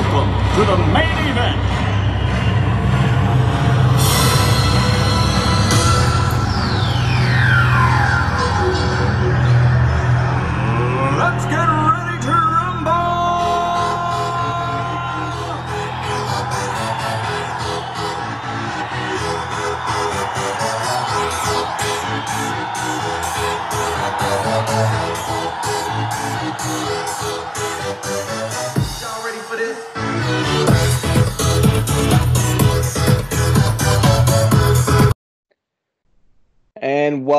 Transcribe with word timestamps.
Welcome 0.00 0.32
to 0.54 0.64
the 0.64 0.78
main 0.94 1.28
event. 1.28 1.69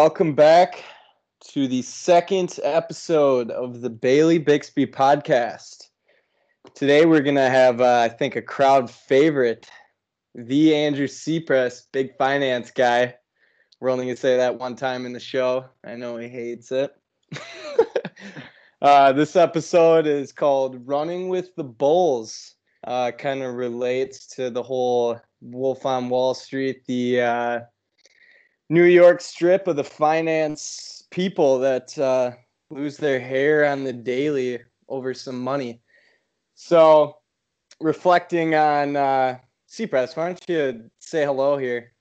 Welcome 0.02 0.34
back 0.34 0.84
to 1.42 1.68
the 1.68 1.84
second 1.84 2.60
episode 2.64 3.52
of 3.52 3.82
the 3.82 3.90
Bailey 3.92 4.40
Bixby 4.40 4.88
podcast. 4.88 5.90
Today 6.74 7.06
we're 7.06 7.22
going 7.22 7.36
to 7.36 7.52
have, 7.52 7.82
uh, 7.82 8.00
I 8.00 8.10
think, 8.10 8.36
a 8.36 8.42
crowd 8.42 8.90
favorite, 8.90 9.70
the 10.34 10.74
Andrew 10.74 11.06
Seapress, 11.06 11.84
big 11.92 12.18
finance 12.18 12.72
guy. 12.72 13.14
We're 13.80 13.92
only 13.92 14.06
going 14.06 14.16
to 14.16 14.20
say 14.20 14.38
that 14.38 14.58
one 14.58 14.76
time 14.76 15.06
in 15.06 15.14
the 15.14 15.20
show. 15.20 15.66
I 15.86 15.98
know 15.98 16.18
he 16.18 16.28
hates 16.28 16.72
it. 16.72 16.92
uh, 18.82 19.14
this 19.14 19.36
episode 19.36 20.08
is 20.08 20.32
called 20.32 20.82
Running 20.88 21.30
with 21.30 21.54
the 21.56 21.64
Bulls. 21.64 22.56
Uh, 22.88 23.12
kind 23.12 23.44
of 23.44 23.54
relates 23.54 24.26
to 24.30 24.50
the 24.50 24.64
whole 24.64 25.22
Wolf 25.42 25.86
on 25.86 26.10
Wall 26.10 26.34
Street, 26.34 26.88
the. 26.88 27.68
New 28.72 28.86
York 28.86 29.20
strip 29.20 29.68
of 29.68 29.76
the 29.76 29.84
finance 29.84 31.04
people 31.12 31.60
that 31.60 31.98
uh, 32.00 32.32
lose 32.70 32.96
their 32.96 33.20
hair 33.20 33.66
on 33.66 33.84
the 33.84 33.92
daily 33.92 34.60
over 34.88 35.14
some 35.14 35.38
money. 35.38 35.82
So, 36.56 37.18
reflecting 37.82 38.56
on 38.56 38.96
uh, 38.96 39.40
Seapress, 39.68 40.16
why 40.16 40.28
don't 40.28 40.42
you 40.48 40.90
say 41.00 41.26
hello 41.26 41.58
here? 41.58 41.92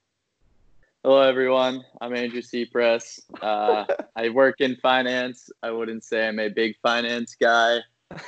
Hello, 1.02 1.20
everyone. 1.22 1.84
I'm 2.00 2.14
Andrew 2.14 2.41
Seapress. 2.41 3.18
Uh, 3.42 3.84
I 4.14 4.28
work 4.28 4.60
in 4.60 4.76
finance. 4.76 5.50
I 5.64 5.72
wouldn't 5.72 6.04
say 6.04 6.28
I'm 6.28 6.38
a 6.38 6.50
big 6.50 6.76
finance 6.80 7.34
guy. 7.34 7.78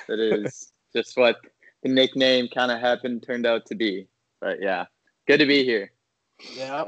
That 0.08 0.18
is 0.18 0.72
just 0.96 1.16
what 1.16 1.36
the 1.84 1.90
nickname 1.90 2.48
kind 2.52 2.72
of 2.72 2.80
happened 2.80 3.22
turned 3.22 3.46
out 3.46 3.66
to 3.66 3.76
be. 3.76 4.08
But 4.40 4.60
yeah, 4.60 4.86
good 5.28 5.38
to 5.38 5.46
be 5.46 5.62
here. 5.62 5.92
Yeah. 6.56 6.86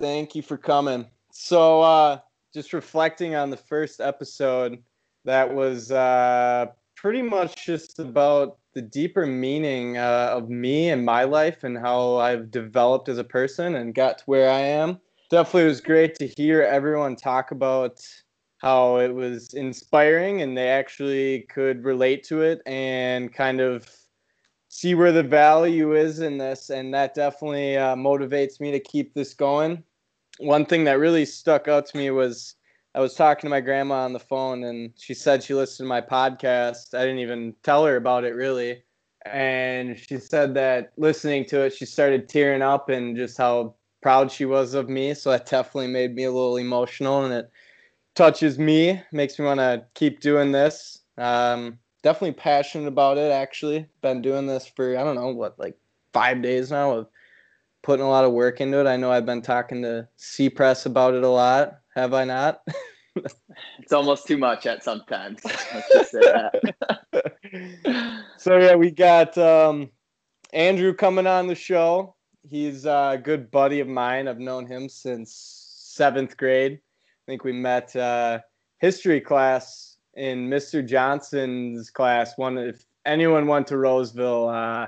Thank 0.00 0.34
you 0.34 0.40
for 0.40 0.56
coming. 0.56 1.06
So, 1.30 1.82
uh, 1.82 2.20
just 2.54 2.72
reflecting 2.72 3.34
on 3.34 3.50
the 3.50 3.56
first 3.56 4.00
episode, 4.00 4.82
that 5.26 5.54
was 5.54 5.92
uh, 5.92 6.68
pretty 6.96 7.20
much 7.20 7.66
just 7.66 7.98
about 7.98 8.56
the 8.72 8.80
deeper 8.80 9.26
meaning 9.26 9.98
uh, 9.98 10.30
of 10.32 10.48
me 10.48 10.88
and 10.88 11.04
my 11.04 11.24
life 11.24 11.64
and 11.64 11.76
how 11.76 12.16
I've 12.16 12.50
developed 12.50 13.10
as 13.10 13.18
a 13.18 13.24
person 13.24 13.74
and 13.74 13.94
got 13.94 14.18
to 14.18 14.24
where 14.24 14.50
I 14.50 14.60
am. 14.60 14.98
Definitely 15.28 15.66
was 15.66 15.82
great 15.82 16.14
to 16.16 16.26
hear 16.26 16.62
everyone 16.62 17.14
talk 17.14 17.50
about 17.50 18.00
how 18.58 18.96
it 18.96 19.14
was 19.14 19.52
inspiring 19.52 20.40
and 20.40 20.56
they 20.56 20.68
actually 20.68 21.42
could 21.42 21.84
relate 21.84 22.24
to 22.24 22.40
it 22.40 22.62
and 22.64 23.32
kind 23.34 23.60
of 23.60 23.86
see 24.70 24.94
where 24.94 25.12
the 25.12 25.22
value 25.22 25.94
is 25.94 26.20
in 26.20 26.38
this. 26.38 26.70
And 26.70 26.94
that 26.94 27.14
definitely 27.14 27.76
uh, 27.76 27.96
motivates 27.96 28.60
me 28.60 28.70
to 28.70 28.80
keep 28.80 29.12
this 29.12 29.34
going 29.34 29.84
one 30.40 30.64
thing 30.64 30.84
that 30.84 30.98
really 30.98 31.24
stuck 31.24 31.68
out 31.68 31.86
to 31.86 31.96
me 31.96 32.10
was 32.10 32.56
I 32.94 33.00
was 33.00 33.14
talking 33.14 33.48
to 33.48 33.50
my 33.50 33.60
grandma 33.60 34.04
on 34.04 34.12
the 34.12 34.18
phone 34.18 34.64
and 34.64 34.92
she 34.96 35.14
said 35.14 35.42
she 35.42 35.54
listened 35.54 35.86
to 35.86 35.88
my 35.88 36.00
podcast. 36.00 36.94
I 36.94 37.02
didn't 37.02 37.20
even 37.20 37.54
tell 37.62 37.84
her 37.84 37.96
about 37.96 38.24
it 38.24 38.34
really. 38.34 38.82
And 39.26 39.98
she 39.98 40.18
said 40.18 40.54
that 40.54 40.92
listening 40.96 41.44
to 41.46 41.60
it, 41.62 41.74
she 41.74 41.84
started 41.84 42.28
tearing 42.28 42.62
up 42.62 42.88
and 42.88 43.16
just 43.16 43.36
how 43.36 43.74
proud 44.02 44.32
she 44.32 44.46
was 44.46 44.74
of 44.74 44.88
me. 44.88 45.14
So 45.14 45.30
that 45.30 45.46
definitely 45.50 45.88
made 45.88 46.14
me 46.14 46.24
a 46.24 46.32
little 46.32 46.56
emotional 46.56 47.24
and 47.24 47.34
it 47.34 47.50
touches 48.14 48.58
me, 48.58 49.00
makes 49.12 49.38
me 49.38 49.44
want 49.44 49.60
to 49.60 49.84
keep 49.94 50.20
doing 50.20 50.50
this. 50.50 51.00
Um, 51.18 51.78
definitely 52.02 52.32
passionate 52.32 52.88
about 52.88 53.18
it, 53.18 53.30
actually. 53.30 53.86
Been 54.00 54.22
doing 54.22 54.46
this 54.46 54.66
for, 54.66 54.96
I 54.96 55.04
don't 55.04 55.16
know, 55.16 55.28
what, 55.28 55.58
like 55.58 55.76
five 56.12 56.42
days 56.42 56.70
now 56.70 56.92
of 56.92 57.08
putting 57.82 58.04
a 58.04 58.08
lot 58.08 58.24
of 58.24 58.32
work 58.32 58.60
into 58.60 58.80
it. 58.80 58.86
I 58.86 58.96
know 58.96 59.10
I've 59.10 59.26
been 59.26 59.42
talking 59.42 59.82
to 59.82 60.08
Seapress 60.18 60.86
about 60.86 61.14
it 61.14 61.22
a 61.22 61.28
lot. 61.28 61.80
Have 61.94 62.14
I 62.14 62.24
not? 62.24 62.60
It's 63.80 63.92
almost 63.92 64.26
too 64.26 64.38
much 64.38 64.66
at 64.66 64.84
sometimes. 64.84 65.44
Let's 65.44 65.92
just 65.92 66.10
say 66.12 66.20
that. 66.20 68.22
so 68.36 68.56
yeah, 68.56 68.76
we 68.76 68.90
got 68.90 69.36
um, 69.36 69.90
Andrew 70.52 70.94
coming 70.94 71.26
on 71.26 71.48
the 71.48 71.54
show. 71.54 72.14
He's 72.48 72.86
a 72.86 73.20
good 73.22 73.50
buddy 73.50 73.80
of 73.80 73.88
mine. 73.88 74.28
I've 74.28 74.38
known 74.38 74.66
him 74.66 74.88
since 74.88 75.34
seventh 75.34 76.36
grade. 76.36 76.74
I 76.74 77.22
think 77.26 77.44
we 77.44 77.52
met 77.52 77.94
uh, 77.96 78.40
history 78.78 79.20
class 79.20 79.96
in 80.14 80.48
Mr. 80.48 80.86
Johnson's 80.86 81.90
class. 81.90 82.38
One, 82.38 82.58
if 82.58 82.84
anyone 83.04 83.46
went 83.46 83.66
to 83.68 83.76
Roseville, 83.76 84.48
uh, 84.48 84.86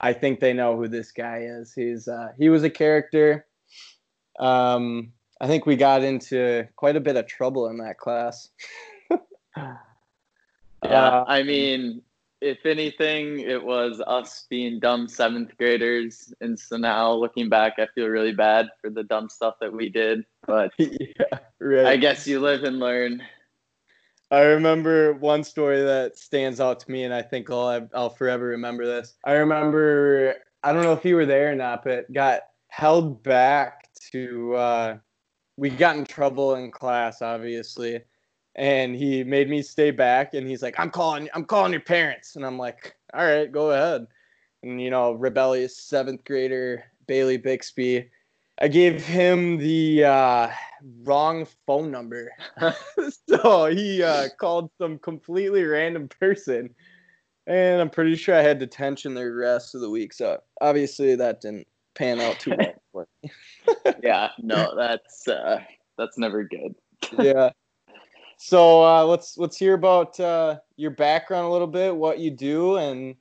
I 0.00 0.12
think 0.12 0.40
they 0.40 0.52
know 0.52 0.76
who 0.76 0.88
this 0.88 1.12
guy 1.12 1.42
is. 1.42 1.72
He's 1.72 2.08
uh, 2.08 2.28
he 2.38 2.48
was 2.48 2.64
a 2.64 2.70
character. 2.70 3.46
Um, 4.38 5.12
I 5.40 5.46
think 5.46 5.66
we 5.66 5.76
got 5.76 6.02
into 6.02 6.66
quite 6.76 6.96
a 6.96 7.00
bit 7.00 7.16
of 7.16 7.26
trouble 7.26 7.68
in 7.68 7.78
that 7.78 7.98
class. 7.98 8.48
Yeah, 10.84 11.08
Uh, 11.08 11.24
I 11.26 11.42
mean, 11.42 12.02
if 12.40 12.64
anything, 12.66 13.40
it 13.40 13.64
was 13.64 14.00
us 14.06 14.46
being 14.48 14.78
dumb 14.78 15.08
seventh 15.08 15.56
graders. 15.56 16.32
And 16.40 16.58
so 16.58 16.76
now 16.76 17.12
looking 17.12 17.48
back, 17.48 17.74
I 17.78 17.86
feel 17.94 18.08
really 18.08 18.32
bad 18.32 18.68
for 18.80 18.90
the 18.90 19.02
dumb 19.02 19.28
stuff 19.28 19.54
that 19.60 19.72
we 19.72 19.88
did. 19.88 20.24
But 20.46 20.72
yeah, 20.78 21.38
right. 21.58 21.86
I 21.86 21.96
guess 21.96 22.26
you 22.26 22.40
live 22.40 22.64
and 22.64 22.78
learn. 22.78 23.22
I 24.30 24.42
remember 24.42 25.14
one 25.14 25.44
story 25.44 25.80
that 25.82 26.18
stands 26.18 26.60
out 26.60 26.80
to 26.80 26.90
me, 26.90 27.04
and 27.04 27.14
I 27.14 27.22
think 27.22 27.50
I'll 27.50 27.88
I'll 27.94 28.10
forever 28.10 28.46
remember 28.46 28.84
this. 28.84 29.14
I 29.24 29.34
remember 29.34 30.34
I 30.62 30.72
don't 30.72 30.82
know 30.82 30.92
if 30.92 31.04
you 31.04 31.14
were 31.16 31.26
there 31.26 31.52
or 31.52 31.54
not, 31.54 31.84
but 31.84 32.12
got 32.12 32.42
held 32.68 33.22
back 33.22 33.88
to. 34.12 34.54
Uh, 34.54 34.98
we 35.56 35.70
got 35.70 35.96
in 35.96 36.04
trouble 36.04 36.56
in 36.56 36.70
class, 36.70 37.22
obviously, 37.22 38.02
and 38.56 38.94
he 38.94 39.24
made 39.24 39.48
me 39.48 39.62
stay 39.62 39.90
back, 39.90 40.34
and 40.34 40.46
he's 40.48 40.62
like, 40.62 40.78
"I'm 40.78 40.90
calling, 40.90 41.28
I'm 41.34 41.44
calling 41.44 41.72
your 41.72 41.80
parents," 41.82 42.36
and 42.36 42.44
I'm 42.44 42.58
like, 42.58 42.96
"All 43.14 43.24
right, 43.24 43.50
go 43.50 43.70
ahead." 43.70 44.06
And 44.62 44.80
you 44.80 44.90
know, 44.90 45.12
rebellious 45.12 45.78
seventh 45.78 46.24
grader 46.24 46.84
Bailey 47.06 47.36
Bixby. 47.36 48.10
I 48.58 48.68
gave 48.68 49.04
him 49.04 49.58
the 49.58 50.04
uh, 50.04 50.50
wrong 51.02 51.46
phone 51.66 51.90
number. 51.90 52.32
so 53.28 53.66
he 53.66 54.02
uh, 54.02 54.28
called 54.38 54.70
some 54.78 54.98
completely 54.98 55.64
random 55.64 56.08
person. 56.08 56.74
And 57.46 57.80
I'm 57.80 57.90
pretty 57.90 58.16
sure 58.16 58.34
I 58.34 58.42
had 58.42 58.58
detention 58.58 59.14
the 59.14 59.30
rest 59.30 59.74
of 59.74 59.80
the 59.80 59.90
week. 59.90 60.12
So 60.12 60.40
obviously 60.60 61.14
that 61.14 61.40
didn't 61.40 61.66
pan 61.94 62.20
out 62.20 62.40
too 62.40 62.54
well. 62.58 62.74
for 62.92 63.08
me. 63.22 63.30
yeah, 64.02 64.30
no, 64.38 64.74
that's 64.76 65.28
uh, 65.28 65.60
that's 65.96 66.18
never 66.18 66.44
good. 66.44 66.74
yeah. 67.18 67.50
So 68.38 68.84
uh, 68.84 69.04
let's 69.04 69.38
let's 69.38 69.56
hear 69.56 69.74
about 69.74 70.18
uh, 70.18 70.58
your 70.76 70.90
background 70.90 71.46
a 71.46 71.50
little 71.50 71.66
bit, 71.66 71.94
what 71.94 72.18
you 72.18 72.30
do, 72.30 72.76
and 72.76 73.14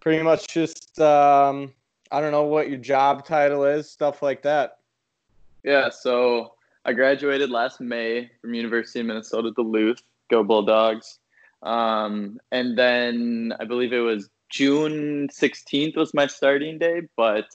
pretty 0.00 0.22
much 0.22 0.46
just 0.48 0.98
um, 1.00 1.72
I 2.10 2.20
don't 2.20 2.32
know 2.32 2.44
what 2.44 2.68
your 2.68 2.78
job 2.78 3.24
title 3.24 3.64
is, 3.64 3.90
stuff 3.90 4.22
like 4.22 4.42
that. 4.42 4.78
Yeah, 5.62 5.90
so 5.90 6.54
I 6.84 6.92
graduated 6.92 7.50
last 7.50 7.80
May 7.80 8.30
from 8.40 8.54
University 8.54 9.00
of 9.00 9.06
Minnesota 9.06 9.52
Duluth. 9.54 10.02
Go 10.30 10.42
Bulldogs! 10.42 11.18
Um, 11.62 12.40
and 12.50 12.76
then 12.78 13.52
I 13.60 13.64
believe 13.64 13.92
it 13.92 13.98
was 13.98 14.30
June 14.48 15.28
16th 15.28 15.96
was 15.96 16.14
my 16.14 16.26
starting 16.26 16.78
day. 16.78 17.02
But 17.16 17.46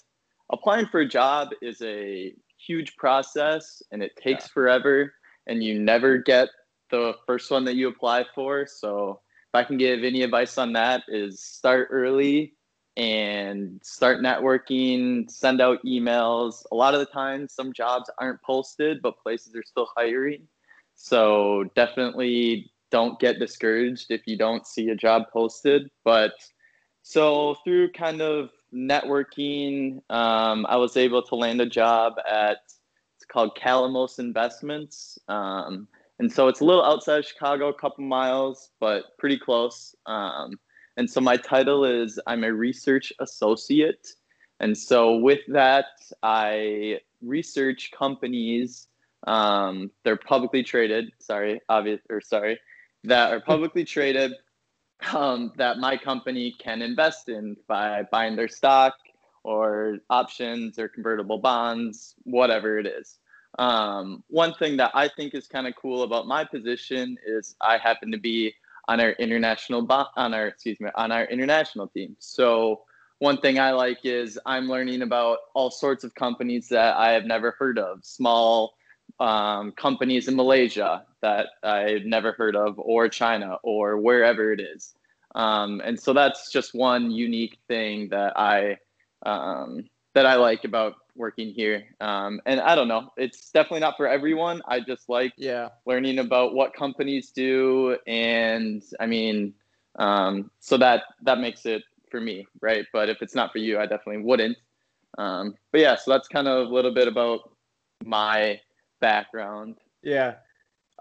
applying 0.52 0.86
for 0.88 1.02
a 1.02 1.08
job 1.08 1.50
is 1.62 1.82
a 1.82 2.34
huge 2.58 2.96
process, 2.96 3.82
and 3.92 4.02
it 4.04 4.16
takes 4.16 4.46
Yeah. 4.46 4.54
forever, 4.54 5.14
and 5.48 5.64
you 5.64 5.80
never 5.80 6.18
get 6.18 6.50
the 6.92 7.16
first 7.26 7.50
one 7.52 7.66
that 7.66 7.76
you 7.76 7.88
apply 7.88 8.26
for. 8.36 8.66
So 8.68 9.22
if 9.50 9.56
I 9.56 9.64
can 9.64 9.78
give 9.78 10.04
any 10.04 10.22
advice 10.22 10.58
on 10.58 10.74
that, 10.74 11.04
is 11.08 11.42
start 11.42 11.90
early 11.92 12.54
and 12.98 13.80
start 13.84 14.22
networking, 14.22 15.30
send 15.30 15.62
out 15.62 15.84
emails. 15.86 16.64
A 16.72 16.76
lot 16.76 16.94
of 16.94 17.00
the 17.00 17.06
time, 17.06 17.48
some 17.50 17.74
jobs 17.74 18.10
aren't 18.18 18.42
posted, 18.42 19.02
but 19.02 19.20
places 19.22 19.56
are 19.56 19.64
still 19.64 19.90
hiring. 19.96 20.48
So 20.96 21.66
definitely 21.76 22.72
don't 22.92 23.20
get 23.20 23.40
discouraged 23.40 24.12
if 24.12 24.22
you 24.26 24.38
don't 24.38 24.66
see 24.66 24.90
a 24.90 24.96
job 24.96 25.24
posted, 25.34 25.90
but 26.04 26.34
so 27.02 27.56
through 27.64 27.92
kind 27.92 28.22
of 28.22 28.50
networking, 28.74 30.00
um, 30.10 30.66
I 30.68 30.78
was 30.78 30.98
able 30.98 31.22
to 31.24 31.36
land 31.36 31.62
a 31.62 31.66
job 31.66 32.14
at 32.28 32.58
it's 33.16 33.26
called 33.32 33.58
Calamos 33.58 34.20
Investments. 34.20 35.20
Um, 35.28 35.88
and 36.20 36.32
so 36.32 36.48
it's 36.48 36.62
a 36.62 36.66
little 36.66 36.84
outside 36.84 37.20
of 37.20 37.26
Chicago, 37.26 37.68
a 37.70 37.74
couple 37.74 38.04
miles, 38.04 38.72
but 38.80 39.18
pretty 39.18 39.38
close. 39.38 39.96
Um, 40.06 40.52
and 40.98 41.10
so 41.10 41.20
my 41.22 41.38
title 41.38 41.86
is 41.86 42.20
I'm 42.26 42.44
a 42.44 42.54
research 42.54 43.12
associate. 43.20 44.08
And 44.60 44.78
so 44.78 45.18
with 45.18 45.42
that, 45.50 45.88
I 46.24 47.02
research 47.22 47.92
companies. 47.92 48.88
Um, 49.28 49.92
they're 50.04 50.16
publicly 50.16 50.64
traded. 50.64 51.12
Sorry, 51.20 51.60
obvious 51.68 52.02
or 52.10 52.22
sorry, 52.22 52.60
that 53.04 53.34
are 53.34 53.42
publicly 53.42 53.84
traded. 53.96 54.34
Um, 55.14 55.52
that 55.58 55.78
my 55.78 55.98
company 55.98 56.56
can 56.58 56.82
invest 56.82 57.28
in 57.28 57.58
by 57.68 58.04
buying 58.12 58.38
their 58.38 58.48
stock 58.48 58.94
or 59.44 59.98
options 60.10 60.80
or 60.80 60.88
convertible 60.88 61.38
bonds, 61.38 62.16
whatever 62.24 62.80
it 62.80 62.88
is. 62.88 63.20
Um, 63.60 64.24
one 64.28 64.54
thing 64.54 64.78
that 64.78 64.92
I 64.94 65.10
think 65.10 65.36
is 65.36 65.48
kind 65.48 65.68
of 65.68 65.76
cool 65.76 66.04
about 66.04 66.28
my 66.28 66.46
position 66.46 67.18
is 67.26 67.56
I 67.62 67.78
happen 67.78 68.10
to 68.12 68.18
be 68.18 68.54
on 68.88 69.00
our 69.00 69.12
international 69.12 69.82
bo- 69.82 70.08
on 70.16 70.34
our 70.34 70.48
excuse 70.48 70.80
me 70.80 70.90
on 70.96 71.12
our 71.12 71.26
international 71.26 71.88
team. 71.88 72.16
So 72.20 72.82
one 73.20 73.38
thing 73.38 73.60
I 73.60 73.72
like 73.72 74.00
is 74.04 74.40
I'm 74.46 74.68
learning 74.68 75.02
about 75.02 75.38
all 75.54 75.72
sorts 75.72 76.04
of 76.04 76.14
companies 76.16 76.68
that 76.70 76.96
I 76.98 77.12
have 77.12 77.26
never 77.26 77.52
heard 77.58 77.80
of, 77.80 78.04
small 78.04 78.76
um, 79.20 79.72
companies 79.72 80.28
in 80.28 80.36
Malaysia 80.36 81.06
that 81.22 81.48
I've 81.64 82.06
never 82.06 82.34
heard 82.34 82.56
of, 82.56 82.78
or 82.78 83.08
China, 83.08 83.58
or 83.64 83.98
wherever 83.98 84.52
it 84.52 84.60
is. 84.60 84.94
Um, 85.34 85.82
and 85.84 86.00
so 86.00 86.14
that's 86.14 86.52
just 86.52 86.74
one 86.74 87.12
unique 87.12 87.58
thing 87.68 88.10
that 88.10 88.38
I 88.38 88.78
um, 89.26 89.86
that 90.16 90.26
I 90.26 90.36
like 90.36 90.64
about 90.64 90.96
working 91.16 91.50
here. 91.50 91.84
Um, 92.00 92.42
and 92.46 92.60
I 92.60 92.74
don't 92.74 92.88
know, 92.88 93.12
it's 93.18 93.52
definitely 93.52 93.82
not 93.82 93.96
for 93.98 94.08
everyone. 94.08 94.62
I 94.68 94.80
just 94.80 95.08
like 95.10 95.34
Yeah. 95.38 95.70
learning 95.86 96.20
about 96.20 96.56
what 96.56 96.74
companies 96.74 97.32
do, 97.32 97.98
and 98.08 98.82
I 99.00 99.06
mean, 99.06 99.54
um, 100.00 100.50
so 100.60 100.78
that 100.78 101.04
that 101.22 101.40
makes 101.40 101.66
it 101.66 101.84
for 102.10 102.20
me, 102.20 102.48
right? 102.62 102.86
But 102.92 103.10
if 103.10 103.22
it's 103.22 103.36
not 103.36 103.52
for 103.52 103.60
you, 103.60 103.78
I 103.78 103.86
definitely 103.86 104.24
wouldn't. 104.24 104.58
Um, 105.18 105.56
but 105.72 105.82
yeah, 105.82 105.96
so 105.96 106.12
that's 106.12 106.28
kind 106.28 106.48
of 106.48 106.68
a 106.68 106.74
little 106.74 106.94
bit 106.94 107.08
about 107.08 107.52
my 108.04 108.60
background. 109.00 109.78
Yeah. 110.02 110.36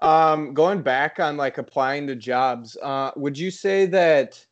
Um, 0.02 0.54
going 0.54 0.82
back 0.82 1.20
on 1.20 1.36
like 1.36 1.58
applying 1.58 2.06
to 2.08 2.16
jobs, 2.16 2.76
uh, 2.82 3.12
would 3.16 3.38
you 3.38 3.50
say 3.50 3.86
that 3.86 4.44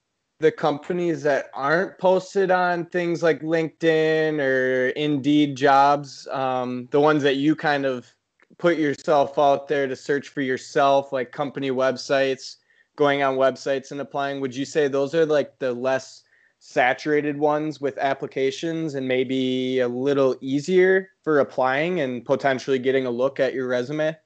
the 0.43 0.53
companies 0.53 1.23
that 1.23 1.51
aren't 1.55 1.97
posted 1.99 2.51
on 2.51 2.85
things 2.87 3.23
like 3.23 3.41
LinkedIn 3.43 4.41
or 4.41 4.89
Indeed 4.89 5.57
jobs, 5.57 6.27
um, 6.33 6.89
the 6.91 7.01
ones 7.01 7.23
that 7.23 7.37
you 7.37 7.55
kind 7.55 7.87
of 7.87 8.13
put 8.59 8.77
yourself 8.77 9.39
out 9.39 9.69
there 9.69 9.87
to 9.87 9.95
search 9.95 10.29
for 10.29 10.41
yourself, 10.41 11.13
like 11.13 11.31
company 11.31 11.71
websites, 11.71 12.57
going 12.97 13.23
on 13.23 13.37
websites 13.37 13.93
and 13.93 14.01
applying, 14.01 14.41
would 14.41 14.55
you 14.55 14.65
say 14.65 14.89
those 14.89 15.15
are 15.15 15.25
like 15.25 15.57
the 15.61 15.73
less 15.73 16.25
saturated 16.59 17.39
ones 17.39 17.81
with 17.81 17.97
applications 17.99 18.97
and 18.97 19.07
maybe 19.07 19.79
a 19.79 19.89
little 19.89 20.37
easier 20.41 21.11
for 21.23 21.39
applying 21.39 22.01
and 22.01 22.25
potentially 22.25 22.81
getting 22.81 23.07
a 23.07 23.11
look 23.11 23.39
at 23.39 23.55
your 23.55 23.69
resume? 23.69 24.17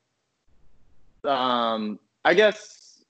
Um, 1.25 1.99
I 2.25 2.33
guess 2.33 3.05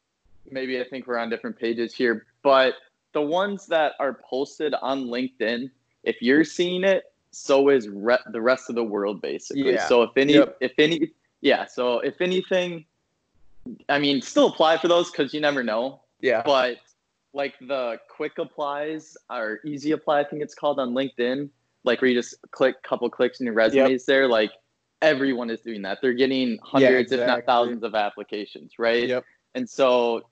maybe 0.51 0.81
I 0.81 0.85
think 0.85 1.07
we're 1.07 1.19
on 1.19 1.31
different 1.31 1.57
pages 1.57 1.95
here, 1.95 2.27
but 2.43 2.75
the 3.17 3.23
ones 3.23 3.67
that 3.67 3.95
are 3.99 4.13
posted 4.13 4.75
on 4.83 5.07
LinkedIn, 5.07 5.71
if 6.03 6.21
you're 6.21 6.45
seeing 6.45 6.85
it, 6.85 7.11
so 7.31 7.71
is 7.71 7.89
re- 7.89 8.19
the 8.31 8.43
rest 8.43 8.69
of 8.69 8.75
the 8.75 8.85
world 8.85 9.23
basically. 9.23 9.73
Yeah. 9.73 9.89
So 9.89 10.03
if 10.03 10.11
any, 10.19 10.35
Yep. 10.35 10.59
if 10.61 10.73
any, 10.77 11.13
yeah. 11.41 11.65
So 11.65 12.01
if 12.01 12.21
anything, 12.21 12.85
I 13.89 13.99
mean, 13.99 14.21
still 14.21 14.49
apply 14.49 14.77
for 14.77 14.89
those 14.89 15.11
because 15.11 15.33
you 15.33 15.41
never 15.41 15.63
know. 15.63 16.03
Yeah. 16.21 16.43
But 16.45 16.77
like 17.33 17.55
the 17.59 17.99
quick 18.15 18.37
applies 18.37 19.17
or 19.31 19.61
easy 19.65 19.93
apply, 19.93 20.21
I 20.21 20.25
think 20.25 20.43
it's 20.43 20.55
called 20.55 20.79
on 20.79 20.93
LinkedIn, 20.93 21.49
like 21.85 22.03
where 22.03 22.11
you 22.11 22.19
just 22.19 22.35
click 22.51 22.83
couple 22.83 23.09
clicks 23.09 23.41
and 23.41 23.47
your 23.47 23.55
resume 23.55 23.85
resume's 23.85 24.05
there. 24.05 24.29
Like 24.29 24.53
everyone 25.01 25.49
is 25.49 25.63
doing 25.63 25.81
that. 25.83 26.01
They're 26.03 26.13
getting 26.13 26.59
hundreds, 26.63 27.13
if 27.13 27.27
not 27.27 27.47
thousands, 27.47 27.83
of 27.83 27.95
applications, 27.95 28.73
right? 28.79 29.09
Yep. 29.09 29.25
And 29.55 29.67
so, 29.67 30.27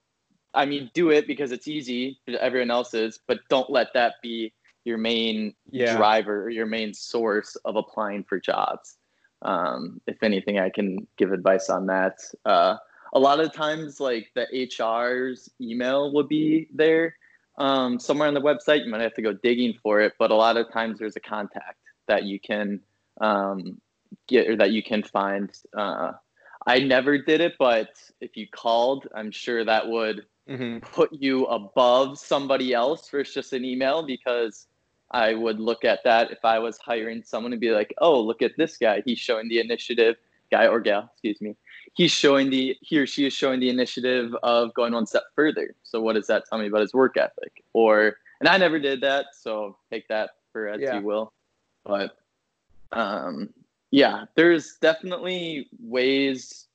I 0.55 0.65
mean, 0.67 0.91
do 0.95 1.11
it 1.11 1.27
because 1.27 1.53
it's 1.53 1.69
easy. 1.69 2.19
Everyone 2.29 2.71
else 2.71 2.95
is, 2.95 3.19
but 3.27 3.41
don't 3.49 3.69
let 3.71 3.89
that 3.95 4.15
be 4.23 4.53
your 4.85 4.99
main 4.99 5.55
Yeah. 5.71 5.97
driver 5.97 6.45
or 6.45 6.51
your 6.51 6.67
main 6.67 6.95
source 6.95 7.57
of 7.65 7.77
applying 7.77 8.25
for 8.25 8.39
jobs. 8.39 8.99
Um, 9.43 10.01
if 10.07 10.23
anything, 10.23 10.59
I 10.59 10.71
can 10.71 11.07
give 11.17 11.33
advice 11.33 11.69
on 11.71 11.87
that. 11.87 12.19
Uh, 12.45 12.77
a 13.13 13.19
lot 13.19 13.41
of 13.41 13.53
times, 13.53 14.01
like 14.01 14.31
the 14.35 14.47
HR's 14.53 15.51
email 15.61 16.13
will 16.13 16.25
be 16.25 16.69
there 16.73 17.17
um, 17.59 17.99
somewhere 17.99 18.29
on 18.29 18.35
the 18.35 18.41
website. 18.41 18.85
You 18.85 18.91
might 18.91 19.01
have 19.01 19.15
to 19.15 19.23
go 19.23 19.33
digging 19.33 19.75
for 19.83 20.01
it, 20.01 20.15
but 20.19 20.31
a 20.31 20.35
lot 20.35 20.57
of 20.57 20.73
times 20.73 20.99
there's 20.99 21.17
a 21.17 21.21
contact 21.21 21.79
that 22.09 22.25
you 22.25 22.41
can 22.41 22.81
um, 23.21 23.81
get 24.27 24.49
or 24.49 24.57
that 24.57 24.73
you 24.73 24.83
can 24.83 25.03
find. 25.03 25.51
Uh, 25.77 26.13
I 26.67 26.81
never 26.81 27.19
did 27.19 27.41
it, 27.41 27.55
but 27.59 27.91
if 28.21 28.37
you 28.37 28.47
called, 28.49 29.07
I'm 29.15 29.31
sure 29.31 29.65
that 29.65 29.89
would 29.89 30.27
hmm 30.47 30.79
put 30.79 31.13
you 31.13 31.47
above 31.47 32.19
somebody 32.19 32.75
else 32.75 33.09
versus 33.09 33.35
just 33.35 33.53
an 33.53 33.65
email 33.65 34.05
because 34.07 34.67
I 35.11 35.35
would 35.35 35.61
look 35.61 35.85
at 35.85 36.01
that 36.05 36.31
if 36.33 36.45
I 36.45 36.59
was 36.59 36.79
hiring 36.79 37.23
someone 37.23 37.53
and 37.53 37.61
be 37.61 37.71
like, 37.71 37.95
oh, 37.99 38.21
look 38.21 38.43
at 38.43 38.53
this 38.57 38.77
guy. 38.77 39.03
He's 39.05 39.19
showing 39.19 39.49
the 39.49 39.61
initiative, 39.61 40.17
guy 40.51 40.67
or 40.67 40.81
gal, 40.81 41.11
excuse 41.13 41.41
me. 41.41 41.57
He's 41.95 42.11
showing 42.11 42.51
the, 42.51 42.77
he 42.81 42.99
or 42.99 43.07
she 43.07 43.27
is 43.27 43.33
showing 43.33 43.61
the 43.61 43.71
initiative 43.71 44.35
of 44.43 44.75
going 44.75 44.93
one 44.93 45.07
step 45.07 45.25
further. 45.37 45.75
So 45.85 46.01
what 46.01 46.15
does 46.15 46.27
that 46.27 46.45
tell 46.49 46.59
me 46.59 46.67
about 46.67 46.81
his 46.81 46.93
work 46.93 47.17
ethic? 47.17 47.63
Or, 47.73 48.17
and 48.41 48.49
I 48.49 48.57
never 48.57 48.79
did 48.81 49.01
that. 49.03 49.27
So 49.39 49.77
take 49.91 50.09
that 50.09 50.31
for 50.53 50.69
as 50.69 50.81
Yeah. 50.81 50.99
you 50.99 51.07
will. 51.07 51.33
But 51.85 52.17
um, 52.91 53.51
yeah, 53.91 54.25
there's 54.35 54.77
definitely 54.81 55.69
ways 55.79 56.67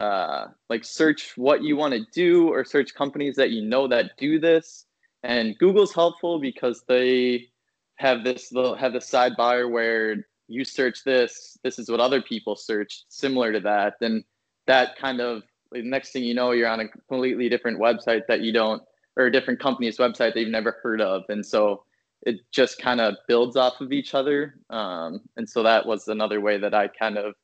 uh, 0.00 0.46
like 0.68 0.84
search 0.84 1.32
what 1.36 1.62
you 1.62 1.76
want 1.76 1.94
to 1.94 2.04
do 2.12 2.48
or 2.48 2.64
search 2.64 2.94
companies 2.94 3.36
that 3.36 3.50
you 3.50 3.62
know 3.62 3.88
that 3.88 4.16
do 4.16 4.38
this. 4.38 4.86
And 5.22 5.58
Google's 5.58 5.94
helpful 5.94 6.40
because 6.40 6.84
they 6.86 7.48
have 7.96 8.22
this 8.22 8.48
they'll 8.48 8.76
have 8.76 8.92
the 8.92 9.00
sidebar 9.00 9.70
where 9.70 10.24
you 10.46 10.64
search 10.64 11.04
this, 11.04 11.58
this 11.62 11.78
is 11.78 11.90
what 11.90 12.00
other 12.00 12.22
people 12.22 12.56
search 12.56 13.04
similar 13.08 13.52
to 13.52 13.60
that. 13.60 13.94
Then 14.00 14.24
that 14.66 14.96
kind 14.96 15.20
of 15.20 15.42
the 15.72 15.82
next 15.82 16.12
thing 16.12 16.24
you 16.24 16.34
know, 16.34 16.52
you're 16.52 16.68
on 16.68 16.80
a 16.80 16.88
completely 16.88 17.48
different 17.48 17.78
website 17.78 18.22
that 18.28 18.40
you 18.40 18.52
don't 18.52 18.82
or 19.16 19.26
a 19.26 19.32
different 19.32 19.60
company's 19.60 19.98
website 19.98 20.32
that 20.32 20.36
you've 20.36 20.48
never 20.48 20.78
heard 20.82 21.00
of. 21.00 21.24
And 21.28 21.44
so 21.44 21.82
it 22.22 22.36
just 22.52 22.80
kind 22.80 23.00
of 23.00 23.16
builds 23.26 23.56
off 23.56 23.80
of 23.80 23.92
each 23.92 24.14
other. 24.14 24.54
Um, 24.70 25.20
and 25.36 25.48
so 25.48 25.62
that 25.62 25.86
was 25.86 26.08
another 26.08 26.40
way 26.40 26.58
that 26.58 26.74
I 26.74 26.88
kind 26.88 27.18
of 27.18 27.34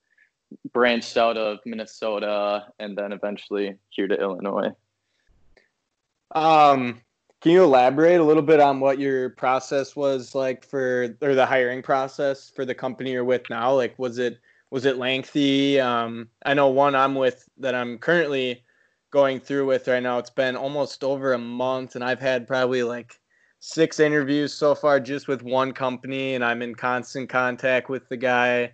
branched 0.72 1.16
out 1.16 1.36
of 1.36 1.58
Minnesota 1.64 2.66
and 2.78 2.96
then 2.96 3.12
eventually 3.12 3.76
here 3.90 4.08
to 4.08 4.20
Illinois. 4.20 4.70
Um, 6.34 7.00
can 7.40 7.52
you 7.52 7.62
elaborate 7.62 8.20
a 8.20 8.24
little 8.24 8.42
bit 8.42 8.60
on 8.60 8.80
what 8.80 8.98
your 8.98 9.30
process 9.30 9.94
was 9.94 10.34
like 10.34 10.64
for 10.64 11.14
or 11.20 11.34
the 11.34 11.46
hiring 11.46 11.82
process 11.82 12.50
for 12.50 12.64
the 12.64 12.74
company 12.74 13.12
you're 13.12 13.24
with 13.24 13.42
now? 13.50 13.74
Like 13.74 13.98
was 13.98 14.18
it 14.18 14.38
was 14.70 14.86
it 14.86 14.96
lengthy? 14.96 15.78
Um, 15.78 16.28
I 16.44 16.54
know 16.54 16.68
one 16.68 16.94
I'm 16.94 17.14
with 17.14 17.48
that 17.58 17.74
I'm 17.74 17.98
currently 17.98 18.64
going 19.10 19.40
through 19.40 19.66
with 19.66 19.86
right 19.86 20.02
now. 20.02 20.18
It's 20.18 20.30
been 20.30 20.56
almost 20.56 21.04
over 21.04 21.34
a 21.34 21.38
month 21.38 21.94
and 21.94 22.02
I've 22.02 22.18
had 22.18 22.48
probably 22.48 22.82
like 22.82 23.20
six 23.60 24.00
interviews 24.00 24.52
so 24.52 24.74
far 24.74 24.98
just 24.98 25.28
with 25.28 25.42
one 25.42 25.72
company 25.72 26.34
and 26.34 26.44
I'm 26.44 26.62
in 26.62 26.74
constant 26.74 27.28
contact 27.28 27.88
with 27.88 28.08
the 28.08 28.16
guy. 28.16 28.72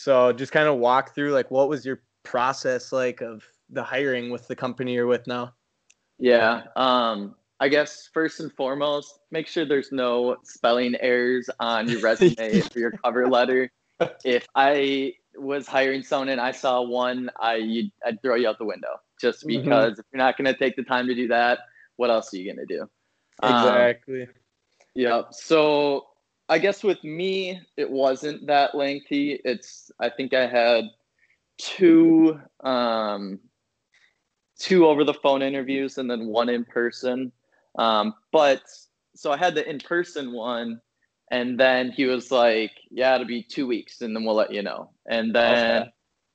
So 0.00 0.32
just 0.32 0.50
kind 0.50 0.66
of 0.66 0.78
walk 0.78 1.14
through 1.14 1.32
like 1.32 1.50
what 1.50 1.68
was 1.68 1.84
your 1.84 2.00
process 2.22 2.90
like 2.90 3.20
of 3.20 3.44
the 3.68 3.82
hiring 3.82 4.30
with 4.30 4.48
the 4.48 4.56
company 4.56 4.94
you're 4.94 5.06
with 5.06 5.26
now? 5.26 5.52
Yeah. 6.18 6.62
Um, 6.74 7.34
I 7.60 7.68
guess 7.68 8.08
first 8.14 8.40
and 8.40 8.50
foremost, 8.54 9.18
make 9.30 9.46
sure 9.46 9.66
there's 9.66 9.92
no 9.92 10.38
spelling 10.42 10.94
errors 11.00 11.50
on 11.60 11.86
your 11.86 12.00
resume 12.00 12.62
or 12.74 12.78
your 12.78 12.92
cover 12.92 13.28
letter. 13.28 13.70
If 14.24 14.46
I 14.54 15.12
was 15.36 15.66
hiring 15.66 16.02
someone 16.02 16.30
and 16.30 16.40
I 16.40 16.52
saw 16.52 16.80
one, 16.80 17.28
I 17.38 17.56
you'd, 17.56 17.92
I'd 18.02 18.22
throw 18.22 18.36
you 18.36 18.48
out 18.48 18.56
the 18.56 18.64
window 18.64 19.02
just 19.20 19.44
Mhm. 19.44 19.48
because 19.48 19.98
if 19.98 20.06
you're 20.14 20.18
not 20.24 20.38
going 20.38 20.46
to 20.46 20.58
take 20.58 20.76
the 20.76 20.82
time 20.82 21.08
to 21.08 21.14
do 21.14 21.28
that, 21.28 21.58
what 21.96 22.08
else 22.08 22.32
are 22.32 22.38
you 22.38 22.50
going 22.50 22.66
to 22.66 22.74
do? 22.74 22.88
Um, 23.42 23.54
Exactly. 23.54 24.28
Yeah. 24.94 25.24
So 25.30 26.06
I 26.50 26.58
guess 26.58 26.82
with 26.82 27.02
me, 27.04 27.60
it 27.76 27.88
wasn't 27.88 28.48
that 28.48 28.74
lengthy. 28.74 29.40
It's 29.44 29.92
I 30.00 30.10
think 30.10 30.34
I 30.34 30.48
had 30.48 30.84
two 31.58 32.40
um, 32.64 33.38
two 34.58 34.86
over 34.86 35.04
the 35.04 35.14
phone 35.14 35.42
interviews 35.42 35.96
and 35.98 36.10
then 36.10 36.26
one 36.26 36.48
in 36.48 36.64
person. 36.64 37.30
Um, 37.78 38.14
but 38.32 38.62
so 39.14 39.30
I 39.30 39.36
had 39.36 39.54
the 39.54 39.68
in 39.68 39.78
person 39.78 40.32
one, 40.32 40.80
and 41.30 41.58
then 41.58 41.92
he 41.92 42.06
was 42.06 42.32
like, 42.32 42.72
"Yeah, 42.90 43.14
it'll 43.14 43.28
be 43.28 43.44
two 43.44 43.68
weeks, 43.68 44.00
and 44.02 44.14
then 44.14 44.24
we'll 44.24 44.34
let 44.34 44.52
you 44.52 44.62
know." 44.62 44.90
And 45.08 45.32
then 45.32 45.84
Okay. 45.84 45.92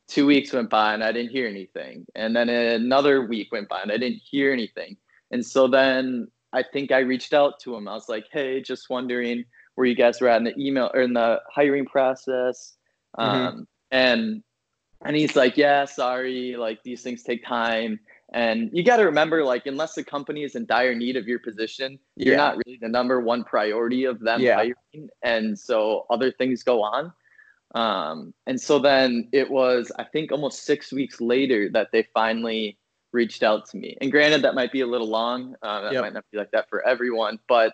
two 0.07 0.25
weeks 0.25 0.53
went 0.53 0.69
by, 0.69 0.93
and 0.93 1.03
I 1.03 1.11
didn't 1.11 1.31
hear 1.31 1.47
anything. 1.47 2.05
And 2.15 2.33
then 2.33 2.47
another 2.49 3.27
week 3.27 3.51
went 3.51 3.67
by, 3.67 3.81
and 3.81 3.91
I 3.91 3.97
didn't 3.97 4.21
hear 4.23 4.53
anything. 4.53 4.95
And 5.31 5.45
so 5.45 5.67
then 5.67 6.29
I 6.53 6.63
think 6.63 6.93
I 6.93 6.99
reached 6.99 7.33
out 7.33 7.59
to 7.61 7.75
him. 7.75 7.89
I 7.89 7.95
was 7.95 8.07
like, 8.07 8.27
"Hey, 8.31 8.61
just 8.61 8.89
wondering 8.89 9.43
where 9.75 9.85
you 9.85 9.95
guys 9.95 10.19
were 10.19 10.27
at 10.27 10.37
in 10.37 10.43
the 10.43 10.57
email 10.59 10.91
or 10.93 11.01
in 11.01 11.13
the 11.13 11.41
hiring 11.49 11.85
process." 11.85 12.75
Um, 13.17 13.67
and 13.91 14.43
and 15.03 15.15
he's 15.15 15.35
like, 15.35 15.57
"Yeah, 15.57 15.85
sorry, 15.85 16.55
like 16.57 16.83
these 16.83 17.03
things 17.03 17.23
take 17.23 17.45
time." 17.45 17.99
And 18.33 18.69
you 18.73 18.83
got 18.83 18.97
to 18.97 19.03
remember, 19.03 19.43
like, 19.45 19.67
unless 19.67 19.93
the 19.93 20.03
company 20.03 20.43
is 20.43 20.55
in 20.55 20.65
dire 20.65 20.95
need 20.95 21.15
of 21.15 21.27
your 21.27 21.39
position, 21.39 21.99
you're 22.15 22.33
Yeah. 22.33 22.37
not 22.37 22.57
really 22.65 22.79
the 22.81 22.89
number 22.89 23.21
one 23.21 23.43
priority 23.43 24.05
of 24.05 24.19
them 24.19 24.41
Yeah. 24.41 24.55
hiring. 24.55 25.09
And 25.23 25.57
so 25.57 26.05
other 26.09 26.31
things 26.31 26.63
go 26.63 26.81
on. 26.81 27.13
Um, 27.75 28.33
and 28.47 28.59
so 28.59 28.79
then 28.79 29.29
it 29.31 29.49
was, 29.49 29.91
I 29.99 30.05
think, 30.05 30.31
almost 30.31 30.63
six 30.63 30.91
weeks 30.91 31.21
later 31.21 31.69
that 31.69 31.91
they 31.91 32.03
finally 32.13 32.77
reached 33.11 33.43
out 33.43 33.69
to 33.69 33.77
me. 33.77 33.95
And 34.01 34.11
granted, 34.11 34.41
that 34.41 34.55
might 34.55 34.71
be 34.71 34.81
a 34.81 34.87
little 34.87 35.07
long. 35.07 35.55
Uh, 35.61 35.81
that 35.81 35.93
Yep. 35.93 36.01
might 36.01 36.13
not 36.13 36.25
be 36.31 36.37
like 36.37 36.51
that 36.51 36.67
for 36.67 36.85
everyone, 36.85 37.39
but 37.47 37.73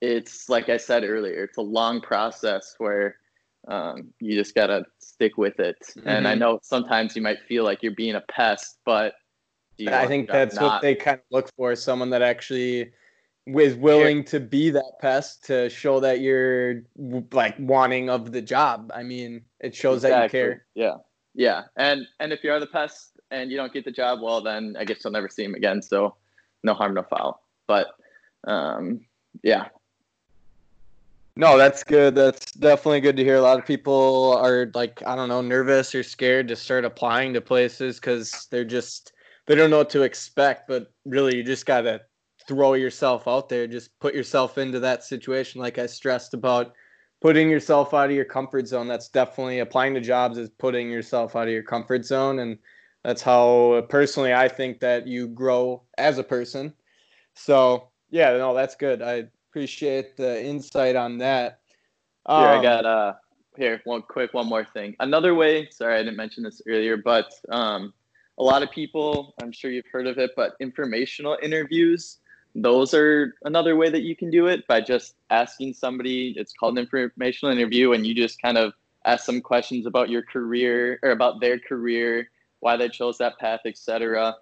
it's 0.00 0.48
like 0.48 0.68
I 0.68 0.76
said 0.76 1.04
earlier, 1.04 1.44
it's 1.44 1.58
a 1.58 1.62
long 1.62 2.00
process 2.00 2.74
where 2.78 3.16
um, 3.66 4.12
you 4.20 4.38
just 4.38 4.54
gotta 4.54 4.84
stick 4.98 5.36
with 5.36 5.58
it. 5.60 5.76
And 6.06 6.26
I 6.26 6.34
Mhm. 6.34 6.38
know 6.38 6.58
sometimes 6.62 7.16
you 7.16 7.22
might 7.22 7.38
feel 7.48 7.64
like 7.64 7.82
you're 7.82 7.94
being 7.94 8.14
a 8.14 8.20
pest, 8.22 8.78
but 8.84 9.14
you 9.76 9.92
I 9.92 10.06
think 10.06 10.30
that's 10.30 10.60
what 10.60 10.80
they 10.80 10.94
kind 10.94 11.18
of 11.18 11.24
look 11.30 11.50
for 11.56 11.74
someone 11.76 12.10
that 12.10 12.22
actually 12.22 12.92
is 13.46 13.74
willing 13.76 14.24
to 14.24 14.40
be 14.40 14.70
that 14.70 14.92
pest 15.00 15.44
to 15.46 15.68
show 15.70 16.00
that 16.00 16.20
you're 16.20 16.82
like 17.32 17.56
wanting 17.58 18.10
of 18.10 18.32
the 18.32 18.42
job. 18.42 18.90
I 18.94 19.02
mean, 19.02 19.42
it 19.60 19.74
shows 19.74 20.02
that 20.02 20.22
you 20.22 20.28
care. 20.28 20.66
Yeah, 20.74 20.96
yeah, 21.34 21.64
and 21.76 22.06
and 22.20 22.32
if 22.32 22.44
you 22.44 22.52
are 22.52 22.60
the 22.60 22.66
pest 22.66 23.18
and 23.30 23.50
you 23.50 23.56
don't 23.56 23.72
get 23.72 23.84
the 23.84 23.92
job, 23.92 24.20
well, 24.22 24.42
then 24.42 24.76
I 24.78 24.84
guess 24.84 25.02
you'll 25.04 25.12
never 25.12 25.28
see 25.28 25.44
him 25.44 25.54
again. 25.54 25.82
So 25.82 26.16
no 26.62 26.74
harm, 26.74 26.94
no 26.94 27.02
foul. 27.02 27.42
But 27.66 27.88
um, 28.46 29.00
yeah, 29.42 29.68
No, 31.38 31.56
that's 31.56 31.84
good. 31.84 32.16
That's 32.16 32.50
definitely 32.52 33.00
good 33.00 33.16
to 33.16 33.22
hear. 33.22 33.36
A 33.36 33.40
lot 33.40 33.60
of 33.60 33.64
people 33.64 34.36
are 34.42 34.72
like, 34.74 35.00
I 35.06 35.14
don't 35.14 35.28
know, 35.28 35.40
nervous 35.40 35.94
or 35.94 36.02
scared 36.02 36.48
to 36.48 36.56
start 36.56 36.84
applying 36.84 37.32
to 37.34 37.40
places 37.40 38.00
because 38.00 38.48
they're 38.50 38.64
just 38.64 39.12
they 39.46 39.54
don't 39.54 39.70
know 39.70 39.78
what 39.78 39.90
to 39.90 40.02
expect. 40.02 40.66
But 40.66 40.92
really, 41.04 41.36
you 41.36 41.44
just 41.44 41.64
gotta 41.64 42.00
throw 42.48 42.74
yourself 42.74 43.28
out 43.28 43.48
there. 43.48 43.68
Just 43.68 43.96
put 44.00 44.14
yourself 44.16 44.58
into 44.58 44.80
that 44.80 45.04
situation. 45.04 45.60
Like 45.60 45.78
I 45.78 45.86
stressed 45.86 46.34
about 46.34 46.72
putting 47.22 47.48
yourself 47.48 47.94
out 47.94 48.10
of 48.10 48.16
your 48.16 48.24
comfort 48.24 48.66
zone. 48.66 48.88
That's 48.88 49.08
definitely 49.08 49.60
applying 49.60 49.94
to 49.94 50.00
jobs 50.00 50.38
is 50.38 50.50
putting 50.50 50.90
yourself 50.90 51.36
out 51.36 51.46
of 51.46 51.54
your 51.54 51.62
comfort 51.62 52.04
zone, 52.04 52.40
and 52.40 52.58
that's 53.04 53.22
how 53.22 53.86
personally 53.88 54.34
I 54.34 54.48
think 54.48 54.80
that 54.80 55.06
you 55.06 55.28
grow 55.28 55.84
as 55.98 56.18
a 56.18 56.24
person. 56.24 56.74
So 57.34 57.90
yeah, 58.10 58.36
no, 58.36 58.54
that's 58.54 58.74
good. 58.74 59.02
I 59.02 59.28
appreciate 59.50 60.16
the 60.16 60.44
insight 60.44 60.96
on 60.96 61.18
that. 61.18 61.60
here 62.26 62.48
I 62.48 62.56
Um, 62.56 62.62
got 62.62 62.84
uh 62.86 63.14
here 63.56 63.80
one 63.84 64.02
quick 64.02 64.34
one 64.34 64.46
more 64.46 64.64
thing. 64.64 64.94
Another 65.00 65.34
way. 65.34 65.68
Sorry, 65.70 65.94
I 65.94 65.98
didn't 65.98 66.16
mention 66.16 66.44
this 66.44 66.62
earlier, 66.68 66.96
but 66.96 67.32
um, 67.50 67.92
a 68.38 68.42
lot 68.42 68.62
of 68.62 68.70
people, 68.70 69.34
I'm 69.42 69.50
sure 69.50 69.70
you've 69.70 69.86
heard 69.90 70.06
of 70.06 70.18
it, 70.18 70.30
but 70.36 70.54
informational 70.60 71.36
interviews. 71.42 72.18
Those 72.54 72.94
are 72.94 73.34
another 73.44 73.76
way 73.76 73.90
that 73.90 74.02
you 74.02 74.14
can 74.14 74.30
do 74.30 74.46
it 74.46 74.66
by 74.68 74.80
just 74.80 75.16
asking 75.30 75.74
somebody. 75.74 76.34
It's 76.36 76.52
called 76.52 76.78
an 76.78 76.86
informational 76.86 77.52
interview, 77.56 77.92
and 77.92 78.06
you 78.06 78.14
just 78.14 78.40
kind 78.40 78.56
of 78.58 78.72
ask 79.04 79.24
some 79.24 79.40
questions 79.40 79.86
about 79.86 80.08
your 80.08 80.22
career 80.22 80.98
or 81.02 81.10
about 81.10 81.40
their 81.40 81.58
career, 81.58 82.30
why 82.60 82.76
they 82.76 82.88
chose 82.88 83.18
that 83.18 83.38
path, 83.38 83.60
etc. 83.64 84.36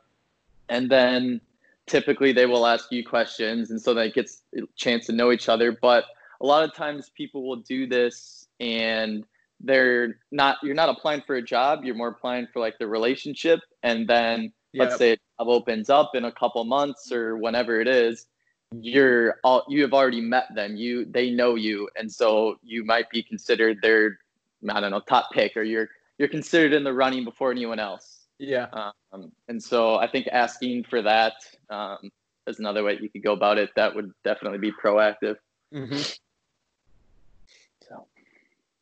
And 0.68 0.90
then 0.90 1.40
typically 1.87 2.33
they 2.33 2.47
will 2.47 2.66
ask 2.66 2.90
you 2.90 3.05
questions, 3.05 3.71
and 3.71 3.81
so 3.81 3.95
that 3.95 4.14
gets 4.14 4.43
a 4.57 4.62
chance 4.76 5.07
to 5.07 5.12
know 5.12 5.33
each 5.33 5.49
other. 5.49 5.73
But 5.73 6.05
a 6.40 6.47
lot 6.47 6.64
of 6.64 6.75
times 6.75 7.11
people 7.11 7.47
will 7.47 7.57
do 7.57 7.87
this 7.87 8.47
and 8.61 9.25
they're 9.61 10.19
not 10.31 10.59
you're 10.62 10.75
not 10.75 10.88
applying 10.88 11.23
for 11.23 11.37
a 11.37 11.43
job 11.43 11.83
you're 11.83 11.95
more 11.95 12.09
applying 12.09 12.47
for 12.52 12.61
like 12.61 12.78
the 12.78 12.87
relationship. 12.87 13.61
And 13.83 14.07
then 14.07 14.52
let's 14.75 14.97
say 14.97 15.12
a 15.12 15.16
job 15.16 15.49
opens 15.49 15.88
up 15.88 16.14
in 16.14 16.26
a 16.26 16.33
couple 16.33 16.62
months 16.64 17.11
or 17.11 17.37
whenever 17.37 17.81
it 17.81 17.88
is 17.88 18.26
you're 18.81 19.37
all 19.45 19.64
you 19.69 19.83
have 19.83 19.93
already 19.93 20.21
met 20.21 20.55
them. 20.55 20.76
You 20.76 21.07
they 21.07 21.31
know 21.31 21.55
you. 21.55 21.88
And 21.97 22.11
so 22.11 22.59
you 22.62 22.85
might 22.85 23.09
be 23.11 23.23
considered 23.23 23.78
their 23.83 24.19
i 24.69 24.81
don't 24.81 24.90
know 24.90 25.00
top 25.00 25.31
pick 25.33 25.57
or 25.57 25.62
you're 25.62 25.88
you're 26.19 26.28
considered 26.28 26.73
in 26.73 26.83
the 26.83 26.93
running 26.93 27.25
before 27.25 27.50
anyone 27.50 27.78
else. 27.78 28.26
Yeah. 28.38 28.66
Uh, 28.73 28.90
um, 29.16 29.32
and 29.49 29.62
so 29.62 29.96
i 29.96 30.06
think 30.06 30.26
asking 30.32 30.85
for 30.85 31.02
that 31.02 31.35
um, 31.70 32.11
is 32.46 32.58
another 32.58 32.85
way 32.85 32.99
you 33.00 33.08
could 33.08 33.23
go 33.23 33.32
about 33.32 33.58
it 33.58 33.70
that 33.76 33.94
would 33.94 34.12
definitely 34.25 34.58
be 34.58 34.73
proactive 34.73 35.37
hmm 35.73 36.02
so 37.88 38.06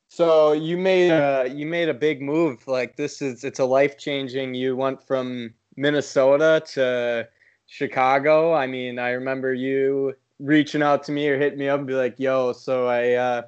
So 0.08 0.52
you 0.52 0.76
made 0.76 1.10
a 1.10 1.48
you 1.48 1.66
made 1.66 1.88
a 1.88 1.94
big 1.94 2.22
move. 2.22 2.66
Like 2.68 2.96
this 2.96 3.20
is 3.20 3.42
it's 3.42 3.58
a 3.58 3.64
life 3.64 3.98
changing. 3.98 4.54
You 4.54 4.76
went 4.76 5.02
from 5.02 5.52
Minnesota 5.76 6.62
to 6.74 7.28
Chicago. 7.66 8.54
I 8.54 8.66
mean, 8.66 8.98
I 8.98 9.10
remember 9.10 9.52
you 9.52 10.14
reaching 10.38 10.82
out 10.82 11.02
to 11.04 11.12
me 11.12 11.28
or 11.28 11.38
hitting 11.38 11.58
me 11.58 11.68
up 11.68 11.78
and 11.78 11.86
be 11.86 11.94
like, 11.94 12.20
"Yo, 12.20 12.52
so 12.52 12.86
I 12.86 13.12
uh, 13.14 13.42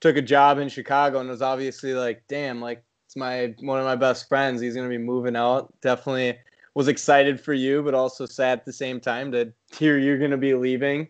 took 0.00 0.16
a 0.16 0.22
job 0.22 0.58
in 0.58 0.68
Chicago," 0.68 1.18
and 1.18 1.28
it 1.28 1.32
was 1.32 1.42
obviously 1.42 1.94
like, 1.94 2.22
"Damn, 2.28 2.60
like 2.60 2.84
it's 3.10 3.16
my 3.16 3.52
one 3.58 3.80
of 3.80 3.84
my 3.84 3.96
best 3.96 4.28
friends. 4.28 4.60
He's 4.60 4.76
gonna 4.76 4.88
be 4.88 4.96
moving 4.96 5.34
out." 5.34 5.74
Definitely 5.80 6.38
was 6.74 6.86
excited 6.86 7.40
for 7.40 7.52
you, 7.52 7.82
but 7.82 7.92
also 7.92 8.24
sad 8.24 8.60
at 8.60 8.64
the 8.64 8.72
same 8.72 9.00
time 9.00 9.32
to 9.32 9.52
hear 9.72 9.98
you're 9.98 10.16
gonna 10.16 10.36
be 10.36 10.54
leaving. 10.54 11.08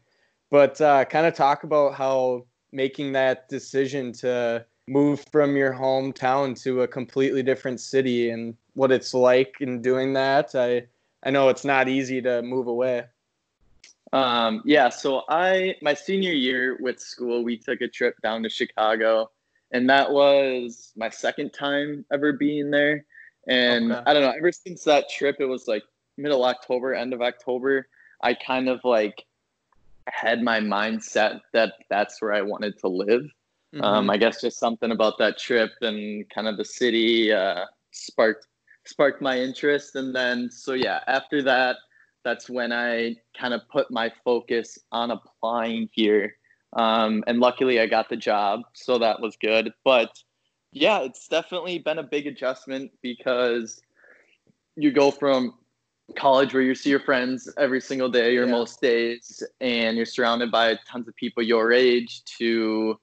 But 0.50 0.80
uh, 0.80 1.04
kind 1.04 1.26
of 1.26 1.34
talk 1.34 1.64
about 1.64 1.94
how 1.94 2.46
making 2.72 3.12
that 3.12 3.50
decision 3.50 4.12
to 4.12 4.64
move 4.88 5.22
from 5.30 5.56
your 5.56 5.74
hometown 5.74 6.58
to 6.62 6.82
a 6.82 6.88
completely 6.88 7.42
different 7.42 7.80
city 7.80 8.30
and 8.30 8.56
what 8.72 8.90
it's 8.90 9.12
like 9.12 9.56
in 9.60 9.82
doing 9.82 10.14
that. 10.14 10.54
I 10.54 10.86
I 11.22 11.28
know 11.28 11.50
it's 11.50 11.66
not 11.66 11.86
easy 11.86 12.22
to 12.22 12.40
move 12.40 12.66
away. 12.66 13.04
Um, 14.14 14.62
yeah, 14.64 14.88
so 14.88 15.24
I 15.28 15.76
my 15.82 15.92
senior 15.92 16.32
year 16.32 16.78
with 16.80 16.98
school, 16.98 17.44
we 17.44 17.58
took 17.58 17.82
a 17.82 17.88
trip 17.88 18.16
down 18.22 18.42
to 18.44 18.48
Chicago, 18.48 19.30
and 19.72 19.88
that 19.88 20.10
was 20.10 20.92
my 20.96 21.08
second 21.08 21.52
time 21.52 22.04
ever 22.12 22.32
being 22.32 22.70
there. 22.70 23.04
And 23.46 23.92
Okay. 23.92 24.02
I 24.06 24.12
don't 24.12 24.22
know, 24.22 24.34
ever 24.36 24.52
since 24.52 24.84
that 24.84 25.08
trip, 25.08 25.36
it 25.40 25.46
was 25.46 25.66
like 25.66 25.82
middle 26.16 26.44
October, 26.44 26.94
end 26.94 27.12
of 27.12 27.22
October, 27.22 27.88
I 28.22 28.34
kind 28.34 28.68
of 28.68 28.80
like 28.84 29.24
had 30.06 30.42
my 30.42 30.60
mindset 30.60 31.40
that 31.52 31.74
that's 31.88 32.20
where 32.20 32.32
I 32.32 32.42
wanted 32.42 32.78
to 32.80 32.88
live. 32.88 33.22
Mm-hmm. 33.74 33.84
Um, 33.84 34.10
I 34.10 34.16
guess 34.16 34.40
just 34.40 34.58
something 34.58 34.90
about 34.90 35.18
that 35.18 35.38
trip 35.38 35.70
and 35.80 36.28
kind 36.30 36.48
of 36.48 36.56
the 36.56 36.64
city 36.64 37.32
uh, 37.32 37.66
sparked 37.92 38.46
sparked 38.84 39.22
my 39.22 39.38
interest, 39.38 39.94
and 39.94 40.14
then 40.14 40.50
so 40.50 40.72
yeah, 40.72 41.00
after 41.06 41.42
that, 41.42 41.76
that's 42.24 42.50
when 42.50 42.72
I 42.72 43.16
kind 43.38 43.54
of 43.54 43.60
put 43.70 43.90
my 43.90 44.12
focus 44.24 44.78
on 44.90 45.12
applying 45.12 45.88
here, 45.92 46.34
um, 46.74 47.24
and 47.26 47.40
luckily 47.40 47.80
I 47.80 47.86
got 47.86 48.08
the 48.08 48.16
job, 48.16 48.62
so 48.74 48.98
that 48.98 49.20
was 49.20 49.36
good. 49.40 49.72
But 49.84 50.10
yeah, 50.72 51.00
it's 51.00 51.28
definitely 51.28 51.78
been 51.78 51.98
a 51.98 52.02
big 52.02 52.26
adjustment 52.26 52.92
because 53.02 53.80
you 54.76 54.92
go 54.92 55.10
from 55.10 55.54
college 56.16 56.52
where 56.54 56.62
you 56.62 56.74
see 56.74 56.90
your 56.90 57.00
friends 57.00 57.52
every 57.58 57.80
single 57.80 58.08
day 58.08 58.36
or 58.36 58.44
Yeah. 58.44 58.50
most 58.50 58.80
days 58.80 59.42
and 59.60 59.96
you're 59.96 60.06
surrounded 60.06 60.50
by 60.50 60.78
tons 60.88 61.08
of 61.08 61.14
people 61.16 61.42
your 61.42 61.72
age 61.72 62.24
to 62.38 62.98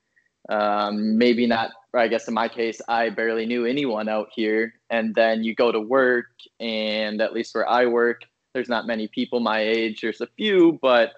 um, 0.49 1.17
maybe 1.17 1.45
not 1.45 1.71
i 1.93 2.07
guess 2.07 2.27
in 2.27 2.33
my 2.33 2.47
case 2.47 2.81
i 2.87 3.09
barely 3.09 3.45
knew 3.45 3.65
anyone 3.65 4.07
out 4.07 4.27
here 4.35 4.73
and 4.89 5.13
then 5.15 5.43
you 5.43 5.55
go 5.55 5.71
to 5.71 5.79
work 5.79 6.27
and 6.59 7.21
at 7.21 7.33
least 7.33 7.53
where 7.55 7.67
i 7.69 7.85
work 7.85 8.21
there's 8.53 8.69
not 8.69 8.87
many 8.87 9.07
people 9.07 9.39
my 9.39 9.59
age 9.59 10.01
there's 10.01 10.21
a 10.21 10.27
few 10.37 10.77
but 10.81 11.13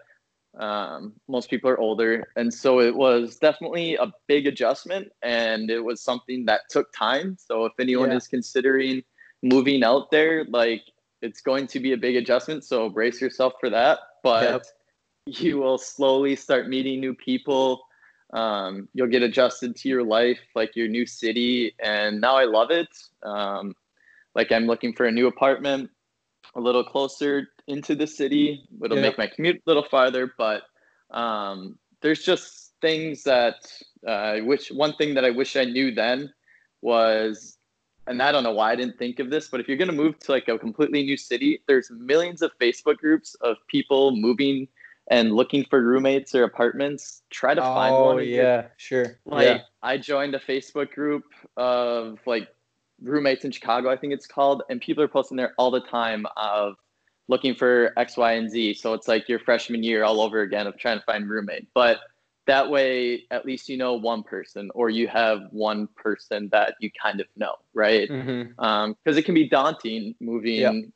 um, 0.57 1.13
most 1.27 1.49
people 1.49 1.69
are 1.69 1.79
older 1.79 2.27
and 2.35 2.53
so 2.53 2.79
it 2.79 2.95
was 2.95 3.37
definitely 3.37 3.95
a 3.95 4.11
big 4.27 4.47
adjustment 4.47 5.11
and 5.21 5.69
it 5.69 5.79
was 5.79 6.01
something 6.01 6.45
that 6.45 6.61
took 6.69 6.91
time. 6.93 7.37
So 7.39 7.65
if 7.65 7.73
anyone 7.79 8.11
Yeah. 8.11 8.17
is 8.17 8.27
considering 8.27 9.03
moving 9.43 9.83
out 9.83 10.11
there 10.11 10.45
like 10.45 10.83
it's 11.21 11.41
going 11.41 11.67
to 11.67 11.79
be 11.79 11.93
a 11.93 11.97
big 11.97 12.15
adjustment 12.15 12.63
so 12.63 12.89
brace 12.89 13.21
yourself 13.21 13.53
for 13.59 13.69
that. 13.69 13.99
But 14.23 14.41
Yep. 14.43 14.65
you 15.27 15.57
will 15.59 15.77
slowly 15.77 16.35
start 16.35 16.67
meeting 16.67 16.99
new 16.99 17.13
people. 17.13 17.83
Um, 18.33 18.89
you'll 18.93 19.07
get 19.07 19.23
adjusted 19.23 19.75
to 19.77 19.89
your 19.89 20.03
life 20.03 20.39
like 20.55 20.75
your 20.75 20.87
new 20.87 21.05
city 21.05 21.75
and 21.83 22.19
now 22.21 22.35
i 22.35 22.43
love 22.45 22.71
it. 22.71 22.89
Um, 23.23 23.75
like 24.35 24.51
i'm 24.51 24.65
looking 24.65 24.93
for 24.93 25.05
a 25.05 25.11
new 25.11 25.27
apartment 25.27 25.89
a 26.55 26.59
little 26.59 26.83
closer 26.83 27.47
into 27.67 27.95
the 27.95 28.07
city 28.07 28.67
it'll 28.83 28.97
Yeah. 28.97 29.03
make 29.03 29.17
my 29.17 29.27
commute 29.27 29.57
a 29.57 29.61
little 29.65 29.85
farther 29.89 30.33
but 30.37 30.63
um, 31.11 31.77
there's 32.01 32.23
just 32.23 32.73
things 32.81 33.23
that 33.23 33.55
uh, 34.07 34.39
which 34.39 34.69
one 34.69 34.93
thing 34.95 35.13
that 35.15 35.25
I 35.25 35.29
wish 35.31 35.55
I 35.55 35.65
knew 35.65 35.93
then 35.93 36.33
was, 36.81 37.57
and 38.07 38.21
I 38.21 38.31
don't 38.31 38.43
know 38.43 38.53
why 38.53 38.71
I 38.71 38.75
didn't 38.75 38.97
think 38.97 39.19
of 39.19 39.29
this, 39.29 39.47
but 39.49 39.59
if 39.59 39.67
you're 39.67 39.77
gonna 39.77 39.91
move 39.91 40.17
to 40.19 40.31
like 40.31 40.47
a 40.47 40.57
completely 40.57 41.03
new 41.03 41.17
city, 41.17 41.61
there's 41.67 41.91
millions 41.91 42.41
of 42.41 42.51
Facebook 42.59 42.97
groups 42.97 43.35
of 43.41 43.57
people 43.67 44.15
moving 44.15 44.67
and 45.11 45.33
looking 45.33 45.65
for 45.65 45.81
roommates 45.81 46.35
or 46.35 46.43
apartments. 46.43 47.23
Try 47.29 47.53
to 47.53 47.61
find 47.61 47.93
oh 47.93 48.05
one. 48.05 48.15
your 48.17 48.23
yeah, 48.25 48.67
sure. 48.77 49.19
like 49.25 49.45
yeah. 49.45 49.61
I 49.81 49.97
joined 49.97 50.35
a 50.35 50.39
Facebook 50.39 50.91
group 50.91 51.25
of 51.57 52.19
like 52.25 52.47
roommates 53.01 53.45
in 53.45 53.51
Chicago, 53.51 53.89
I 53.89 53.97
think 53.97 54.13
it's 54.13 54.27
called, 54.27 54.63
and 54.69 54.81
people 54.81 55.03
are 55.03 55.07
posting 55.07 55.37
there 55.37 55.53
all 55.57 55.71
the 55.71 55.81
time 55.81 56.25
of 56.37 56.75
looking 57.27 57.55
for 57.55 57.93
X, 57.97 58.17
Y, 58.17 58.33
and 58.33 58.49
Z. 58.49 58.73
So 58.75 58.93
it's 58.93 59.07
like 59.07 59.29
your 59.29 59.39
freshman 59.39 59.83
year 59.83 60.03
all 60.03 60.21
over 60.21 60.41
again 60.41 60.67
of 60.67 60.77
trying 60.77 60.99
to 60.99 61.05
find 61.05 61.29
roommate. 61.29 61.67
But 61.73 61.99
that 62.47 62.69
way, 62.69 63.25
at 63.29 63.45
least 63.45 63.69
you 63.69 63.77
know 63.77 63.93
one 63.93 64.23
person, 64.23 64.71
or 64.73 64.89
you 64.89 65.07
have 65.07 65.41
one 65.51 65.87
person 65.95 66.49
that 66.51 66.73
you 66.79 66.89
kind 67.01 67.21
of 67.21 67.27
know, 67.35 67.55
right? 67.73 68.09
Because 68.09 69.17
it 69.17 69.23
can 69.23 69.35
be 69.35 69.47
daunting 69.47 70.15
moving 70.19 70.91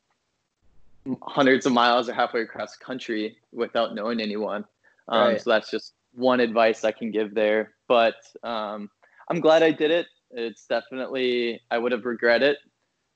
hundreds 1.22 1.66
of 1.66 1.72
miles 1.72 2.08
or 2.08 2.14
halfway 2.14 2.40
across 2.42 2.76
the 2.76 2.84
country 2.84 3.36
without 3.52 3.94
knowing 3.94 4.20
anyone. 4.20 4.64
Um, 5.08 5.20
Right. 5.20 5.40
So 5.40 5.50
that's 5.50 5.70
just 5.70 5.94
one 6.14 6.40
advice 6.40 6.84
I 6.84 6.92
can 6.92 7.10
give 7.10 7.34
there. 7.34 7.74
But 7.88 8.16
um, 8.42 8.90
I'm 9.28 9.40
glad 9.40 9.62
I 9.62 9.70
did 9.70 9.90
it. 9.90 10.06
It's 10.34 10.66
definitely 10.66 11.60
I 11.70 11.78
would 11.78 11.92
have 11.92 12.04
regretted 12.04 12.56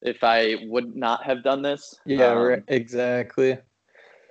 if 0.03 0.23
I 0.23 0.57
would 0.63 0.95
not 0.95 1.25
have 1.25 1.43
done 1.43 1.63
this. 1.63 1.95
Yeah, 2.07 2.33
Um, 2.33 2.39
right. 2.39 2.63
Exactly. 2.69 3.59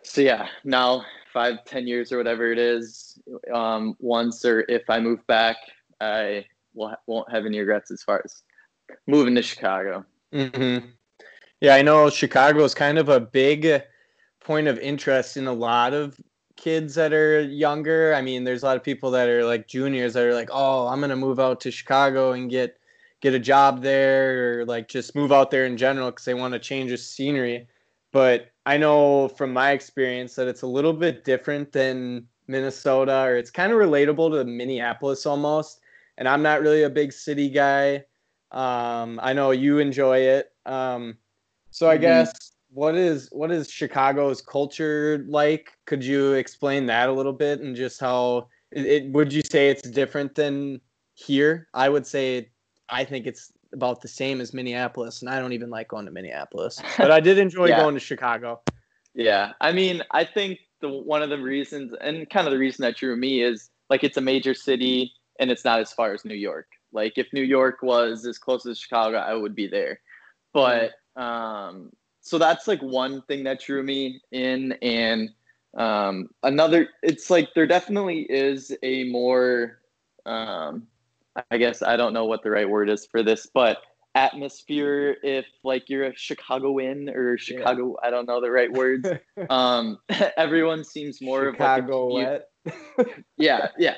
So 0.03 0.22
yeah, 0.22 0.48
now 0.63 1.03
five, 1.34 1.63
ten 1.65 1.86
years 1.86 2.12
or 2.12 2.17
whatever 2.17 2.51
it 2.51 2.58
is, 2.58 3.20
um, 3.53 3.96
once 4.00 4.46
or 4.46 4.65
if 4.70 4.89
I 4.89 5.00
move 5.00 5.25
back, 5.27 5.58
I 6.00 6.46
will, 6.74 6.96
won't 7.08 7.32
have 7.32 7.46
any 7.46 7.60
regrets 7.60 7.91
as 7.91 8.03
far 8.03 8.22
as 8.24 8.44
moving 9.06 9.36
to 9.36 9.41
Chicago. 9.41 10.06
hmm 10.32 10.77
Yeah, 11.60 11.75
I 11.75 11.82
know 11.82 12.10
Chicago 12.10 12.63
is 12.63 12.74
kind 12.74 12.98
of 12.98 13.10
a 13.10 13.20
big 13.20 13.84
point 14.39 14.67
of 14.67 14.79
interest 14.79 15.36
in 15.36 15.48
a 15.48 15.53
lot 15.53 15.94
of 15.94 16.20
kids 16.58 16.96
that 16.96 17.14
are 17.14 17.42
younger. 17.42 18.14
I 18.14 18.22
mean, 18.22 18.44
there's 18.44 18.64
a 18.64 18.66
lot 18.66 18.78
of 18.78 18.84
people 18.84 19.12
that 19.12 19.30
are 19.30 19.46
like 19.46 19.68
juniors 19.68 20.14
that 20.14 20.24
are 20.26 20.34
like, 20.34 20.50
"Oh, 20.52 20.88
I'm 20.88 21.00
gonna 21.02 21.16
move 21.16 21.40
out 21.40 21.62
to 21.62 21.72
Chicago 21.72 22.32
and 22.34 22.50
get 22.50 22.78
get 23.22 23.34
a 23.34 23.40
job 23.40 23.82
there, 23.84 24.62
or 24.62 24.66
like 24.66 24.88
just 24.88 25.16
move 25.16 25.32
out 25.32 25.52
there 25.52 25.66
in 25.66 25.78
general 25.78 26.12
because 26.12 26.26
they 26.26 26.34
want 26.34 26.54
to 26.54 26.60
change 26.60 26.92
the 26.92 26.98
scenery." 26.98 27.68
But 28.12 28.52
I 28.66 28.78
know 28.78 29.28
from 29.30 29.54
my 29.54 29.72
experience 29.72 30.36
that 30.36 30.48
it's 30.48 30.62
a 30.62 30.68
little 30.68 30.94
bit 30.94 31.24
different 31.24 31.72
than 31.72 32.28
Minnesota, 32.48 33.24
or 33.26 33.36
it's 33.36 33.52
kind 33.52 33.72
of 33.72 33.80
relatable 33.80 34.32
to 34.32 34.44
Minneapolis 34.46 35.26
almost. 35.26 35.82
And 36.18 36.28
I'm 36.28 36.42
not 36.42 36.62
really 36.62 36.84
a 36.84 36.90
big 36.90 37.14
city 37.14 37.50
guy. 37.50 38.06
Um, 38.52 39.20
I 39.22 39.34
know 39.34 39.52
you 39.52 39.80
enjoy 39.80 40.20
it. 40.20 40.52
Um, 40.66 41.18
so 41.72 41.90
I 41.90 41.98
Mhm. 41.98 41.98
guess 41.98 42.32
what 42.69 42.95
is 42.95 43.29
what 43.31 43.51
is 43.51 43.71
Chicago's 43.71 44.41
culture 44.41 45.25
like? 45.27 45.71
Could 45.86 46.03
you 46.03 46.33
explain 46.33 46.86
that 46.88 47.09
a 47.09 47.13
little 47.13 47.33
bit 47.33 47.62
and 47.62 47.75
just 47.75 48.00
how 48.00 48.50
it, 48.71 48.86
it 48.86 49.12
would 49.12 49.31
you 49.31 49.41
say 49.50 49.69
it's 49.69 49.89
different 49.89 50.36
than 50.36 50.81
here? 51.13 51.67
I 51.74 51.89
would 51.89 52.05
say 52.05 52.50
I 52.89 53.03
think 53.03 53.25
it's 53.25 53.51
about 53.74 54.01
the 54.01 54.07
same 54.07 54.41
as 54.41 54.53
Minneapolis, 54.53 55.21
and 55.21 55.29
I 55.29 55.39
don't 55.39 55.53
even 55.53 55.69
like 55.69 55.89
going 55.89 56.05
to 56.05 56.12
Minneapolis, 56.12 56.81
but 56.97 57.12
I 57.12 57.19
did 57.19 57.38
enjoy 57.47 57.69
Yeah. 57.69 57.77
going 57.77 57.95
to 57.95 58.00
Chicago. 58.00 58.62
Yeah, 59.13 59.53
I 59.62 59.71
mean, 59.71 60.03
I 60.12 60.23
think 60.23 60.60
the 60.80 60.89
one 60.89 61.23
of 61.23 61.30
the 61.30 61.39
reasons, 61.39 61.93
and 62.01 62.30
kind 62.30 62.47
of 62.47 62.53
the 62.53 62.60
reason 62.60 62.84
that 62.84 62.97
drew 62.97 63.15
me 63.15 63.41
is 63.41 63.69
like 63.89 64.03
it's 64.03 64.17
a 64.17 64.21
major 64.21 64.53
city 64.53 65.13
and 65.39 65.49
it's 65.49 65.65
not 65.65 65.80
as 65.80 65.91
far 65.91 66.13
as 66.13 66.23
New 66.25 66.36
York. 66.36 66.67
Like 66.91 67.13
if 67.17 67.27
New 67.34 67.41
York 67.43 67.82
was 67.82 68.25
as 68.25 68.38
close 68.38 68.65
as 68.65 68.80
Chicago, 68.80 69.17
I 69.17 69.34
would 69.34 69.56
be 69.56 69.67
there. 69.67 69.99
But 70.53 70.93
um, 71.15 71.91
so 72.28 72.38
that's 72.38 72.68
like 72.68 72.82
one 72.82 73.22
thing 73.24 73.46
that 73.46 73.62
drew 73.62 73.82
me 73.82 74.22
in, 74.32 74.74
and 74.82 75.30
um, 75.78 76.30
another, 76.44 76.90
it's 77.02 77.30
like 77.30 77.54
there 77.56 77.66
definitely 77.66 78.28
is 78.30 78.76
a 78.84 79.06
more, 79.06 79.80
um, 80.26 80.88
I 81.50 81.58
guess 81.58 81.82
I 81.82 81.96
don't 81.96 82.13
know 82.13 82.26
what 82.26 82.44
the 82.44 82.52
right 82.52 82.70
word 82.70 82.90
is 82.90 83.06
for 83.06 83.24
this, 83.24 83.48
but 83.54 83.78
atmosphere 84.13 85.16
if 85.22 85.46
like 85.63 85.90
you're 85.90 86.06
a 86.06 86.16
Chicagoan 86.16 87.08
or 87.10 87.38
Chicago, 87.38 87.96
I 88.04 88.10
don't 88.10 88.28
know 88.28 88.42
the 88.42 88.52
right 88.52 88.72
words. 88.74 89.08
um, 89.50 90.00
everyone 90.38 90.84
seems 90.84 91.22
more 91.22 91.52
Chicago 91.52 92.08
of 92.08 92.12
like 92.12 92.26
a 92.68 93.06
commu- 93.06 93.24
yeah, 93.38 93.68
yeah. 93.78 93.96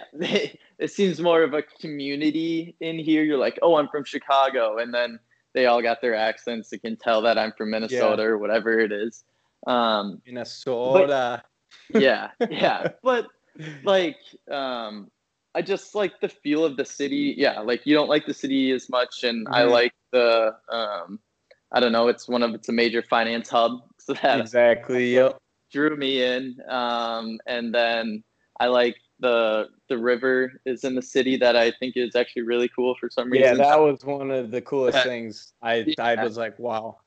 it 0.77 0.91
seems 0.91 1.19
more 1.19 1.41
of 1.41 1.55
a 1.55 1.63
community 1.63 2.75
in 2.79 2.99
here. 2.99 3.23
You're 3.23 3.39
like, 3.39 3.57
oh, 3.63 3.77
I'm 3.77 3.87
from 3.87 4.03
Chicago, 4.03 4.77
and 4.77 4.93
then 4.93 5.19
they 5.53 5.65
all 5.65 5.81
got 5.81 6.01
their 6.01 6.15
accents. 6.15 6.71
You 6.71 6.79
can 6.79 6.95
tell 6.97 7.21
that 7.23 7.37
I'm 7.37 7.51
from 7.57 7.71
Minnesota 7.71 8.23
or 8.23 8.37
whatever 8.37 8.79
it 8.79 8.91
is. 8.91 9.23
Um, 9.67 10.21
Minnesota. 10.25 11.43
yeah, 11.93 12.31
yeah, 12.49 12.89
but 13.03 13.27
like 13.83 14.17
um 14.49 15.11
i 15.55 15.61
just 15.61 15.93
like 15.95 16.13
the 16.21 16.29
feel 16.29 16.63
of 16.63 16.77
the 16.77 16.85
city 16.85 17.33
yeah 17.37 17.59
like 17.59 17.85
you 17.85 17.93
don't 17.93 18.07
like 18.07 18.25
the 18.25 18.33
city 18.33 18.71
as 18.71 18.89
much 18.89 19.23
and 19.23 19.47
i 19.49 19.63
Mhm. 19.63 19.71
like 19.71 19.93
the 20.11 20.55
um 20.69 21.19
i 21.73 21.79
don't 21.79 21.91
know 21.91 22.07
it's 22.07 22.27
one 22.27 22.41
of 22.43 22.53
it's 22.53 22.69
a 22.69 22.71
major 22.71 23.01
finance 23.01 23.49
hub 23.49 23.81
so 23.99 24.13
that 24.13 24.39
exactly. 24.39 25.13
Yep. 25.15 25.37
drew 25.71 25.97
me 25.97 26.23
in 26.23 26.55
um 26.69 27.39
and 27.47 27.73
then 27.73 28.23
i 28.59 28.67
like 28.67 28.95
the 29.19 29.67
the 29.89 29.97
river 29.97 30.61
is 30.65 30.83
in 30.83 30.95
the 30.95 31.01
city 31.01 31.35
that 31.37 31.55
i 31.55 31.71
think 31.71 31.97
is 31.97 32.15
actually 32.15 32.43
really 32.43 32.69
cool 32.69 32.95
for 32.99 33.09
some 33.09 33.29
reason. 33.29 33.57
Yeah, 33.57 33.63
that 33.69 33.79
was 33.79 34.03
one 34.05 34.31
of 34.31 34.51
the 34.51 34.61
coolest 34.61 34.97
Yeah. 34.97 35.03
things. 35.03 35.53
I 35.61 35.93
I 35.99 36.23
was 36.23 36.37
like, 36.37 36.57
wow. 36.59 36.97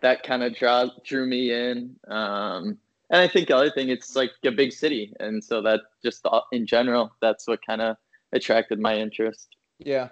that 0.00 0.22
kind 0.22 0.42
of 0.42 0.54
draw 0.54 0.88
drew 1.04 1.26
me 1.26 1.52
in. 1.52 1.96
Um, 2.06 2.78
and 3.10 3.20
I 3.22 3.28
think 3.28 3.48
the 3.48 3.56
other 3.56 3.70
thing, 3.70 3.88
it's 3.88 4.14
like 4.16 4.32
a 4.44 4.50
big 4.50 4.72
city, 4.72 5.14
and 5.20 5.42
so 5.42 5.62
that 5.62 5.80
just 6.02 6.26
in 6.52 6.66
general, 6.66 7.12
that's 7.20 7.46
what 7.46 7.64
kind 7.64 7.80
of 7.80 7.96
attracted 8.32 8.78
my 8.80 8.96
interest. 8.96 9.56
Yeah. 9.78 10.08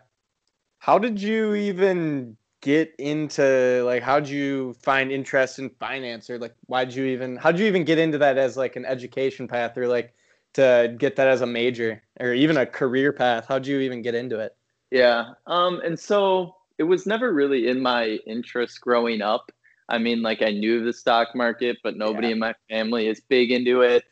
How 0.79 0.99
did 0.99 1.21
you 1.21 1.55
even 1.55 2.37
get 2.61 2.95
into 2.99 3.83
like 3.85 4.03
how'd 4.03 4.27
you 4.27 4.75
find 4.83 5.13
interest 5.13 5.59
in 5.59 5.69
finance 5.69 6.31
or 6.31 6.39
like 6.39 6.55
why'd 6.67 6.95
you 6.95 7.05
even 7.05 7.37
how'd 7.37 7.59
you 7.59 7.67
even 7.67 7.85
get 7.85 7.99
into 7.99 8.17
that 8.17 8.39
as 8.39 8.57
like 8.57 8.75
an 8.77 8.87
education 8.87 9.47
path 9.47 9.77
or 9.77 9.87
like 9.87 10.15
to 10.55 10.95
get 10.99 11.17
that 11.17 11.29
as 11.29 11.41
a 11.41 11.47
major 11.47 12.03
or 12.21 12.33
even 12.33 12.57
a 12.57 12.67
career 12.67 13.13
path? 13.13 13.47
How'd 13.49 13.67
you 13.67 13.81
even 13.81 14.03
get 14.03 14.15
into 14.15 14.39
it? 14.39 14.57
Yeah. 14.91 15.35
Um, 15.47 15.81
and 15.85 15.99
so 15.99 16.55
it 16.79 16.85
was 16.85 17.07
never 17.07 17.33
really 17.33 17.69
in 17.69 17.81
my 17.81 18.19
interest 18.27 18.81
growing 18.81 19.23
up. 19.23 19.51
I 19.89 19.99
mean, 19.99 20.23
like 20.23 20.43
I 20.43 20.51
knew 20.51 20.85
the 20.85 20.93
stock 20.93 21.35
market, 21.35 21.79
but 21.83 21.97
nobody 21.97 22.29
Yeah. 22.29 22.33
in 22.35 22.39
my 22.39 22.55
family 22.71 23.07
is 23.09 23.21
big 23.21 23.51
into 23.51 23.83
it. 23.83 24.05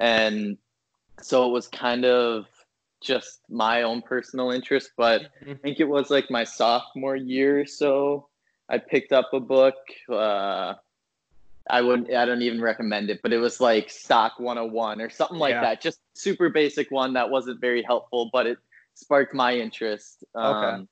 And 0.00 0.58
so 1.20 1.48
it 1.48 1.52
was 1.52 1.68
kind 1.68 2.04
of 2.04 2.46
just 3.00 3.40
my 3.48 3.82
own 3.82 4.02
personal 4.02 4.50
interest. 4.50 4.90
But 4.96 5.22
I 5.48 5.54
think 5.54 5.80
it 5.80 5.88
was 5.88 6.10
like 6.10 6.30
my 6.30 6.44
sophomore 6.44 7.16
year 7.16 7.60
or 7.60 7.66
so. 7.66 8.28
I 8.68 8.78
picked 8.78 9.12
up 9.12 9.30
a 9.32 9.40
book. 9.40 9.76
Uh, 10.08 10.74
I 11.70 11.80
wouldn't 11.80 12.12
I 12.12 12.24
don't 12.26 12.42
even 12.42 12.60
recommend 12.60 13.10
it, 13.10 13.20
but 13.22 13.32
it 13.32 13.38
was 13.38 13.60
like 13.60 13.90
Stock 13.90 14.34
101 14.38 15.00
or 15.00 15.10
something 15.10 15.38
like 15.38 15.54
Yeah. 15.54 15.60
that. 15.60 15.80
Just 15.80 16.00
super 16.14 16.50
basic 16.50 16.90
one 16.90 17.14
that 17.14 17.30
wasn't 17.30 17.60
very 17.60 17.82
helpful, 17.82 18.30
but 18.32 18.46
it 18.46 18.58
sparked 18.94 19.34
my 19.34 19.54
interest. 19.56 20.24
Um, 20.34 20.88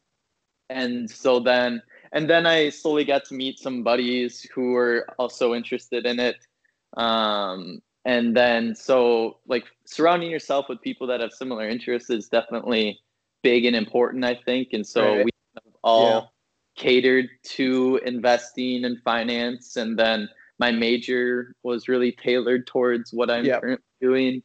and 0.70 1.10
so 1.10 1.40
then 1.40 1.82
and 2.12 2.28
then 2.28 2.46
I 2.46 2.70
slowly 2.70 3.04
got 3.04 3.24
to 3.26 3.34
meet 3.34 3.58
some 3.58 3.82
buddies 3.82 4.46
who 4.54 4.72
were 4.72 5.06
also 5.18 5.54
interested 5.54 6.06
in 6.06 6.18
it. 6.20 6.36
Um, 6.96 7.80
and 8.04 8.36
then 8.36 8.74
so 8.74 9.38
like 9.46 9.64
surrounding 9.86 10.30
yourself 10.30 10.66
with 10.68 10.80
people 10.82 11.06
that 11.08 11.20
have 11.20 11.32
similar 11.32 11.68
interests 11.68 12.10
is 12.10 12.28
definitely 12.28 13.00
big 13.42 13.64
and 13.66 13.76
important, 13.76 14.24
I 14.24 14.34
think. 14.44 14.68
And 14.72 14.86
so 14.86 15.16
Right. 15.16 15.24
we 15.24 15.30
all 15.84 16.32
catered 16.76 17.28
to 17.44 18.00
investing 18.04 18.84
and 18.84 19.00
finance. 19.02 19.76
And 19.76 19.98
then 19.98 20.28
my 20.58 20.70
major 20.70 21.54
was 21.62 21.88
really 21.88 22.12
tailored 22.12 22.66
towards 22.66 23.12
what 23.12 23.30
I'm 23.30 23.44
Yep. 23.44 23.60
currently 23.60 23.84
doing. 24.00 24.42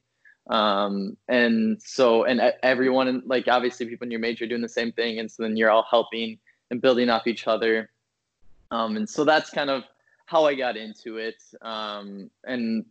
Um, 0.49 1.17
and 1.27 1.81
so, 1.81 2.23
and 2.23 2.41
everyone, 2.63 3.21
like 3.25 3.47
obviously 3.47 3.85
people 3.85 4.05
in 4.05 4.11
your 4.11 4.19
major 4.19 4.45
are 4.45 4.47
doing 4.47 4.61
the 4.61 4.69
same 4.69 4.91
thing. 4.93 5.19
And 5.19 5.29
so 5.29 5.43
then 5.43 5.57
you're 5.57 5.69
all 5.69 5.85
helping 5.89 6.39
and 6.71 6.81
building 6.81 7.09
off 7.09 7.27
each 7.27 7.47
other. 7.47 7.89
Um, 8.71 8.97
and 8.97 9.09
so 9.09 9.23
that's 9.23 9.49
kind 9.49 9.69
of 9.69 9.83
how 10.25 10.45
I 10.45 10.55
got 10.55 10.77
into 10.77 11.17
it. 11.17 11.41
Um, 11.61 12.29
and 12.45 12.85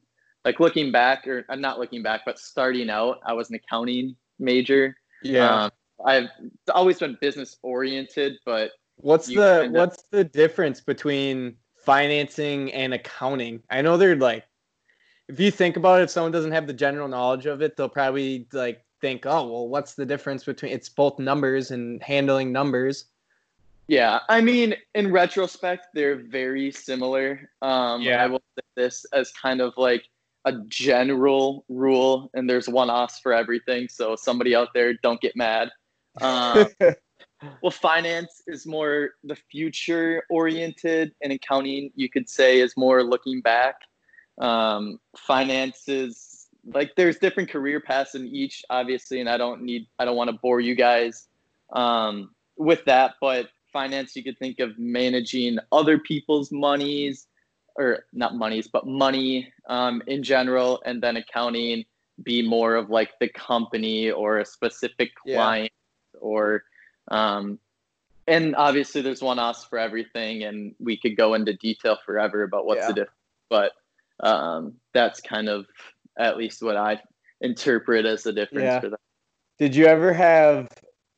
like 0.45 0.61
looking 0.61 0.93
back, 0.93 1.27
or 1.27 1.45
I'm 1.49 1.61
not 1.61 1.79
looking 1.79 2.03
back, 2.03 2.23
but 2.25 2.39
starting 2.39 2.91
out, 2.91 3.21
I 3.27 3.33
was 3.33 3.51
an 3.51 3.57
accounting 3.57 4.17
major. 4.39 4.97
Yeah. 5.23 5.65
Um, 5.65 5.71
I've 6.05 6.29
always 6.73 6.99
been 6.99 7.17
business 7.21 7.57
oriented, 7.63 8.39
but 8.45 8.73
what's 8.97 9.27
the 9.27 9.63
kinda- 9.63 9.79
what's 9.79 10.05
the 10.11 10.25
difference 10.25 10.81
between 10.81 11.57
financing 11.87 12.73
and 12.75 12.93
accounting? 12.93 13.63
I 13.71 13.81
know 13.81 13.97
they're 13.97 14.17
like 14.17 14.45
if 15.29 15.41
you 15.41 15.51
think 15.51 15.77
about 15.77 16.01
it, 16.01 16.05
if 16.05 16.11
someone 16.11 16.33
doesn't 16.33 16.53
have 16.53 16.67
the 16.67 16.73
general 16.73 17.09
knowledge 17.09 17.47
of 17.47 17.63
it, 17.63 17.77
they'll 17.77 17.89
probably 17.89 18.47
like 18.53 18.85
think, 19.01 19.27
oh, 19.27 19.47
well, 19.51 19.69
what's 19.69 19.95
the 19.95 20.07
difference 20.07 20.45
between 20.45 20.73
it's 20.73 20.89
both 20.89 21.19
numbers 21.19 21.71
and 21.71 22.03
handling 22.03 22.53
numbers. 22.53 23.07
Yeah, 23.89 24.21
I 24.29 24.41
mean, 24.41 24.75
in 24.95 25.13
retrospect, 25.13 25.89
they're 25.95 26.17
very 26.17 26.73
similar. 26.73 27.51
Um, 27.63 28.03
Yeah. 28.03 28.23
I 28.23 28.27
will 28.27 28.43
say 28.57 28.65
this 28.75 29.05
as 29.13 29.31
kind 29.33 29.61
of 29.61 29.75
like 29.77 30.05
a 30.45 30.53
general 30.67 31.65
rule, 31.69 32.31
and 32.35 32.49
there's 32.51 32.69
one 32.69 32.91
offs 32.91 33.21
for 33.21 33.33
everything. 33.33 33.89
So 33.89 34.17
somebody 34.17 34.55
out 34.55 34.69
there, 34.75 34.95
don't 34.95 35.21
get 35.21 35.37
mad. 35.37 35.71
Um, 36.23 36.69
well, 37.63 37.71
finance 37.71 38.43
is 38.47 38.67
more 38.67 39.11
the 39.25 39.37
future 39.37 40.25
oriented, 40.31 41.13
and 41.23 41.33
accounting, 41.33 41.91
you 41.95 42.09
could 42.09 42.29
say, 42.29 42.61
is 42.61 42.77
more 42.77 43.03
looking 43.03 43.41
back. 43.41 43.77
Um, 44.41 44.99
finance 45.17 45.89
is 45.89 46.49
like 46.65 46.93
there's 46.97 47.19
different 47.19 47.49
career 47.51 47.81
paths 47.81 48.15
in 48.15 48.27
each, 48.27 48.65
obviously, 48.71 49.21
and 49.21 49.29
I 49.29 49.37
don't 49.37 49.63
need, 49.63 49.87
I 49.99 50.05
don't 50.05 50.17
want 50.17 50.31
to 50.31 50.37
bore 50.37 50.61
you 50.61 50.75
guys 50.75 51.29
um, 51.73 52.31
with 52.57 52.85
that, 52.87 53.15
but 53.21 53.49
finance, 53.73 54.17
you 54.17 54.25
could 54.25 54.39
think 54.39 54.59
of 54.59 54.79
managing 54.79 55.59
other 55.71 55.99
people's 55.99 56.51
monies, 56.51 57.27
or 57.77 58.05
not 58.13 58.35
monies, 58.35 58.69
but 58.69 58.87
money 58.87 59.53
um, 59.69 60.03
in 60.07 60.23
general, 60.23 60.83
and 60.87 61.03
then 61.03 61.17
accounting 61.17 61.85
be 62.23 62.41
more 62.41 62.75
of 62.75 62.89
like 62.89 63.11
the 63.21 63.29
company 63.29 64.11
or 64.11 64.39
a 64.39 64.45
specific 64.45 65.11
Yeah. 65.25 65.37
client 65.37 65.73
or 66.21 66.65
um, 67.09 67.59
and 68.27 68.57
obviously 68.57 69.03
there's 69.03 69.23
one 69.23 69.39
us 69.39 69.65
for 69.65 69.79
everything 69.79 70.43
and 70.45 70.75
we 70.81 70.97
could 70.97 71.17
go 71.17 71.35
into 71.35 71.55
detail 71.55 71.97
forever 72.05 72.43
about 72.43 72.67
what's 72.67 72.81
Yeah. 72.81 72.89
the 72.89 72.95
difference 72.95 73.13
but 73.49 73.73
um, 74.21 74.75
that's 74.93 75.21
kind 75.21 75.49
of 75.49 75.67
at 76.19 76.37
least 76.37 76.63
what 76.63 76.77
i 76.77 77.01
interpret 77.41 78.07
as 78.07 78.23
the 78.23 78.33
difference 78.33 78.65
Yeah. 78.65 78.81
for 78.81 78.91
that 78.91 79.01
Did 79.59 79.77
you 79.77 79.87
ever 79.87 80.13
have 80.13 80.69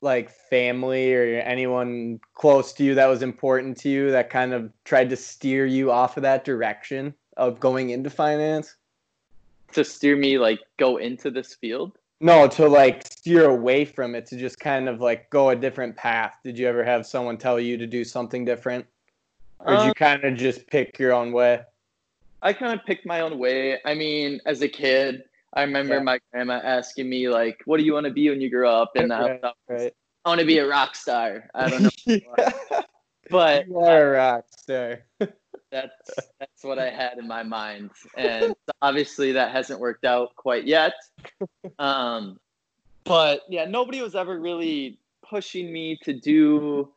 like 0.00 0.30
family 0.30 1.14
or 1.14 1.40
anyone 1.40 2.20
close 2.34 2.72
to 2.74 2.84
you 2.84 2.94
that 2.96 3.06
was 3.06 3.22
important 3.22 3.76
to 3.78 3.88
you 3.88 4.10
that 4.12 4.30
kind 4.30 4.52
of 4.52 4.72
tried 4.84 5.10
to 5.10 5.16
steer 5.16 5.66
you 5.66 5.90
off 5.90 6.16
of 6.16 6.22
that 6.22 6.44
direction 6.44 7.14
of 7.36 7.60
going 7.60 7.90
into 7.90 8.10
finance? 8.10 8.74
to 9.72 9.84
steer 9.84 10.16
me 10.16 10.38
like 10.38 10.60
go 10.78 10.96
into 10.96 11.30
this 11.30 11.54
field 11.54 11.92
No, 12.20 12.48
to 12.48 12.68
like 12.68 13.06
steer 13.06 13.48
away 13.48 13.84
from 13.84 14.14
it, 14.14 14.26
to 14.26 14.36
just 14.36 14.58
kind 14.58 14.88
of 14.88 15.00
like 15.00 15.30
go 15.30 15.50
a 15.50 15.56
different 15.56 15.96
path. 15.96 16.38
Did 16.42 16.58
you 16.58 16.66
ever 16.66 16.82
have 16.84 17.06
someone 17.06 17.38
tell 17.38 17.60
you 17.60 17.76
to 17.76 17.86
do 17.86 18.04
something 18.04 18.44
different? 18.44 18.86
Or 19.60 19.76
did 19.76 19.82
you 19.82 19.90
Um, 19.90 19.94
kind 19.94 20.24
of 20.24 20.36
just 20.36 20.66
pick 20.66 20.98
your 20.98 21.12
own 21.12 21.32
way? 21.32 21.62
I 22.42 22.52
kind 22.52 22.78
of 22.78 22.84
picked 22.86 23.06
my 23.06 23.20
own 23.20 23.38
way. 23.38 23.78
I 23.84 23.94
mean, 23.94 24.40
as 24.46 24.62
a 24.62 24.68
kid, 24.68 25.22
I 25.54 25.62
remember 25.62 25.94
Yeah. 25.94 26.02
my 26.02 26.18
grandma 26.32 26.60
asking 26.62 27.08
me 27.08 27.28
like, 27.28 27.58
"What 27.66 27.78
do 27.78 27.84
you 27.84 27.92
want 27.94 28.06
to 28.06 28.12
be 28.12 28.28
when 28.30 28.40
you 28.40 28.50
grow 28.50 28.70
up?" 28.70 28.92
And 28.96 29.12
I, 29.12 29.20
Right, 29.22 29.40
thought, 29.40 29.56
Right. 29.68 29.94
I 30.24 30.28
want 30.28 30.40
to 30.40 30.46
be 30.46 30.58
a 30.58 30.66
rock 30.66 30.94
star. 30.94 31.48
I 31.54 31.68
don't 31.68 31.82
know, 31.82 31.90
Yeah. 32.06 32.82
but 33.30 33.66
you 33.68 33.78
are 33.78 34.14
a 34.14 34.16
rock 34.16 34.44
star. 34.58 35.00
that's 35.70 36.10
that's 36.40 36.64
what 36.64 36.78
I 36.78 36.90
had 36.90 37.18
in 37.18 37.26
my 37.26 37.42
mind, 37.42 37.90
and 38.16 38.54
obviously 38.82 39.32
that 39.32 39.52
hasn't 39.52 39.80
worked 39.80 40.04
out 40.04 40.34
quite 40.36 40.66
yet. 40.66 40.94
Um, 41.78 42.38
but 43.04 43.42
yeah, 43.48 43.64
nobody 43.64 44.02
was 44.02 44.14
ever 44.14 44.38
really 44.38 44.98
pushing 45.28 45.72
me 45.72 45.98
to 46.02 46.12
do 46.12 46.90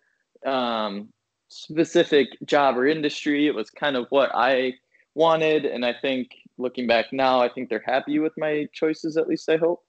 um, 0.46 1.10
specific 1.50 2.30
job 2.46 2.78
or 2.78 2.88
industry. 2.88 3.48
It 3.48 3.56
was 3.56 3.70
kind 3.70 3.96
of 3.96 4.08
what 4.10 4.32
I 4.34 4.74
wanted, 5.16 5.66
and 5.66 5.86
I 5.86 5.94
think 5.94 6.32
looking 6.58 6.88
back 6.88 7.12
now, 7.12 7.42
I 7.42 7.50
think 7.50 7.70
they're 7.70 7.84
happy 7.86 8.20
with 8.20 8.34
my 8.38 8.68
choices. 8.74 9.18
At 9.18 9.28
least 9.28 9.50
I 9.50 9.58
hope. 9.58 9.84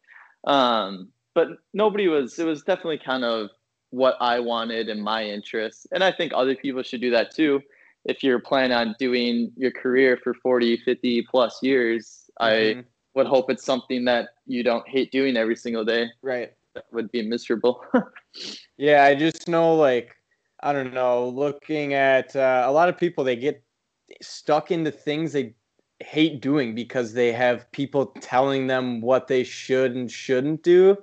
Um, 0.45 1.09
but 1.35 1.49
nobody 1.73 2.09
was. 2.09 2.39
It 2.39 2.47
was 2.47 2.63
definitely 2.63 2.99
kind 2.99 3.25
of 3.25 3.51
what 3.91 4.17
I 4.21 4.41
wanted 4.41 4.89
and 4.89 5.03
my 5.03 5.25
interests, 5.25 5.87
and 5.93 6.03
I 6.03 6.13
think 6.13 6.33
other 6.35 6.55
people 6.55 6.83
should 6.83 7.01
do 7.01 7.11
that 7.11 7.35
too 7.35 7.63
if 8.05 8.23
you're 8.23 8.41
planning 8.41 8.73
on 8.73 8.95
doing 8.99 9.53
your 9.57 9.71
career 9.71 10.19
for 10.23 10.35
40 10.35 10.77
50 10.79 11.23
plus 11.31 11.63
years 11.63 12.31
i 12.41 12.75
Mhm. 12.75 12.85
would 13.15 13.27
hope 13.27 13.51
it's 13.51 13.65
something 13.65 14.05
that 14.05 14.31
you 14.47 14.63
don't 14.63 14.87
hate 14.89 15.13
doing 15.13 15.37
every 15.37 15.57
single 15.57 15.85
day 15.85 16.07
right. 16.23 16.53
that 16.75 16.87
would 16.93 17.11
be 17.13 17.23
miserable 17.23 17.85
Yeah, 18.77 19.05
I 19.05 19.15
just 19.15 19.49
know 19.49 19.75
like 19.75 20.17
I 20.61 20.73
don't 20.73 20.95
know, 20.95 21.29
looking 21.29 21.95
at 21.95 22.35
uh, 22.37 22.65
a 22.67 22.73
lot 22.73 22.89
of 22.89 22.97
people 22.97 23.25
they 23.25 23.37
get 23.37 23.63
stuck 24.21 24.71
into 24.71 24.91
things 24.91 25.33
they 25.33 25.55
hate 26.01 26.41
doing 26.41 26.75
because 26.75 27.13
they 27.13 27.33
have 27.33 27.71
people 27.73 28.07
telling 28.21 28.67
them 28.67 29.01
what 29.01 29.27
they 29.27 29.45
should 29.45 29.95
and 29.95 30.11
shouldn't 30.11 30.63
do. 30.63 30.97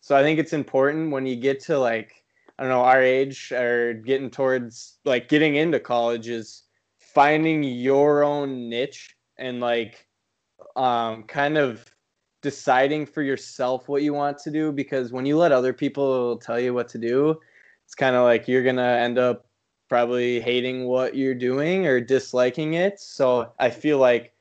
So 0.00 0.16
I 0.16 0.22
think 0.22 0.38
it's 0.38 0.52
important 0.52 1.10
when 1.10 1.26
you 1.26 1.36
get 1.36 1.60
to 1.64 1.78
like 1.78 2.21
I 2.58 2.62
don't 2.62 2.70
know 2.70 2.82
our 2.82 3.02
age 3.02 3.52
or 3.52 3.94
getting 3.94 4.30
towards 4.30 4.98
like 5.04 5.28
getting 5.28 5.56
into 5.56 5.80
college 5.80 6.28
is 6.28 6.64
finding 6.98 7.62
your 7.62 8.22
own 8.22 8.68
niche 8.68 9.16
and 9.38 9.60
like 9.60 10.06
um 10.76 11.24
kind 11.24 11.58
of 11.58 11.90
deciding 12.40 13.06
for 13.06 13.22
yourself 13.22 13.88
what 13.88 14.02
you 14.02 14.12
want 14.12 14.38
to 14.38 14.50
do 14.50 14.72
because 14.72 15.12
when 15.12 15.26
you 15.26 15.36
let 15.36 15.52
other 15.52 15.72
people 15.72 16.36
tell 16.38 16.58
you 16.58 16.74
what 16.74 16.88
to 16.88 16.98
do 16.98 17.38
it's 17.84 17.94
kind 17.94 18.16
of 18.16 18.24
like 18.24 18.48
you're 18.48 18.64
gonna 18.64 18.82
end 18.82 19.18
up 19.18 19.46
probably 19.92 20.40
hating 20.40 20.86
what 20.86 21.14
you're 21.14 21.34
doing 21.34 21.86
or 21.86 22.00
disliking 22.00 22.72
it. 22.72 22.98
So 22.98 23.52
i 23.58 23.68
feel 23.68 23.98
like 23.98 24.32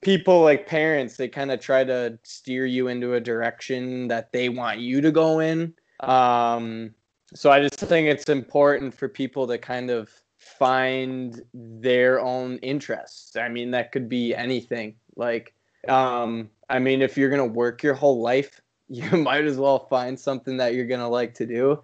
people 0.00 0.42
like 0.42 0.68
parents 0.68 1.16
they 1.16 1.26
kind 1.26 1.50
of 1.50 1.58
try 1.58 1.82
to 1.82 2.16
steer 2.22 2.66
you 2.66 2.86
into 2.86 3.14
a 3.14 3.20
direction 3.20 4.06
that 4.06 4.30
they 4.30 4.48
want 4.48 4.78
you 4.78 5.00
to 5.00 5.10
go 5.10 5.40
in. 5.40 5.74
Um 5.98 6.94
so 7.34 7.50
i 7.50 7.60
just 7.60 7.78
think 7.78 8.08
it's 8.08 8.28
important 8.28 8.94
for 8.94 9.08
people 9.08 9.46
to 9.46 9.58
kind 9.58 9.90
of 9.90 10.10
find 10.46 11.42
their 11.54 12.20
own 12.20 12.58
interests. 12.58 13.36
I 13.36 13.48
mean 13.48 13.70
that 13.72 13.92
could 13.92 14.08
be 14.08 14.34
anything. 14.34 14.94
Like 15.16 15.54
um 15.88 16.50
i 16.68 16.80
mean 16.80 17.00
if 17.00 17.16
you're 17.16 17.30
to 17.48 17.54
work 17.54 17.80
your 17.80 17.94
whole 17.94 18.20
life 18.20 18.60
you 18.88 19.08
might 19.10 19.44
as 19.44 19.56
well 19.56 19.86
find 19.86 20.18
something 20.18 20.56
that 20.56 20.74
you're 20.74 20.86
to 21.00 21.06
like 21.06 21.32
to 21.34 21.46
do 21.46 21.80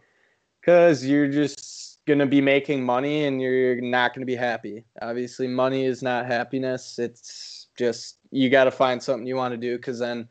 cuz 0.62 1.06
you're 1.06 1.28
just 1.28 2.04
to 2.18 2.26
be 2.26 2.40
making 2.40 2.84
money 2.84 3.26
and 3.26 3.40
you're 3.40 3.80
not 3.80 4.12
to 4.22 4.26
be 4.26 4.34
happy. 4.34 4.84
Obviously 5.00 5.46
money 5.46 5.84
is 5.84 6.02
not 6.02 6.26
happiness. 6.26 6.98
It's 6.98 7.68
just 7.78 8.18
you 8.32 8.50
got 8.50 8.64
to 8.64 8.72
find 8.72 9.00
something 9.00 9.26
you 9.26 9.36
want 9.36 9.52
to 9.52 9.58
do 9.58 9.78
cuz 9.78 10.00
then 10.00 10.28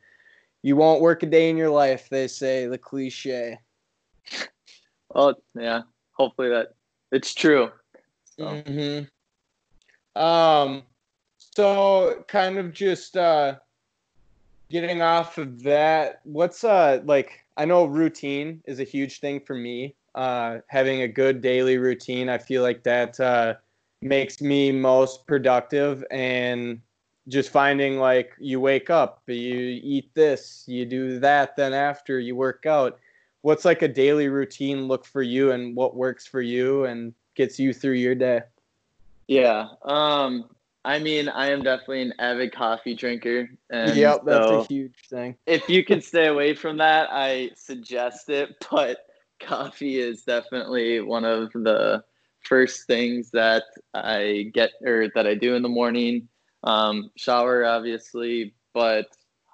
you 0.64 0.76
won't 0.76 1.02
work 1.02 1.24
a 1.24 1.26
day 1.26 1.50
in 1.50 1.58
your 1.58 1.70
life 1.70 2.10
they 2.10 2.28
say 2.28 2.68
the 2.68 2.78
cliche 2.78 3.58
well 5.14 5.36
yeah 5.56 5.82
hopefully 6.14 6.50
that 6.50 6.74
it's 7.12 7.34
true 7.34 7.72
so, 8.38 8.62
hmm 8.68 9.02
Um, 10.16 10.84
so 11.38 12.24
kind 12.28 12.58
of 12.58 12.74
just 12.74 13.18
uh, 13.18 13.56
getting 14.70 15.02
off 15.02 15.38
of 15.38 15.64
that. 15.64 16.22
What's 16.24 16.64
uh 16.64 17.02
like? 17.06 17.46
I 17.58 17.66
know 17.66 17.86
routine 17.86 18.62
is 18.66 18.80
a 18.80 18.84
huge 18.84 19.20
thing 19.20 19.40
for 19.40 19.56
me. 19.56 19.96
Uh, 20.16 20.60
having 20.68 21.02
a 21.02 21.08
good 21.08 21.42
daily 21.42 21.78
routine, 21.78 22.30
I 22.30 22.38
feel 22.38 22.64
like 22.64 22.84
that 22.84 23.20
uh, 23.20 23.56
makes 24.02 24.42
me 24.42 24.72
most 24.72 25.26
productive 25.28 26.04
and 26.12 26.82
just 27.28 27.50
finding 27.50 27.98
like 27.98 28.32
you 28.40 28.60
wake 28.60 28.90
up, 28.90 29.22
you 29.28 29.80
eat 29.84 30.14
this, 30.16 30.66
you 30.68 30.86
do 30.86 31.20
that, 31.20 31.56
then 31.56 31.74
after 31.74 32.20
you 32.20 32.36
work 32.36 32.66
out. 32.66 33.00
What's 33.42 33.66
like 33.66 33.82
a 33.82 33.88
daily 33.88 34.28
routine 34.28 34.88
look 34.88 35.06
for 35.06 35.22
you 35.22 35.52
and 35.52 35.76
what 35.76 35.96
works 35.96 36.28
for 36.28 36.42
you 36.42 36.86
and 36.86 37.14
gets 37.36 37.60
you 37.60 37.74
through 37.74 37.94
your 37.94 38.16
day? 38.16 38.42
yeah 39.32 39.68
um 39.84 40.50
i 40.84 41.00
mean 41.00 41.30
i 41.30 41.50
am 41.50 41.64
definitely 41.64 42.02
an 42.02 42.14
avid 42.20 42.54
coffee 42.54 42.94
drinker 42.94 43.50
and 43.70 43.96
yep, 43.96 44.20
that's 44.26 44.46
so 44.46 44.60
a 44.60 44.68
huge 44.68 45.08
thing. 45.10 45.36
if 45.46 45.70
you 45.70 45.86
can 45.86 46.02
stay 46.02 46.28
away 46.28 46.54
from 46.54 46.78
that 46.78 47.08
i 47.12 47.50
suggest 47.56 48.30
it 48.30 48.50
but 48.72 48.98
coffee 49.40 50.00
is 50.00 50.24
definitely 50.24 51.00
one 51.00 51.24
of 51.24 51.52
the 51.54 52.04
first 52.42 52.88
things 52.88 53.32
that 53.32 53.64
i 53.94 54.52
get 54.54 54.72
or 54.86 55.08
that 55.16 55.26
i 55.26 55.34
do 55.34 55.56
in 55.56 55.64
the 55.64 55.70
morning 55.70 56.28
um, 56.64 57.10
shower 57.16 57.64
obviously 57.66 58.54
but 58.74 59.08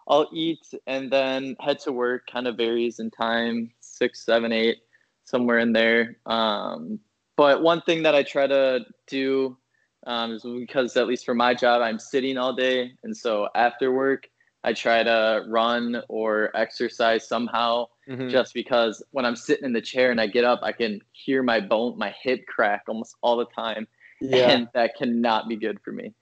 i'll 0.07 0.27
eat 0.33 0.65
and 0.87 1.11
then 1.11 1.55
head 1.59 1.77
to 1.79 1.91
work 1.91 2.23
kind 2.25 2.47
of 2.47 2.57
varies 2.57 2.99
in 2.99 3.11
time 3.11 3.69
six 3.97 4.23
seven 4.25 4.51
eight 4.51 4.77
somewhere 5.23 5.59
in 5.59 5.73
there. 5.73 6.17
Um, 6.25 6.99
but 7.35 7.61
one 7.61 7.81
thing 7.81 8.03
that 8.03 8.15
i 8.15 8.23
try 8.23 8.47
to 8.47 8.85
do 9.07 9.57
um, 10.05 10.31
is 10.33 10.43
because 10.43 10.95
at 10.97 11.07
least 11.07 11.25
for 11.25 11.35
my 11.35 11.53
job 11.53 11.81
i'm 11.81 11.99
sitting 11.99 12.37
all 12.37 12.53
day. 12.53 12.91
And 13.03 13.15
so 13.15 13.47
after 13.55 13.91
work 13.91 14.27
i 14.63 14.73
try 14.73 15.03
to 15.03 15.43
run 15.47 16.01
or 16.09 16.51
exercise 16.55 17.27
somehow 17.27 17.87
Mhm. 18.09 18.29
just 18.29 18.53
because 18.53 19.03
when 19.11 19.25
i'm 19.25 19.35
sitting 19.35 19.65
in 19.65 19.73
the 19.73 19.81
chair 19.81 20.11
and 20.11 20.19
i 20.21 20.27
get 20.27 20.43
up 20.45 20.59
i 20.63 20.71
can 20.71 20.99
hear 21.11 21.43
my 21.43 21.59
bone 21.59 21.97
my 21.97 22.13
hip 22.23 22.45
crack 22.47 22.83
almost 22.87 23.15
all 23.21 23.37
the 23.37 23.45
time. 23.55 23.87
Yeah, 24.21 24.51
and 24.51 24.67
that 24.73 24.95
cannot 24.97 25.47
be 25.47 25.55
good 25.55 25.79
for 25.81 25.91
me. 25.91 26.13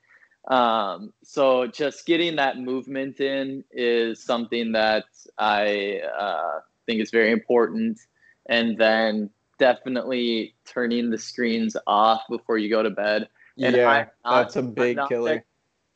Um, 0.49 1.13
so 1.23 1.67
just 1.67 2.05
getting 2.05 2.35
that 2.35 2.59
movement 2.59 3.19
in 3.19 3.63
is 3.71 4.21
something 4.23 4.71
that 4.73 5.05
I 5.37 6.01
uh, 6.19 6.59
think 6.85 7.01
is 7.01 7.11
very 7.11 7.31
important. 7.31 7.99
And 8.47 8.77
then 8.77 9.29
definitely 9.57 10.53
turning 10.65 11.09
the 11.09 11.17
screens 11.17 11.75
off 11.87 12.21
before 12.29 12.57
you 12.57 12.69
go 12.69 12.83
to 12.83 12.89
bed. 12.89 13.27
And 13.59 13.75
yeah, 13.75 14.05
not- 14.23 14.43
that's 14.43 14.55
a 14.57 14.61
big 14.61 14.99
killer. 15.07 15.35
that- 15.35 15.45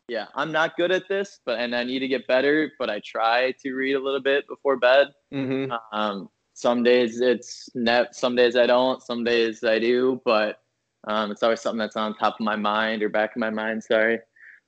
yeah, 0.08 0.26
I'm 0.34 0.52
not 0.52 0.76
good 0.76 0.92
at 0.92 1.08
this, 1.08 1.40
but 1.46 1.60
and 1.60 1.76
I 1.76 1.84
need 1.84 2.00
to 2.00 2.08
get 2.08 2.26
better. 2.26 2.72
But 2.80 2.90
I 2.90 3.00
try 3.00 3.52
to 3.62 3.74
read 3.74 3.94
a 3.94 4.00
little 4.00 4.22
bit 4.22 4.48
before 4.48 4.78
bed. 4.78 5.08
hmm 5.32 5.72
Um, 5.92 6.30
some 6.54 6.82
days 6.84 7.22
it's 7.22 7.70
net, 7.76 8.16
some 8.16 8.36
days 8.36 8.56
I 8.56 8.66
don't, 8.66 9.02
some 9.04 9.24
days 9.24 9.64
I 9.64 9.78
do, 9.80 10.20
but 10.26 10.62
um, 11.08 11.30
it's 11.32 11.44
always 11.44 11.62
something 11.62 11.78
that's 11.78 11.96
on 11.96 12.16
top 12.16 12.34
of 12.36 12.40
my 12.44 12.56
mind 12.56 13.04
or 13.04 13.10
back 13.10 13.36
of 13.36 13.40
my 13.40 13.52
mind. 13.52 13.84
Sorry. 13.84 14.20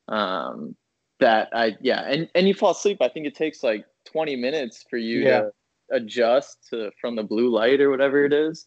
Um, 0.08 0.76
that 1.20 1.50
I 1.54 1.76
yeah, 1.82 2.02
and 2.08 2.30
and 2.36 2.48
you 2.48 2.54
fall 2.54 2.72
asleep. 2.72 2.98
I 3.02 3.08
think 3.10 3.26
it 3.26 3.36
takes 3.36 3.64
like 3.64 3.86
20 4.06 4.36
minutes 4.36 4.86
for 4.90 4.98
you 4.98 5.22
Yeah. 5.22 5.42
to 5.42 5.52
adjust 5.92 6.68
to 6.70 6.92
from 7.00 7.16
the 7.16 7.24
blue 7.24 7.50
light 7.50 7.82
or 7.82 7.90
whatever 7.90 8.26
it 8.26 8.34
is. 8.34 8.66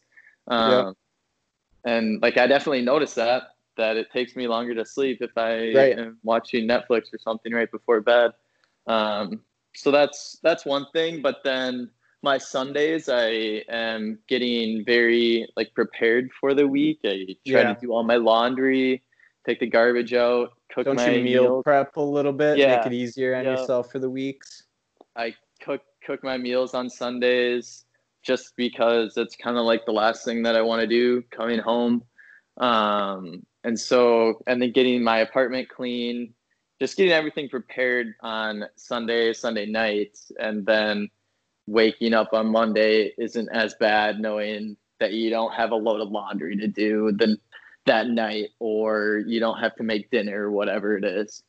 Um, 0.49 0.95
and 1.85 2.21
like 2.23 2.37
I 2.39 2.47
definitely 2.47 2.83
noticed 2.83 3.17
that 3.17 3.45
that 3.77 3.97
it 3.97 4.11
takes 4.13 4.37
me 4.37 4.47
longer 4.47 4.75
to 4.75 4.85
sleep 4.85 5.19
if 5.21 5.37
I 5.37 5.73
Right. 5.75 5.99
am 5.99 6.19
watching 6.23 6.69
Netflix 6.69 7.13
or 7.13 7.19
something 7.19 7.53
right 7.53 7.71
before 7.71 8.01
bed. 8.01 8.31
Um, 8.87 9.41
so 9.75 9.91
that's 9.91 10.39
that's 10.43 10.65
one 10.65 10.87
thing. 10.93 11.23
But 11.23 11.39
then 11.45 11.91
my 12.23 12.39
Sundays, 12.39 13.09
I 13.09 13.65
am 13.69 14.19
getting 14.29 14.85
very 14.85 15.47
like 15.57 15.75
prepared 15.75 16.31
for 16.41 16.55
the 16.55 16.67
week. 16.67 17.01
I 17.05 17.37
try 17.47 17.63
Yeah. 17.63 17.75
to 17.75 17.81
do 17.81 17.93
all 17.93 18.03
my 18.05 18.17
laundry, 18.17 19.03
take 19.45 19.61
the 19.61 19.67
garbage 19.67 20.15
out, 20.15 20.53
cook 20.73 20.87
Don't 20.87 20.97
my 20.97 21.07
you 21.17 21.23
meal 21.23 21.43
meals. 21.43 21.65
prep 21.65 21.97
a 21.97 22.01
little 22.01 22.33
bit? 22.33 22.57
Yeah. 22.57 22.77
Make 22.77 22.87
it 22.87 22.93
easier 22.93 23.35
on 23.35 23.45
Yeah. 23.45 23.51
yourself 23.53 23.91
for 23.91 23.99
the 23.99 24.09
weeks. 24.09 24.65
I 25.17 25.35
cook 25.65 25.83
cook 26.05 26.23
my 26.23 26.37
meals 26.37 26.75
on 26.75 26.91
Sundays 26.91 27.85
just 28.23 28.57
because 28.57 29.17
it's 29.17 29.37
kind 29.37 29.57
of 29.57 29.65
like 29.65 29.85
the 29.85 29.93
last 29.93 30.25
thing 30.25 30.43
that 30.43 30.57
I 30.57 30.63
want 30.63 30.81
to 30.81 30.87
do 30.87 31.23
coming 31.31 31.59
home. 31.59 32.03
Um, 32.57 33.45
and 33.65 33.79
so, 33.79 34.43
and 34.47 34.61
then 34.61 34.73
getting 34.73 35.03
my 35.03 35.19
apartment 35.19 35.69
clean, 35.69 36.33
just 36.81 36.97
getting 36.97 37.13
everything 37.13 37.49
prepared 37.49 38.15
on 38.21 38.65
Sunday, 38.77 39.33
Sunday 39.33 39.67
nights, 39.67 40.33
and 40.39 40.65
then 40.65 41.09
waking 41.67 42.15
up 42.15 42.33
on 42.33 42.47
Monday 42.47 43.13
isn't 43.19 43.49
as 43.51 43.75
bad 43.75 44.21
knowing 44.21 44.77
that 45.01 45.13
you 45.13 45.31
don't 45.31 45.53
have 45.53 45.73
a 45.73 45.77
load 45.77 46.01
of 46.01 46.11
laundry 46.11 46.57
to 46.57 46.69
do 46.69 47.13
the, 47.13 47.37
that 47.87 48.09
night 48.09 48.51
or 48.59 49.23
you 49.27 49.41
don't 49.41 49.59
have 49.59 49.75
to 49.77 49.83
make 49.83 50.11
dinner 50.11 50.49
or 50.49 50.51
whatever 50.51 50.97
it 50.97 51.05
is. 51.05 51.43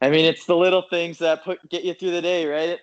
I 0.00 0.10
mean, 0.10 0.24
it's 0.24 0.46
the 0.46 0.56
little 0.56 0.84
things 0.88 1.18
that 1.18 1.44
put 1.44 1.68
get 1.68 1.84
you 1.84 1.94
through 1.94 2.12
the 2.12 2.22
day, 2.22 2.46
right? 2.46 2.78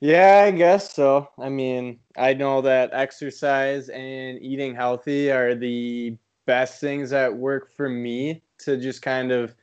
Yeah, 0.00 0.44
I 0.46 0.50
guess 0.50 0.92
so. 0.92 1.28
I 1.38 1.48
mean, 1.48 1.98
I 2.16 2.34
know 2.34 2.60
that 2.60 2.90
exercise 2.92 3.88
and 3.88 4.38
eating 4.42 4.74
healthy 4.74 5.30
are 5.30 5.54
the 5.54 6.16
best 6.46 6.80
things 6.80 7.10
that 7.10 7.34
work 7.34 7.72
for 7.74 7.88
me 7.88 8.42
to 8.58 8.76
just 8.76 9.02
kind 9.02 9.32
of 9.32 9.54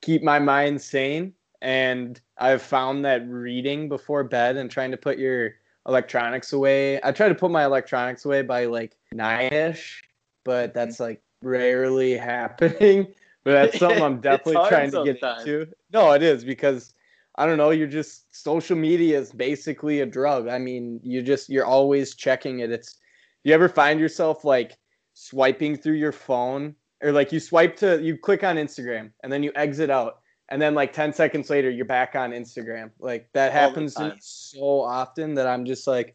keep 0.00 0.22
my 0.22 0.38
mind 0.38 0.80
sane. 0.80 1.34
And 1.60 2.20
I've 2.38 2.62
found 2.62 3.04
that 3.04 3.28
reading 3.28 3.88
before 3.88 4.24
bed 4.24 4.56
and 4.56 4.70
trying 4.70 4.90
to 4.90 4.96
put 4.96 5.18
your 5.18 5.54
electronics 5.86 6.52
away. 6.52 7.00
I 7.02 7.12
try 7.12 7.28
to 7.28 7.34
put 7.34 7.50
my 7.50 7.64
electronics 7.64 8.24
away 8.24 8.42
by 8.42 8.66
like 8.66 8.96
nine 9.12 9.52
ish, 9.52 10.02
but 10.44 10.70
mm-hmm. 10.70 10.78
that's 10.78 11.00
like 11.00 11.22
rarely 11.42 12.12
happening. 12.16 13.08
But 13.44 13.52
that's 13.52 13.78
something 13.78 14.02
I'm 14.02 14.20
definitely 14.22 14.68
trying 14.68 14.90
to 14.92 15.04
get 15.04 15.20
sometimes. 15.20 15.46
into. 15.46 15.72
No, 15.92 16.12
it 16.12 16.22
is 16.22 16.44
because 16.44 16.94
I 17.36 17.46
don't 17.46 17.56
know, 17.56 17.70
you're 17.70 17.86
just 17.86 18.34
social 18.34 18.76
media 18.76 19.18
is 19.18 19.32
basically 19.32 20.00
a 20.00 20.06
drug. 20.06 20.48
I 20.48 20.58
mean, 20.58 21.00
you 21.02 21.22
just 21.22 21.48
you're 21.48 21.64
always 21.64 22.14
checking 22.14 22.60
it. 22.60 22.70
It's 22.70 22.98
you 23.44 23.54
ever 23.54 23.68
find 23.68 23.98
yourself 23.98 24.44
like 24.44 24.76
swiping 25.14 25.76
through 25.76 25.94
your 25.94 26.12
phone 26.12 26.74
or 27.02 27.12
like 27.12 27.32
you 27.32 27.40
swipe 27.40 27.76
to 27.76 28.02
you 28.02 28.16
click 28.16 28.44
on 28.44 28.56
Instagram 28.56 29.10
and 29.22 29.32
then 29.32 29.42
you 29.42 29.52
exit 29.56 29.90
out 29.90 30.20
and 30.48 30.60
then 30.60 30.74
like 30.74 30.92
10 30.92 31.12
seconds 31.12 31.50
later 31.50 31.70
you're 31.70 31.84
back 31.84 32.14
on 32.14 32.30
Instagram. 32.30 32.90
Like 32.98 33.28
that 33.32 33.52
happens 33.52 33.94
to 33.94 34.10
me 34.10 34.12
so 34.20 34.80
often 34.80 35.34
that 35.34 35.46
I'm 35.46 35.64
just 35.64 35.86
like 35.86 36.14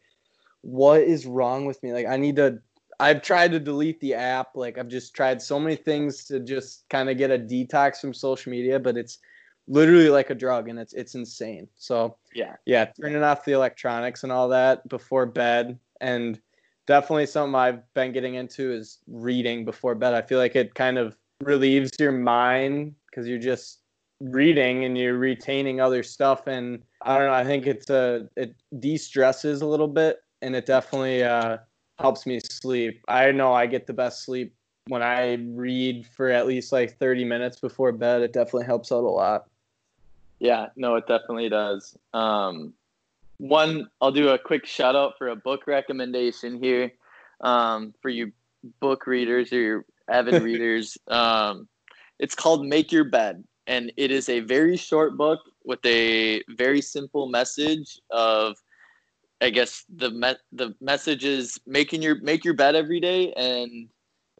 what 0.61 1.01
is 1.01 1.25
wrong 1.25 1.65
with 1.65 1.81
me? 1.83 1.93
Like 1.93 2.07
I 2.07 2.17
need 2.17 2.35
to 2.37 2.59
I've 2.99 3.21
tried 3.21 3.51
to 3.51 3.59
delete 3.59 3.99
the 3.99 4.15
app. 4.15 4.55
Like 4.55 4.77
I've 4.77 4.87
just 4.87 5.13
tried 5.13 5.41
so 5.41 5.59
many 5.59 5.75
things 5.75 6.25
to 6.25 6.39
just 6.39 6.85
kind 6.89 7.09
of 7.09 7.17
get 7.17 7.31
a 7.31 7.37
detox 7.37 8.01
from 8.01 8.13
social 8.13 8.51
media, 8.51 8.79
but 8.79 8.97
it's 8.97 9.19
literally 9.67 10.09
like 10.09 10.29
a 10.29 10.35
drug 10.35 10.69
and 10.69 10.79
it's 10.79 10.93
it's 10.93 11.15
insane. 11.15 11.67
So 11.75 12.17
Yeah. 12.33 12.55
yeah, 12.65 12.85
turning 12.99 13.23
off 13.23 13.45
the 13.45 13.53
electronics 13.53 14.23
and 14.23 14.31
all 14.31 14.49
that 14.49 14.87
before 14.87 15.25
bed 15.25 15.79
and 16.01 16.39
definitely 16.85 17.25
something 17.25 17.55
I've 17.55 17.81
been 17.93 18.11
getting 18.13 18.35
into 18.35 18.71
is 18.71 18.99
reading 19.07 19.65
before 19.65 19.95
bed. 19.95 20.13
I 20.13 20.21
feel 20.21 20.39
like 20.39 20.55
it 20.55 20.73
kind 20.75 20.97
of 20.97 21.17
relieves 21.43 21.91
your 21.99 22.11
mind 22.13 22.95
because 23.09 23.27
you're 23.27 23.39
just 23.39 23.79
reading 24.19 24.85
and 24.85 24.97
you're 24.97 25.17
retaining 25.17 25.79
other 25.79 26.01
stuff 26.01 26.47
and 26.47 26.81
I 27.03 27.17
don't 27.17 27.27
know, 27.27 27.33
I 27.33 27.43
think 27.43 27.67
it's 27.67 27.89
a 27.89 28.27
it 28.35 28.55
de-stresses 28.79 29.61
a 29.61 29.67
little 29.67 29.87
bit 29.87 30.17
and 30.41 30.55
it 30.55 30.65
definitely 30.65 31.23
uh 31.23 31.57
helps 31.99 32.25
me 32.25 32.39
sleep. 32.39 33.03
I 33.07 33.31
know 33.31 33.53
I 33.53 33.65
get 33.65 33.87
the 33.87 33.93
best 33.93 34.23
sleep 34.23 34.53
when 34.87 35.03
I 35.03 35.33
read 35.33 36.05
for 36.05 36.29
at 36.29 36.47
least 36.47 36.71
like 36.71 36.97
30 36.97 37.25
minutes 37.25 37.59
before 37.59 37.91
bed. 37.91 38.21
It 38.21 38.33
definitely 38.33 38.65
helps 38.65 38.91
out 38.91 39.03
a 39.03 39.07
lot. 39.09 39.47
Yeah, 40.39 40.67
no, 40.75 40.95
it 40.95 41.07
definitely 41.07 41.49
does. 41.49 41.97
Um, 42.13 42.73
one, 43.37 43.89
I'll 44.01 44.11
do 44.11 44.29
a 44.29 44.39
quick 44.39 44.65
shout 44.65 44.95
out 44.95 45.13
for 45.17 45.29
a 45.29 45.35
book 45.35 45.67
recommendation 45.67 46.61
here 46.61 46.91
um, 47.41 47.93
for 48.01 48.09
you 48.09 48.31
book 48.79 49.07
readers 49.07 49.51
or 49.53 49.59
your 49.59 49.85
avid 50.09 50.41
readers. 50.43 50.97
Um, 51.07 51.67
it's 52.19 52.35
called 52.35 52.65
Make 52.65 52.91
Your 52.91 53.03
Bed, 53.03 53.43
and 53.67 53.91
it 53.97 54.11
is 54.11 54.29
a 54.29 54.39
very 54.41 54.77
short 54.77 55.17
book 55.17 55.39
with 55.65 55.85
a 55.85 56.41
very 56.49 56.81
simple 56.81 57.27
message 57.27 57.99
of, 58.09 58.55
I 59.41 59.49
guess 59.51 59.85
the 59.93 60.09
me- 60.09 60.41
the 60.51 60.75
message 60.81 61.25
is 61.25 61.59
making 61.67 62.01
your 62.01 62.19
make 62.21 62.43
your 62.43 62.55
bed 62.55 62.75
every 62.75 62.99
day, 62.99 63.33
and 63.33 63.87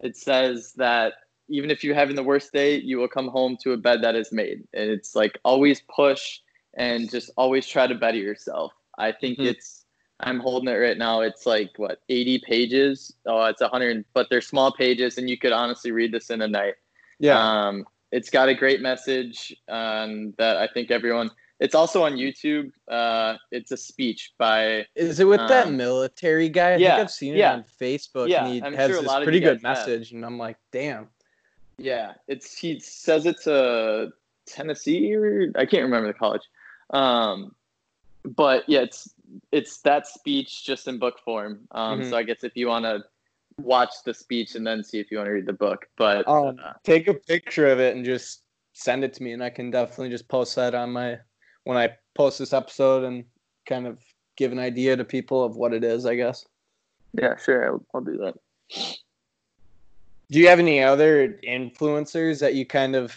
it 0.02 0.18
says 0.18 0.74
that 0.78 1.14
even 1.50 1.72
if 1.72 1.84
you're 1.84 1.96
having 1.96 2.16
the 2.16 2.24
worst 2.24 2.52
day, 2.54 2.78
you 2.78 2.98
will 2.98 3.08
come 3.08 3.28
home 3.28 3.58
to 3.64 3.72
a 3.74 3.78
bed 3.78 4.02
that 4.04 4.16
is 4.16 4.32
made. 4.32 4.64
And 4.74 4.90
it's 4.90 5.16
like 5.16 5.38
always 5.44 5.82
push 5.94 6.40
and 6.76 7.10
just 7.10 7.32
always 7.38 7.66
try 7.68 7.88
to 7.88 7.96
better 7.96 8.18
yourself. 8.18 8.74
I 8.98 9.12
think 9.12 9.38
Mhm. 9.40 9.48
it's 9.48 9.84
I'm 10.20 10.40
holding 10.40 10.68
it 10.68 10.78
right 10.78 10.98
now. 10.98 11.22
It's 11.22 11.46
like 11.46 11.70
what 11.78 12.00
80 12.10 12.40
pages. 12.40 13.14
Oh, 13.28 13.44
it's 13.46 13.62
100, 13.62 14.04
but 14.16 14.28
they're 14.32 14.42
small 14.42 14.72
pages, 14.72 15.20
and 15.20 15.30
you 15.30 15.38
could 15.38 15.52
honestly 15.52 15.92
read 15.92 16.12
this 16.12 16.32
in 16.32 16.42
a 16.42 16.48
night. 16.48 16.74
Yeah. 17.20 17.38
Um, 17.68 17.86
it's 18.12 18.32
got 18.32 18.50
a 18.50 18.56
great 18.56 18.82
message 18.82 19.56
um, 19.70 20.34
that 20.40 20.58
I 20.58 20.68
think 20.74 20.90
everyone. 20.90 21.30
It's 21.60 21.76
also 21.76 22.04
on 22.04 22.14
YouTube. 22.14 22.72
Uh, 22.88 23.36
it's 23.52 23.72
a 23.72 23.78
speech 23.78 24.34
by 24.40 24.86
Is 24.96 25.20
it 25.20 25.26
with 25.26 25.40
that 25.48 25.68
Um, 25.68 25.78
military 25.78 26.50
guy? 26.50 26.72
I 26.72 26.76
yeah, 26.78 26.96
think 26.96 27.00
I've 27.02 27.12
seen 27.12 27.34
it 27.36 27.38
yeah. 27.40 27.54
on 27.54 27.66
Facebook 27.80 28.30
Yeah, 28.30 28.46
and 28.46 28.54
he 28.56 28.62
I'm 28.64 28.74
has 28.74 28.90
sure 28.90 29.00
a 29.00 29.02
this 29.04 29.14
pretty 29.24 29.40
good 29.40 29.62
guys 29.62 29.78
have. 29.78 29.88
message 29.88 30.12
and 30.14 30.26
I'm 30.26 30.38
like, 30.40 30.58
damn. 30.72 31.10
Yeah, 31.78 32.14
it's 32.28 32.58
he 32.58 32.80
says 32.80 33.26
it's 33.26 33.48
a 33.48 34.10
Tennessee 34.46 35.14
or 35.14 35.52
I 35.56 35.66
can't 35.66 35.84
remember 35.84 36.08
the 36.08 36.14
college. 36.14 36.42
Um, 36.92 37.56
but 38.24 38.64
yeah, 38.68 38.82
it's 38.82 39.14
it's 39.52 39.82
that 39.82 40.08
speech 40.08 40.66
just 40.66 40.88
in 40.88 41.00
book 41.00 41.20
form. 41.24 41.68
Um, 41.72 42.02
Mhm. 42.02 42.10
so 42.10 42.18
I 42.18 42.24
guess 42.24 42.44
if 42.44 42.56
you 42.56 42.68
want 42.68 42.86
to 42.86 43.04
watch 43.60 43.94
the 44.06 44.14
speech 44.14 44.56
and 44.56 44.66
then 44.66 44.84
see 44.84 45.00
if 45.00 45.12
you 45.12 45.18
want 45.18 45.28
to 45.28 45.32
read 45.34 45.46
the 45.46 45.54
book, 45.54 45.88
but 45.98 46.28
Um, 46.28 46.60
uh, 46.64 46.74
take 46.84 47.08
a 47.08 47.14
picture 47.14 47.68
of 47.68 47.80
it 47.80 47.96
and 47.96 48.06
just 48.06 48.44
send 48.74 49.04
it 49.04 49.14
to 49.14 49.24
me 49.24 49.34
and 49.34 49.44
I 49.44 49.50
can 49.50 49.72
definitely 49.72 50.10
just 50.10 50.28
post 50.28 50.56
that 50.56 50.76
on 50.76 50.92
my 50.92 51.20
when 51.64 51.78
I 51.78 51.98
post 52.16 52.40
this 52.40 52.54
episode 52.54 53.04
and 53.04 53.26
kind 53.66 53.88
of 53.88 54.00
give 54.36 54.52
an 54.52 54.60
idea 54.60 54.96
to 54.96 55.04
people 55.04 55.44
of 55.44 55.56
what 55.56 55.74
it 55.74 55.84
is, 55.84 56.06
I 56.06 56.16
guess. 56.16 56.46
yeah, 57.14 57.36
sure, 57.38 57.66
I'll, 57.66 57.86
I'll 57.94 58.02
do 58.02 58.18
that. 58.18 58.36
Do 60.30 60.40
you 60.40 60.48
have 60.50 60.60
any 60.60 60.82
other 60.82 61.40
influencers 61.48 62.40
that 62.42 62.56
you 62.56 62.66
kind 62.66 62.96
of 62.96 63.16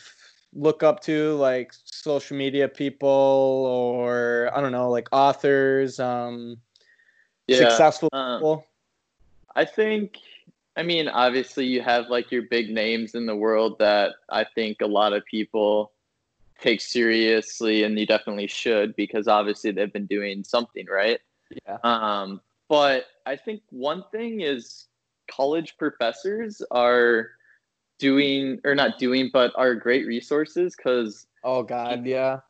look 0.52 0.82
up 0.82 1.00
to, 1.00 1.34
like 1.34 1.72
social 1.84 2.36
media 2.36 2.68
people 2.68 3.08
or 3.08 4.50
I 4.54 4.60
don't 4.60 4.72
know, 4.72 4.90
like 4.90 5.08
authors, 5.12 5.98
um, 5.98 6.58
Yeah, 7.46 7.58
successful 7.58 8.08
um, 8.12 8.38
people? 8.38 8.66
I 9.56 9.64
think, 9.64 10.18
I 10.76 10.82
mean, 10.82 11.08
obviously 11.08 11.66
you 11.66 11.82
have 11.82 12.08
like 12.08 12.30
your 12.30 12.42
big 12.42 12.70
names 12.70 13.14
in 13.14 13.26
the 13.26 13.36
world 13.36 13.78
that 13.80 14.12
I 14.28 14.44
think 14.44 14.80
a 14.80 14.86
lot 14.86 15.12
of 15.12 15.24
people 15.26 15.92
take 16.60 16.80
seriously, 16.80 17.82
and 17.82 17.98
you 17.98 18.06
definitely 18.06 18.46
should 18.46 18.94
because 18.94 19.26
obviously 19.26 19.72
they've 19.72 19.92
been 19.92 20.06
doing 20.06 20.44
something 20.44 20.86
right. 20.86 21.18
Yeah. 21.66 21.78
Um, 21.82 22.40
but 22.68 23.06
I 23.26 23.36
think 23.36 23.62
one 23.70 24.04
thing 24.12 24.42
is 24.42 24.86
college 25.34 25.76
professors 25.78 26.62
are 26.70 27.30
doing 27.98 28.58
or 28.64 28.74
not 28.74 28.98
doing, 28.98 29.30
but 29.32 29.52
are 29.56 29.74
great 29.74 30.06
resources 30.06 30.74
because 30.76 31.26
Oh 31.44 31.62
God, 31.62 32.06
yeah. 32.06 32.40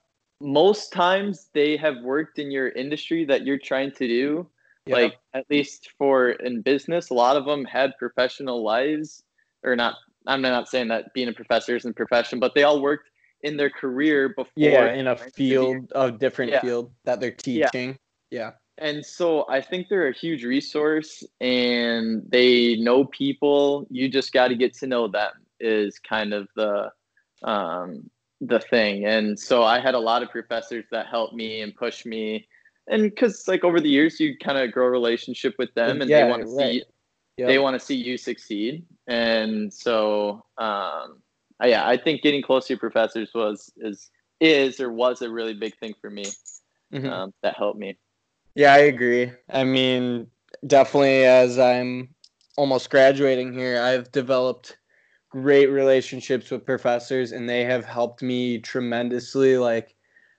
most 0.41 0.93
times 0.93 1.49
they 1.55 1.77
have 1.77 1.97
worked 2.03 2.39
in 2.39 2.51
your 2.51 2.69
industry 2.71 3.25
that 3.27 3.45
you're 3.47 3.59
trying 3.59 3.93
to 3.93 4.07
do. 4.07 4.49
Yeah. 4.87 4.95
Like 4.97 5.19
at 5.35 5.45
least 5.51 5.91
for 5.99 6.31
in 6.31 6.63
business, 6.63 7.11
a 7.11 7.15
lot 7.15 7.37
of 7.37 7.45
them 7.45 7.65
had 7.65 7.93
professional 7.99 8.63
lives, 8.65 9.23
or 9.63 9.77
not. 9.77 9.95
I'm 10.27 10.41
not 10.43 10.69
saying 10.69 10.89
that 10.89 11.13
being 11.15 11.29
a 11.29 11.33
professor 11.33 11.77
isn't 11.77 11.95
profession, 11.97 12.41
but 12.41 12.55
they 12.55 12.63
all 12.63 12.81
worked 12.81 13.11
in 13.43 13.57
their 13.57 13.71
career 13.71 14.29
before. 14.31 14.53
yeah, 14.57 14.93
in 14.93 15.07
a 15.07 15.15
trying 15.17 15.31
to 15.31 15.37
be- 15.37 15.51
field 15.51 15.93
of 15.93 16.19
different 16.19 16.53
Yeah. 16.53 16.61
field 16.61 16.93
that 17.05 17.21
they're 17.21 17.35
Yeah. 17.45 17.69
teaching. 17.69 17.99
Yeah. 18.31 18.53
And 18.81 19.05
so 19.05 19.47
I 19.49 19.61
think 19.61 19.89
they're 19.89 20.09
a 20.09 20.13
huge 20.15 20.45
resource 20.45 21.23
and 21.41 22.23
they 22.31 22.77
know 22.77 23.05
people. 23.05 23.87
You 23.91 24.09
just 24.09 24.33
got 24.33 24.49
to 24.49 24.57
get 24.57 24.75
to 24.79 24.87
know 24.87 25.07
them 25.09 25.33
is 25.61 25.99
kind 25.99 26.33
of 26.33 26.49
the 26.57 26.91
um, 27.45 28.11
the 28.41 28.59
thing. 28.59 29.05
And 29.05 29.39
so 29.39 29.63
I 29.63 29.81
had 29.81 29.95
a 29.95 29.99
lot 29.99 30.23
of 30.23 30.31
professors 30.31 30.87
that 30.91 31.07
helped 31.07 31.35
me 31.35 31.61
and 31.61 31.75
pushed 31.77 32.07
me. 32.07 32.49
And 32.89 33.03
because 33.03 33.47
like 33.47 33.65
over 33.65 33.81
the 33.81 33.89
years, 33.91 34.19
you 34.19 34.37
kind 34.39 34.59
of 34.59 34.73
grow 34.73 34.87
a 34.87 34.91
relationship 34.91 35.55
with 35.59 35.73
them, 35.75 36.01
and 36.01 36.11
Yeah, 36.11 36.25
they 36.25 36.31
want 36.31 36.43
to 36.43 36.49
see 36.49 36.85
Yep. 37.37 37.49
they 37.49 37.59
want 37.59 37.75
to 37.79 37.81
see 37.81 37.95
you 37.97 38.19
succeed. 38.19 38.85
And 39.07 39.73
so 39.73 40.45
um, 40.59 41.23
yeah, 41.63 41.87
I 41.87 41.97
think 41.97 42.23
getting 42.23 42.43
close 42.43 42.67
to 42.67 42.75
your 42.75 42.79
professors 42.81 43.31
was 43.35 43.73
is 43.77 44.11
is 44.41 44.81
or 44.81 44.93
was 44.93 45.23
a 45.23 45.31
really 45.31 45.55
big 45.55 45.77
thing 45.79 45.95
for 46.01 46.11
me. 46.11 46.25
Mhm. 46.93 47.11
Um, 47.11 47.35
that 47.43 47.57
helped 47.57 47.79
me. 47.79 47.97
Yeah, 48.55 48.73
I 48.75 48.79
agree. 48.79 49.33
I 49.49 49.65
mean, 49.65 50.27
definitely 50.67 51.25
as 51.25 51.59
I'm 51.59 52.15
almost 52.57 52.91
graduating 52.91 53.53
here, 53.53 53.81
I've 53.81 54.11
developed 54.13 54.77
great 55.31 55.67
relationships 55.69 56.51
with 56.51 56.67
professors 56.67 57.33
and 57.33 57.49
they 57.49 57.65
have 57.65 57.85
helped 57.85 58.23
me 58.23 58.59
tremendously. 58.59 59.59
Like, 59.59 59.95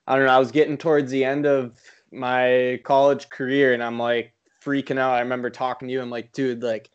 I 0.07 0.15
don't 0.15 0.25
know, 0.25 0.33
I 0.33 0.39
was 0.39 0.51
getting 0.51 0.77
towards 0.77 1.11
the 1.11 1.25
end 1.25 1.45
of 1.45 1.79
my 2.11 2.81
college 2.83 3.29
career 3.29 3.73
and 3.73 3.83
I'm 3.83 3.99
like 3.99 4.33
freaking 4.63 4.99
out. 4.99 5.15
I 5.15 5.21
remember 5.21 5.49
talking 5.49 5.87
to 5.87 5.93
you. 5.93 6.01
I'm 6.01 6.09
like, 6.09 6.33
dude, 6.33 6.63
like, 6.63 6.91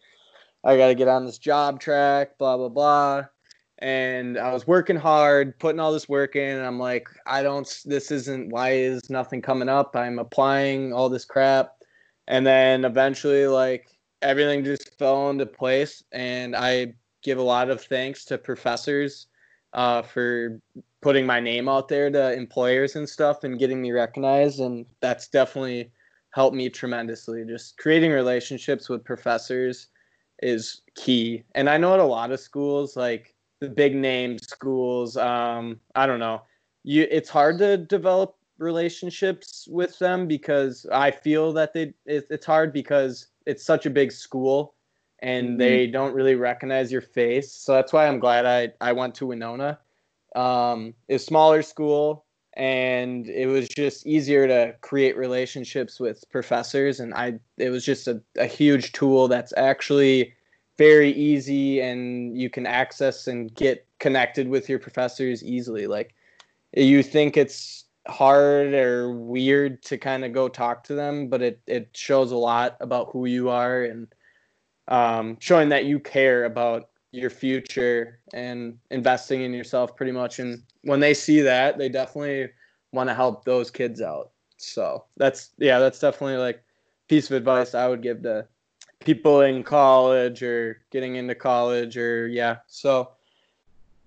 I 0.65 0.77
got 0.77 0.89
to 0.89 0.95
get 0.97 1.09
on 1.09 1.27
this 1.27 1.39
job 1.39 1.81
track, 1.81 2.39
blah, 2.39 2.57
blah, 2.57 2.69
blah. 2.71 3.25
And 3.79 4.39
I 4.39 4.53
was 4.53 4.67
working 4.67 4.97
hard, 4.97 5.59
putting 5.59 5.81
all 5.81 5.93
this 5.93 6.09
work 6.09 6.35
in. 6.35 6.57
And 6.57 6.67
I'm 6.67 6.79
like, 6.79 7.09
I 7.27 7.43
don't, 7.43 7.83
this 7.85 8.11
isn't, 8.11 8.49
why 8.49 8.71
is 8.71 9.11
nothing 9.11 9.43
coming 9.43 9.69
up? 9.69 9.95
I'm 9.95 10.19
applying 10.19 10.95
all 10.95 11.11
this 11.11 11.27
crap. 11.27 11.75
And 12.27 12.47
then 12.47 12.85
eventually, 12.85 13.47
like, 13.47 13.89
everything 14.23 14.65
just 14.65 14.99
fell 14.99 15.29
into 15.31 15.47
place. 15.47 16.03
And 16.13 16.57
I 16.57 16.95
give 17.23 17.39
a 17.39 17.43
lot 17.43 17.69
of 17.69 17.83
thanks 17.83 18.25
to 18.27 18.39
professors 18.39 19.27
uh, 19.75 20.01
for 20.01 20.59
putting 21.03 21.27
my 21.27 21.39
name 21.39 21.69
out 21.69 21.89
there 21.89 22.11
to 22.11 22.33
employers 22.33 22.97
and 22.97 23.09
stuff 23.09 23.45
and 23.45 23.59
getting 23.59 23.83
me 23.83 23.93
recognized. 23.93 24.59
And 24.59 24.87
that's 25.01 25.29
definitely 25.29 25.93
helped 26.31 26.57
me 26.57 26.71
tremendously. 26.71 27.45
Just 27.45 27.77
creating 27.77 28.11
relationships 28.11 28.89
with 28.89 29.05
professors 29.05 29.89
is 30.43 30.81
key. 30.95 31.45
And 31.55 31.69
I 31.69 31.77
know 31.77 31.95
at 31.95 32.01
a 32.01 32.05
lot 32.05 32.33
of 32.33 32.41
schools, 32.41 32.97
like 32.97 33.35
the 33.61 33.69
big 33.69 33.95
name 33.95 34.39
schools, 34.39 35.17
um, 35.17 35.81
I 35.95 36.07
don't 36.07 36.21
know, 36.21 36.43
you 36.85 37.07
it's 37.11 37.29
hard 37.29 37.59
to 37.59 37.77
develop 37.79 38.37
relationships 38.59 39.69
with 39.71 39.99
them 39.99 40.27
because 40.27 40.87
I 40.93 41.11
feel 41.11 41.53
that 41.55 41.73
they 41.75 41.95
it, 42.07 42.27
it's 42.31 42.47
hard 42.47 42.73
because 42.73 43.29
it's 43.47 43.65
such 43.65 43.87
a 43.87 43.91
big 43.91 44.13
school 44.13 44.75
and 45.21 45.59
Mhm. 45.59 45.59
they 45.59 45.87
don't 45.87 46.15
really 46.15 46.35
recognize 46.35 46.93
your 46.93 47.01
face. 47.01 47.53
So 47.53 47.73
that's 47.73 47.93
why 47.93 48.07
I'm 48.07 48.19
glad 48.19 48.47
I 48.47 48.73
I 48.81 48.93
went 48.93 49.15
to 49.17 49.27
Winona. 49.27 49.79
Um, 50.35 50.95
it's 51.09 51.25
smaller 51.25 51.63
school 51.63 52.25
and 52.55 53.29
it 53.29 53.47
was 53.47 53.69
just 53.69 54.07
easier 54.07 54.47
to 54.47 54.75
create 54.81 55.17
relationships 55.17 56.01
with 56.01 56.25
professors 56.31 57.01
and 57.01 57.15
I 57.15 57.39
it 57.59 57.71
was 57.71 57.85
just 57.85 58.09
a, 58.09 58.21
a 58.39 58.47
huge 58.47 58.93
tool 58.93 59.29
that's 59.29 59.53
actually 59.57 60.35
very 60.79 61.11
easy 61.13 61.81
and 61.81 62.39
you 62.39 62.51
can 62.51 62.67
access 62.67 63.27
and 63.27 63.55
get 63.55 63.87
connected 63.99 64.49
with 64.49 64.69
your 64.69 64.79
professors 64.79 65.43
easily. 65.43 65.87
Like 65.87 66.15
you 66.75 67.03
think 67.03 67.37
it's 67.37 67.85
hard 68.09 68.75
or 68.75 69.13
weird 69.13 69.83
to 69.83 69.99
kind 69.99 70.25
of 70.25 70.33
go 70.33 70.49
talk 70.49 70.85
to 70.85 70.95
them, 70.95 71.29
but 71.29 71.43
it, 71.43 71.61
it 71.67 71.89
shows 71.95 72.33
a 72.33 72.37
lot 72.37 72.77
about 72.81 73.09
who 73.13 73.27
you 73.27 73.49
are 73.49 73.85
and 73.85 74.09
um, 74.89 75.37
showing 75.41 75.69
that 75.71 75.87
you 75.87 75.99
care 75.99 76.45
about 76.45 76.91
your 77.13 77.31
future 77.31 78.21
and 78.35 78.79
investing 78.91 79.43
in 79.43 79.53
yourself 79.53 79.97
pretty 79.97 80.13
much. 80.13 80.39
And 80.39 80.63
when 80.83 81.01
they 81.01 81.15
see 81.15 81.41
that, 81.41 81.79
they 81.79 81.89
definitely 81.89 82.51
want 82.93 83.09
to 83.09 83.15
help 83.15 83.45
those 83.45 83.71
kids 83.71 84.01
out. 84.01 84.31
So 84.59 85.05
that's, 85.17 85.51
yeah, 85.59 85.79
that's 85.79 85.99
definitely 85.99 86.37
like 86.37 86.63
piece 87.09 87.31
of 87.31 87.37
advice 87.37 87.75
I 87.75 87.89
would 87.89 88.03
give 88.03 88.23
to 88.23 88.47
people 89.01 89.43
in 89.43 89.63
college 89.63 90.43
or 90.43 90.83
getting 90.91 91.17
into 91.17 91.35
college 91.35 91.97
or 91.97 92.27
yeah. 92.29 92.59
So 92.67 93.11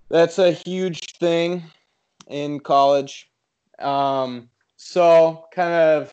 that's 0.08 0.38
a 0.38 0.52
huge 0.52 1.16
thing 1.18 1.62
in 2.26 2.60
college. 2.60 3.30
Um, 3.78 4.48
so 4.76 5.46
kind 5.52 5.72
of 5.72 6.12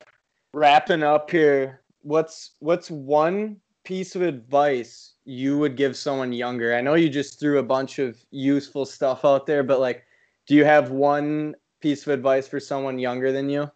wrapping 0.53 1.03
up 1.03 1.29
here, 1.29 1.81
what's 2.01 2.51
what's 2.59 2.89
one 2.89 3.57
piece 3.83 4.15
of 4.15 4.21
advice 4.21 5.13
you 5.25 5.57
would 5.57 5.75
give 5.75 5.95
someone 5.95 6.33
younger? 6.33 6.75
I 6.75 6.81
know 6.81 6.95
you 6.95 7.09
just 7.09 7.39
threw 7.39 7.59
a 7.59 7.63
bunch 7.63 7.99
of 7.99 8.17
useful 8.31 8.85
stuff 8.85 9.25
out 9.25 9.45
there, 9.45 9.63
but 9.63 9.79
like, 9.79 10.03
do 10.47 10.55
you 10.55 10.65
have 10.65 10.91
one 10.91 11.55
piece 11.79 12.03
of 12.03 12.13
advice 12.13 12.47
for 12.47 12.59
someone 12.59 12.99
younger 12.99 13.31
than 13.31 13.49
you? 13.49 13.69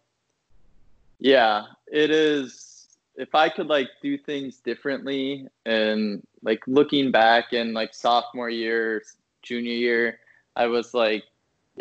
Yeah, 1.18 1.64
it 1.86 2.10
is. 2.10 2.71
If 3.16 3.34
I 3.34 3.48
could 3.48 3.66
like 3.66 3.88
do 4.02 4.16
things 4.16 4.58
differently 4.58 5.46
and 5.66 6.26
like 6.42 6.60
looking 6.66 7.10
back 7.10 7.52
in 7.52 7.72
like 7.74 7.94
sophomore 7.94 8.50
year, 8.50 9.02
junior 9.42 9.72
year, 9.72 10.18
I 10.56 10.66
was 10.66 10.94
like, 10.94 11.24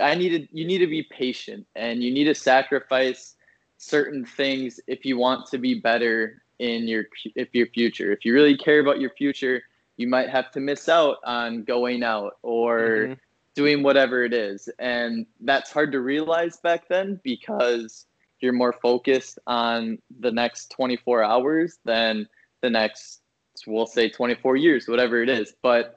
I 0.02 0.16
needed, 0.16 0.50
you 0.52 0.66
need 0.66 0.80
to 0.80 0.88
be 0.88 1.04
patient 1.04 1.66
and 1.76 2.04
you 2.04 2.12
need 2.12 2.26
to 2.26 2.36
sacrifice 2.36 3.36
certain 3.78 4.26
things 4.26 4.80
if 4.88 5.06
you 5.06 5.18
want 5.18 5.48
to 5.48 5.58
be 5.58 5.76
better 5.76 6.42
in 6.60 6.88
your, 6.88 7.06
if 7.36 7.54
your 7.54 7.68
future. 7.68 8.12
If 8.12 8.26
you 8.26 8.34
really 8.34 8.58
care 8.58 8.80
about 8.80 9.00
your 9.00 9.10
future, 9.12 9.62
you 9.98 10.08
might 10.08 10.30
have 10.30 10.52
to 10.52 10.60
miss 10.60 10.90
out 10.90 11.18
on 11.24 11.64
going 11.64 12.04
out 12.04 12.38
or 12.44 13.08
Mhm. 13.08 13.18
doing 13.56 13.84
whatever 13.84 14.24
it 14.24 14.34
is. 14.34 14.70
And 14.80 15.26
that's 15.42 15.72
hard 15.72 15.92
to 15.92 16.00
realize 16.00 16.58
back 16.58 16.88
then 16.88 17.20
because 17.24 18.06
you're 18.42 18.54
more 18.54 18.74
focused 18.74 19.40
on 19.48 19.98
the 20.20 20.32
next 20.32 20.72
24 20.72 21.24
hours 21.24 21.80
than 21.86 22.28
the 22.62 22.70
next, 22.70 23.22
we'll 23.68 23.86
say 23.86 24.10
24 24.10 24.56
years, 24.58 24.88
whatever 24.88 25.22
it 25.22 25.30
is. 25.30 25.54
But 25.62 25.96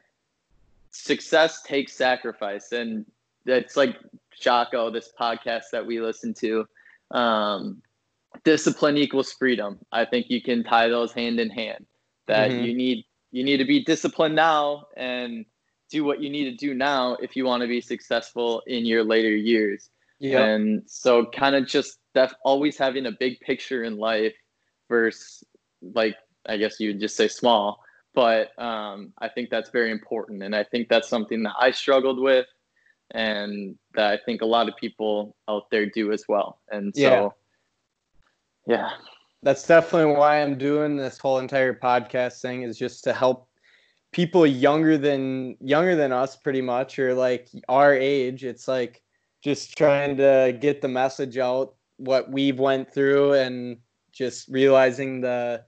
success 0.90 1.62
takes 1.62 1.92
sacrifice. 1.92 2.72
And 2.72 3.04
it's 3.46 3.76
like 3.76 3.96
Jocko, 4.40 4.90
this 4.90 5.12
podcast 5.18 5.64
that 5.72 5.86
we 5.86 6.00
listen 6.00 6.34
to. 6.34 6.66
Um, 7.10 7.82
discipline 8.42 8.96
equals 8.96 9.32
freedom. 9.32 9.78
I 9.92 10.04
think 10.04 10.26
you 10.28 10.42
can 10.42 10.64
tie 10.64 10.88
those 10.88 11.12
hand 11.12 11.38
in 11.38 11.50
hand. 11.50 11.86
That 12.26 12.50
Mhm. 12.50 12.64
you 12.64 12.74
need 12.74 13.04
you 13.30 13.42
need 13.42 13.56
to 13.56 13.64
be 13.64 13.82
disciplined 13.82 14.36
now 14.36 14.86
and 14.96 15.44
do 15.90 16.04
what 16.04 16.22
you 16.22 16.30
need 16.30 16.44
to 16.44 16.56
do 16.56 16.72
now 16.72 17.14
if 17.16 17.34
you 17.34 17.44
want 17.44 17.62
to 17.62 17.66
be 17.66 17.80
successful 17.80 18.62
in 18.68 18.86
your 18.86 19.02
later 19.02 19.34
years. 19.34 19.90
Yeah. 20.20 20.44
And 20.44 20.84
so 20.86 21.26
kind 21.26 21.56
of 21.56 21.66
just 21.66 21.98
def- 22.14 22.34
always 22.44 22.78
having 22.78 23.06
a 23.06 23.12
big 23.12 23.40
picture 23.40 23.84
in 23.84 23.96
life 23.98 24.34
versus 24.88 25.44
like 25.82 26.16
I 26.46 26.56
guess 26.56 26.78
you 26.78 26.90
would 26.90 27.00
just 27.00 27.16
say 27.16 27.28
small, 27.28 27.82
but 28.14 28.58
um, 28.58 29.12
I 29.18 29.28
think 29.28 29.50
that's 29.50 29.70
very 29.70 29.90
important, 29.90 30.42
and 30.42 30.54
I 30.54 30.64
think 30.64 30.88
that's 30.88 31.08
something 31.08 31.42
that 31.44 31.54
I 31.58 31.70
struggled 31.70 32.20
with, 32.20 32.46
and 33.12 33.76
that 33.94 34.12
I 34.12 34.18
think 34.24 34.42
a 34.42 34.46
lot 34.46 34.68
of 34.68 34.76
people 34.76 35.36
out 35.48 35.70
there 35.70 35.86
do 35.86 36.12
as 36.12 36.24
well. 36.28 36.58
And 36.70 36.94
so, 36.94 37.34
yeah, 38.66 38.90
that's 39.42 39.66
definitely 39.66 40.14
why 40.14 40.42
I'm 40.42 40.56
doing 40.56 40.96
this 40.96 41.18
whole 41.18 41.38
entire 41.38 41.74
podcast 41.74 42.40
thing 42.40 42.62
is 42.62 42.78
just 42.78 43.04
to 43.04 43.12
help 43.12 43.48
people 44.12 44.46
younger 44.46 44.96
than 44.96 45.56
younger 45.60 45.96
than 45.96 46.12
us 46.12 46.36
pretty 46.36 46.62
much 46.62 46.98
or 46.98 47.14
like 47.14 47.48
our 47.68 47.94
age. 47.94 48.44
It's 48.44 48.68
like 48.68 49.02
just 49.42 49.76
trying 49.76 50.16
to 50.18 50.56
get 50.60 50.80
the 50.80 50.88
message 50.88 51.36
out 51.36 51.74
what 51.96 52.30
we've 52.30 52.58
went 52.58 52.92
through 52.92 53.34
and 53.34 53.78
just 54.12 54.48
realizing 54.48 55.20
the 55.20 55.64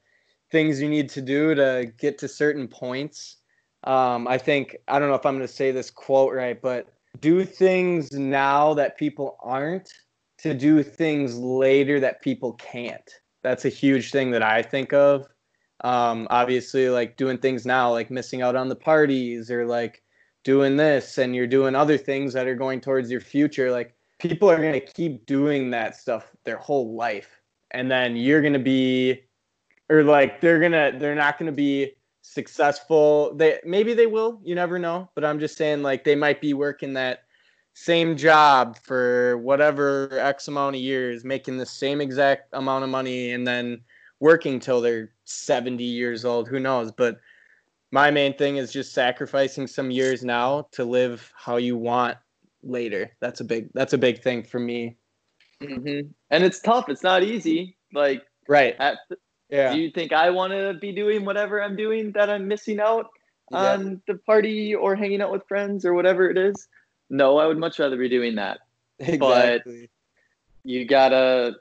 things 0.51 0.81
you 0.81 0.89
need 0.89 1.09
to 1.09 1.21
do 1.21 1.55
to 1.55 1.93
get 1.99 2.19
to 2.19 2.29
certain 2.29 2.69
points 2.69 3.39
um, 3.85 4.27
i 4.29 4.39
think 4.39 4.77
i 4.89 4.99
don't 4.99 5.09
know 5.09 5.15
if 5.15 5.27
i'm 5.27 5.37
going 5.37 5.47
to 5.47 5.53
say 5.53 5.71
this 5.71 5.91
quote 5.91 6.35
right 6.35 6.61
but 6.63 6.87
do 7.21 7.45
things 7.45 8.13
now 8.13 8.75
that 8.75 8.99
people 8.99 9.39
aren't 9.43 9.93
to 10.39 10.53
do 10.53 10.83
things 10.83 11.37
later 11.39 11.99
that 11.99 12.21
people 12.23 12.53
can't 12.55 13.11
that's 13.47 13.65
a 13.65 13.69
huge 13.69 14.11
thing 14.11 14.33
that 14.33 14.43
I 14.43 14.61
think 14.61 14.93
of. 14.93 15.29
Um, 15.85 16.27
obviously, 16.31 16.89
like 16.89 17.17
doing 17.17 17.39
things 17.39 17.65
now, 17.65 17.93
like 17.93 18.11
missing 18.11 18.43
out 18.43 18.57
on 18.57 18.69
the 18.69 18.75
parties 18.75 19.53
or 19.53 19.65
like 19.65 20.03
doing 20.43 20.77
this 20.77 21.17
and 21.19 21.35
you're 21.35 21.47
doing 21.47 21.77
other 21.77 21.97
things 21.97 22.33
that 22.33 22.49
are 22.49 22.57
going 22.57 22.81
towards 22.81 23.09
your 23.09 23.21
future, 23.21 23.71
like 23.71 23.95
people 24.19 24.51
are 24.51 24.57
going 24.57 24.73
to 24.73 24.81
keep 24.81 25.27
doing 25.27 25.71
that 25.71 25.97
stuff 25.97 26.35
their 26.45 26.57
whole 26.57 26.95
life. 26.95 27.41
And 27.73 27.91
then 27.91 28.17
you're 28.17 28.41
going 28.41 28.53
to 28.53 28.59
be 28.59 29.23
or 29.89 30.03
like 30.03 30.41
they're 30.41 30.61
going 30.61 30.73
to 30.73 30.97
they're 30.99 31.15
not 31.15 31.39
going 31.39 31.51
to 31.51 31.57
be 31.57 31.93
successful. 32.23 33.35
They 33.35 33.61
maybe 33.65 33.95
they 33.95 34.07
will, 34.07 34.41
you 34.45 34.55
never 34.55 34.79
know, 34.79 35.09
but 35.15 35.25
I'm 35.25 35.39
just 35.39 35.57
saying 35.57 35.83
like 35.83 36.05
they 36.05 36.17
might 36.17 36.41
be 36.41 36.55
working 36.55 36.95
that 36.95 37.25
same 37.75 38.17
job 38.17 38.79
for 38.83 39.37
whatever 39.39 40.19
x 40.19 40.49
amount 40.49 40.77
of 40.77 40.83
years, 40.83 41.25
making 41.25 41.59
the 41.59 41.67
same 41.67 42.01
exact 42.01 42.49
amount 42.53 42.85
of 42.85 42.91
money 42.91 43.33
and 43.33 43.47
then 43.47 43.81
working 44.19 44.59
till 44.59 44.81
they're 44.81 45.13
70 45.25 45.85
years 45.85 46.25
old, 46.25 46.49
who 46.49 46.59
knows, 46.59 46.91
but 46.91 47.21
my 47.93 48.11
main 48.11 48.37
thing 48.37 48.57
is 48.57 48.73
just 48.73 48.93
sacrificing 48.93 49.67
some 49.67 49.91
years 49.91 50.25
now 50.25 50.67
to 50.73 50.85
live 50.85 51.33
how 51.37 51.57
you 51.57 51.77
want 51.77 52.17
later. 52.63 53.11
That's 53.21 53.41
a 53.41 53.45
big 53.45 53.71
that's 53.75 53.93
a 53.93 53.99
big 53.99 54.23
thing 54.23 54.43
for 54.43 54.59
me. 54.59 54.97
hmm 55.61 56.01
And 56.31 56.45
it's 56.45 56.61
tough. 56.61 56.89
It's 56.89 57.03
not 57.03 57.23
easy. 57.23 57.77
Like, 57.93 58.23
Right. 58.49 58.77
at, 58.79 58.99
Yeah. 59.49 59.73
do 59.73 59.81
you 59.81 59.91
think 59.91 60.13
I 60.13 60.31
want 60.31 60.53
to 60.53 60.75
be 60.81 60.93
doing 60.93 61.25
whatever 61.25 61.63
I'm 61.63 61.77
doing 61.77 62.13
that 62.13 62.29
I'm 62.31 62.47
missing 62.49 62.81
out 62.81 63.07
Yeah. 63.51 63.75
on 63.75 64.03
the 64.07 64.17
party 64.17 64.75
or 64.75 64.95
hanging 64.97 65.21
out 65.23 65.33
with 65.33 65.47
friends 65.49 65.85
or 65.85 65.95
whatever 65.95 66.29
it 66.31 66.37
is? 66.39 66.69
No, 67.11 67.39
I 67.39 67.47
would 67.47 67.59
much 67.59 67.79
rather 67.79 67.97
be 67.97 68.09
doing 68.09 68.35
that. 68.37 68.59
exactly. 68.99 69.19
But 69.83 70.71
you 70.71 70.85
gotta. 70.87 71.57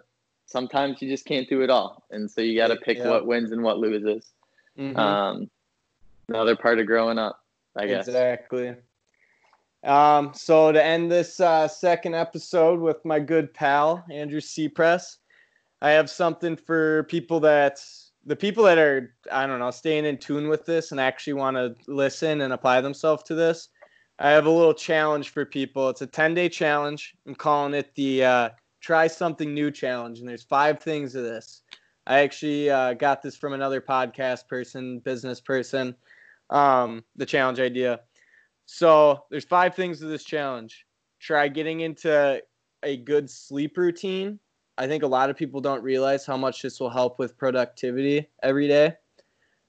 Sometimes 0.47 1.01
you 1.01 1.09
just 1.09 1.25
can't 1.25 1.49
do 1.49 1.61
it 1.61 1.69
all, 1.71 2.05
and 2.11 2.29
so 2.29 2.39
you 2.41 2.55
gotta 2.55 2.75
pick 2.75 2.97
Yeah. 2.99 3.09
what 3.09 3.25
wins 3.25 3.51
and 3.51 3.63
what 3.63 3.77
loses. 3.79 4.31
Mhm. 4.77 4.95
Um, 4.97 5.49
another 6.29 6.55
part 6.55 6.79
of 6.79 6.85
growing 6.87 7.17
up, 7.17 7.43
I 7.75 7.87
guess. 7.87 8.07
Exactly. 8.07 8.75
Um, 9.85 10.33
so 10.33 10.71
to 10.71 10.83
end 10.83 11.11
this 11.11 11.39
uh, 11.39 11.67
second 11.67 12.15
episode 12.15 12.79
with 12.79 13.05
my 13.05 13.19
good 13.19 13.53
pal 13.53 14.03
Andrew 14.11 14.39
Seapress, 14.39 15.17
I 15.81 15.91
have 15.91 16.09
something 16.09 16.55
for 16.55 17.03
people 17.03 17.39
that 17.41 17.79
the 18.25 18.35
people 18.35 18.63
that 18.63 18.79
are 18.79 19.13
I 19.31 19.45
don't 19.45 19.59
know 19.59 19.69
staying 19.69 20.05
in 20.05 20.17
tune 20.17 20.47
with 20.47 20.65
this 20.65 20.91
and 20.91 20.99
actually 20.99 21.33
want 21.33 21.57
to 21.57 21.75
listen 21.87 22.41
and 22.41 22.51
apply 22.51 22.81
themselves 22.81 23.21
to 23.23 23.35
this. 23.35 23.69
I 24.17 24.31
have 24.31 24.47
a 24.47 24.49
little 24.49 24.73
challenge 24.73 25.29
for 25.29 25.45
people. 25.45 25.89
It's 25.89 26.01
a 26.01 26.07
10 26.07 26.33
day 26.33 26.49
challenge. 26.49 27.13
I'm 27.27 27.35
calling 27.35 27.75
it 27.75 27.93
the 27.93 28.23
uh, 28.23 28.49
try 28.81 29.05
something 29.05 29.53
new 29.53 29.69
challenge, 29.69 30.19
and 30.19 30.27
there's 30.27 30.43
five 30.43 30.79
things 30.79 31.11
to 31.11 31.21
this. 31.21 31.61
I 32.07 32.19
actually 32.19 32.71
uh, 32.71 32.93
got 32.93 33.21
this 33.21 33.35
from 33.35 33.53
another 33.53 33.81
podcast 33.81 34.47
person, 34.47 34.99
business 34.99 35.39
person, 35.41 35.95
um, 36.49 37.03
the 37.15 37.25
challenge 37.25 37.59
idea. 37.59 37.99
So 38.65 39.23
there's 39.29 39.45
five 39.45 39.75
things 39.75 39.99
to 39.99 40.05
this 40.05 40.23
challenge. 40.23 40.85
Try 41.19 41.47
getting 41.47 41.81
into 41.81 42.41
a 42.83 42.97
good 42.97 43.29
sleep 43.29 43.77
routine. 43.77 44.39
I 44.77 44.87
think 44.87 45.03
a 45.03 45.07
lot 45.07 45.29
of 45.29 45.37
people 45.37 45.61
don't 45.61 45.81
realize 45.83 46.25
how 46.25 46.37
much 46.37 46.61
this 46.61 46.79
will 46.79 46.89
help 46.89 47.17
with 47.17 47.37
productivity 47.37 48.27
every 48.43 48.67
day. 48.67 48.95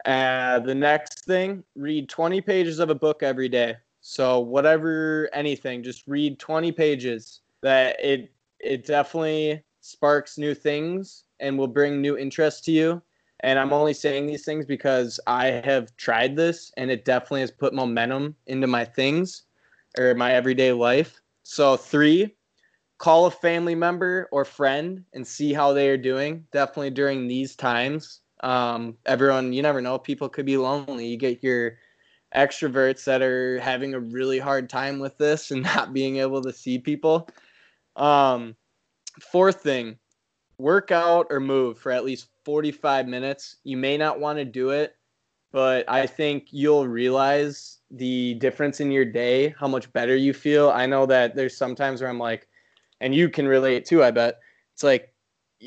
Uh, 0.04 0.58
the 0.60 0.74
next 0.74 1.24
thing, 1.24 1.64
read 1.74 2.08
20 2.08 2.40
pages 2.40 2.78
of 2.78 2.90
a 2.90 2.94
book 2.94 3.22
every 3.22 3.48
day. 3.48 3.76
So 4.00 4.40
whatever, 4.40 5.28
anything, 5.32 5.82
just 5.82 6.06
read 6.06 6.38
20 6.38 6.72
pages. 6.72 7.40
That 7.62 7.96
it 8.04 8.32
it 8.60 8.86
definitely 8.86 9.62
sparks 9.80 10.38
new 10.38 10.54
things 10.54 11.24
and 11.40 11.58
will 11.58 11.68
bring 11.68 12.00
new 12.00 12.16
interest 12.16 12.64
to 12.64 12.72
you. 12.72 13.02
And 13.40 13.58
I'm 13.58 13.72
only 13.72 13.92
saying 13.92 14.26
these 14.26 14.44
things 14.44 14.64
because 14.64 15.20
I 15.26 15.46
have 15.64 15.94
tried 15.96 16.36
this 16.36 16.72
and 16.76 16.90
it 16.90 17.04
definitely 17.04 17.42
has 17.42 17.50
put 17.50 17.74
momentum 17.74 18.34
into 18.46 18.66
my 18.66 18.84
things 18.84 19.42
or 19.98 20.14
my 20.14 20.32
everyday 20.32 20.72
life. 20.72 21.20
So, 21.42 21.76
three, 21.76 22.34
call 22.98 23.26
a 23.26 23.30
family 23.30 23.74
member 23.74 24.28
or 24.32 24.44
friend 24.44 25.04
and 25.12 25.26
see 25.26 25.52
how 25.52 25.72
they 25.72 25.88
are 25.88 25.98
doing. 25.98 26.44
Definitely 26.52 26.90
during 26.90 27.28
these 27.28 27.54
times. 27.54 28.20
Um, 28.40 28.96
everyone, 29.06 29.52
you 29.52 29.62
never 29.62 29.80
know, 29.80 29.98
people 29.98 30.28
could 30.28 30.46
be 30.46 30.56
lonely. 30.56 31.06
You 31.06 31.16
get 31.16 31.42
your 31.42 31.78
extroverts 32.34 33.04
that 33.04 33.22
are 33.22 33.58
having 33.60 33.94
a 33.94 34.00
really 34.00 34.38
hard 34.38 34.68
time 34.68 34.98
with 34.98 35.16
this 35.18 35.50
and 35.50 35.62
not 35.74 35.92
being 35.92 36.16
able 36.16 36.42
to 36.42 36.52
see 36.52 36.78
people. 36.78 37.28
Um, 37.96 38.56
fourth 39.20 39.62
thing, 39.62 39.98
work 40.58 40.90
out 40.90 41.26
or 41.30 41.40
move 41.40 41.78
for 41.78 41.92
at 41.92 42.04
least 42.04 42.28
45 42.44 43.06
minutes. 43.06 43.56
You 43.64 43.76
may 43.76 43.96
not 43.96 44.20
want 44.20 44.38
to 44.38 44.44
do 44.44 44.70
it, 44.70 44.96
but 45.52 45.84
I 45.88 46.06
think 46.06 46.48
you'll 46.50 46.88
realize 46.88 47.78
the 47.90 48.34
difference 48.34 48.80
in 48.80 48.90
your 48.90 49.04
day, 49.04 49.54
how 49.58 49.68
much 49.68 49.92
better 49.92 50.16
you 50.16 50.32
feel. 50.32 50.70
I 50.70 50.86
know 50.86 51.06
that 51.06 51.36
there's 51.36 51.56
sometimes 51.56 52.00
where 52.00 52.10
I'm 52.10 52.18
like, 52.18 52.48
and 53.00 53.14
you 53.14 53.28
can 53.28 53.46
relate 53.46 53.84
too, 53.84 54.02
I 54.02 54.10
bet. 54.10 54.38
It's 54.74 54.82
like, 54.82 55.12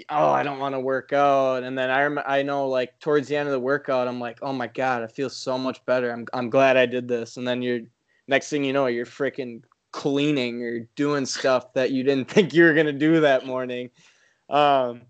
oh, 0.10 0.30
I 0.30 0.44
don't 0.44 0.60
want 0.60 0.76
to 0.76 0.80
work 0.80 1.14
out. 1.14 1.64
And 1.64 1.78
then 1.78 1.90
I, 1.90 2.04
rem- 2.04 2.24
I 2.26 2.44
know 2.44 2.68
like 2.68 3.00
towards 3.00 3.28
the 3.28 3.36
end 3.36 3.48
of 3.48 3.54
the 3.54 3.60
workout, 3.60 4.08
I'm 4.08 4.20
like, 4.20 4.40
oh 4.42 4.54
my 4.54 4.68
God, 4.68 5.04
I 5.04 5.08
feel 5.08 5.30
so 5.30 5.58
much 5.58 5.84
better. 5.86 6.12
I'm, 6.12 6.26
I'm 6.34 6.50
glad 6.50 6.78
I 6.78 6.86
did 6.86 7.08
this. 7.08 7.38
And 7.38 7.48
then 7.48 7.62
you're, 7.62 7.82
next 8.28 8.50
thing 8.50 8.64
you 8.64 8.74
know, 8.74 8.88
you're 8.88 9.06
freaking 9.06 9.64
cleaning 9.92 10.62
or 10.64 10.80
doing 10.96 11.26
stuff 11.26 11.74
that 11.74 11.92
you 11.92 12.04
didn't 12.04 12.26
think 12.30 12.54
you 12.54 12.64
were 12.64 12.74
going 12.74 12.86
to 12.86 12.94
do 12.94 13.22
that 13.22 13.46
morning. 13.46 13.90
Um, 14.50 15.02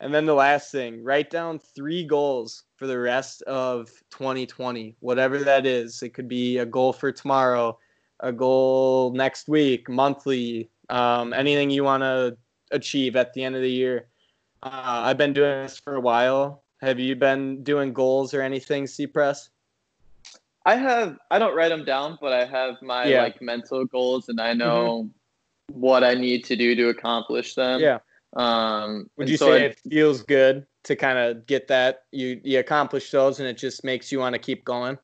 and 0.00 0.12
then 0.12 0.26
the 0.26 0.34
last 0.34 0.70
thing, 0.70 1.02
write 1.02 1.30
down 1.30 1.58
three 1.58 2.04
goals 2.04 2.64
for 2.76 2.86
the 2.86 2.98
rest 2.98 3.42
of 3.42 3.88
2020, 4.10 4.96
whatever 5.00 5.38
that 5.38 5.64
is. 5.64 6.02
It 6.02 6.10
could 6.10 6.28
be 6.28 6.58
a 6.58 6.66
goal 6.66 6.92
for 6.92 7.12
tomorrow, 7.12 7.78
a 8.20 8.32
goal 8.32 9.12
next 9.12 9.48
week, 9.48 9.88
monthly, 9.88 10.70
um, 10.90 11.32
anything 11.32 11.70
you 11.70 11.84
want 11.84 12.02
to 12.02 12.36
achieve 12.72 13.16
at 13.16 13.32
the 13.32 13.42
end 13.42 13.56
of 13.56 13.62
the 13.62 13.70
year. 13.70 14.08
Uh, 14.62 14.70
I've 15.04 15.18
been 15.18 15.32
doing 15.32 15.62
this 15.62 15.78
for 15.78 15.94
a 15.94 16.00
while. 16.00 16.62
Have 16.82 16.98
you 16.98 17.16
been 17.16 17.62
doing 17.62 17.92
goals 17.92 18.34
or 18.34 18.42
anything, 18.42 18.84
Seapress? 18.84 19.48
I 20.66 20.76
have. 20.76 21.16
I 21.30 21.38
don't 21.38 21.54
write 21.54 21.68
them 21.68 21.84
down, 21.84 22.18
but 22.20 22.32
I 22.32 22.44
have 22.44 22.82
my 22.82 23.06
Yeah. 23.06 23.22
like 23.22 23.40
mental 23.40 23.84
goals, 23.84 24.28
and 24.28 24.40
I 24.40 24.52
know 24.52 25.08
what 25.72 26.04
I 26.04 26.14
need 26.14 26.44
to 26.46 26.56
do 26.56 26.74
to 26.74 26.88
accomplish 26.88 27.54
them. 27.54 27.80
Yeah. 27.80 27.98
Um, 28.36 29.10
Would 29.16 29.28
you 29.28 29.36
so 29.36 29.46
say 29.46 29.62
I- 29.62 29.66
it 29.66 29.80
feels 29.80 30.22
good 30.22 30.66
to 30.84 30.94
kind 30.94 31.18
of 31.18 31.46
get 31.46 31.66
that 31.68 32.04
you 32.12 32.40
you 32.44 32.60
accomplish 32.60 33.10
those 33.10 33.40
and 33.40 33.48
it 33.48 33.56
just 33.58 33.82
makes 33.82 34.12
you 34.12 34.20
want 34.20 34.34
to 34.34 34.38
keep 34.38 34.64
going? 34.64 34.98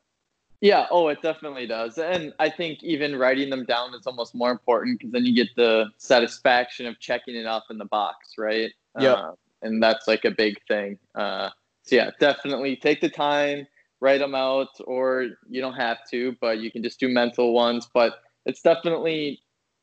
Yeah, 0.61 0.87
oh, 0.93 1.09
it 1.09 1.21
definitely 1.23 1.67
does. 1.67 1.99
And 1.99 2.33
I 2.39 2.49
think 2.49 2.85
even 2.85 3.17
writing 3.17 3.51
them 3.51 3.65
down 3.65 3.95
is 3.95 4.07
almost 4.07 4.33
more 4.33 4.53
important 4.53 5.01
because 5.01 5.11
then 5.11 5.25
you 5.25 5.35
get 5.35 5.49
the 5.57 5.87
satisfaction 5.97 6.87
of 6.87 7.01
checking 7.01 7.35
it 7.35 7.47
off 7.47 7.65
in 7.69 7.79
the 7.79 7.85
box, 7.87 8.35
right? 8.39 8.71
Yeah. 8.97 9.15
Uh, 9.15 9.33
and 9.63 9.83
that's 9.83 10.07
like 10.07 10.25
a 10.25 10.31
big 10.31 10.59
thing. 10.69 10.99
Uh, 11.17 11.49
so, 11.83 11.97
yeah, 11.97 12.11
definitely 12.21 12.77
take 12.77 13.01
the 13.01 13.09
time, 13.09 13.67
write 13.99 14.19
them 14.19 14.37
out, 14.37 14.69
or 14.85 15.31
you 15.49 15.61
don't 15.61 15.75
have 15.75 15.99
to, 16.13 16.37
but 16.41 16.61
you 16.61 16.71
can 16.71 16.81
just 16.85 17.01
do 17.01 17.09
mental 17.09 17.53
ones. 17.53 17.89
But 17.93 18.21
it's 18.47 18.63
definitely, 18.63 19.42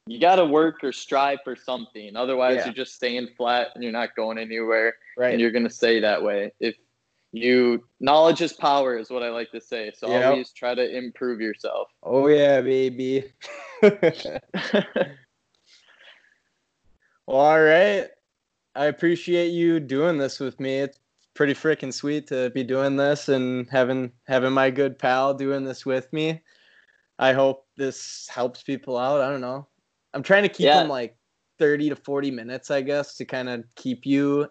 you 0.10 0.20
got 0.20 0.36
to 0.38 0.46
work 0.46 0.84
or 0.84 0.92
strive 0.92 1.40
for 1.44 1.56
something. 1.56 2.16
Otherwise, 2.16 2.58
Yeah. 2.58 2.66
you're 2.66 2.74
just 2.74 2.96
staying 2.96 3.28
flat 3.38 3.68
and 3.76 3.84
you're 3.84 3.94
not 3.94 4.16
going 4.16 4.38
anywhere 4.38 4.96
Right. 5.18 5.32
and 5.32 5.40
you're 5.42 5.52
going 5.52 5.68
to 5.68 5.70
stay 5.74 6.00
that 6.00 6.24
way. 6.24 6.52
If 6.60 6.76
you 7.32 7.88
knowledge 8.00 8.42
is 8.42 8.54
power 8.54 8.98
is 8.98 9.12
what 9.12 9.22
I 9.22 9.30
like 9.30 9.52
to 9.52 9.62
say. 9.62 9.92
So 9.96 10.10
Yep. 10.10 10.26
always 10.26 10.52
try 10.52 10.74
to 10.74 10.98
improve 10.98 11.40
yourself. 11.42 11.90
oh 12.04 12.28
yeah, 12.28 12.62
baby. 12.62 13.32
Well, 17.28 17.38
all 17.42 17.62
right. 17.62 18.08
I 18.74 18.86
appreciate 18.86 19.50
you 19.50 19.80
doing 19.80 20.18
this 20.18 20.40
with 20.40 20.60
me. 20.60 20.80
It's 20.80 21.00
pretty 21.36 21.54
freaking 21.54 21.94
sweet 21.94 22.26
to 22.30 22.50
be 22.50 22.64
doing 22.64 22.96
this 22.96 23.30
and 23.30 23.70
having 23.70 24.12
having 24.26 24.52
my 24.52 24.72
good 24.72 24.98
pal 24.98 25.36
doing 25.36 25.64
this 25.64 25.86
with 25.86 26.12
me. 26.12 26.42
I 27.20 27.34
hope 27.34 27.68
this 27.78 28.28
helps 28.30 28.64
people 28.64 28.98
out. 28.98 29.22
I 29.22 29.30
don't 29.30 29.42
know. 29.42 29.68
I'm 30.14 30.24
trying 30.24 30.44
to 30.44 30.50
keep 30.50 30.66
Yeah. 30.66 30.80
them 30.82 30.90
like 30.90 31.16
30 31.60 31.90
to 31.90 31.96
40 31.96 32.32
minutes, 32.32 32.72
I 32.72 32.82
guess, 32.82 33.16
to 33.18 33.26
kind 33.26 33.50
of 33.50 33.64
keep 33.76 34.06
you 34.06 34.48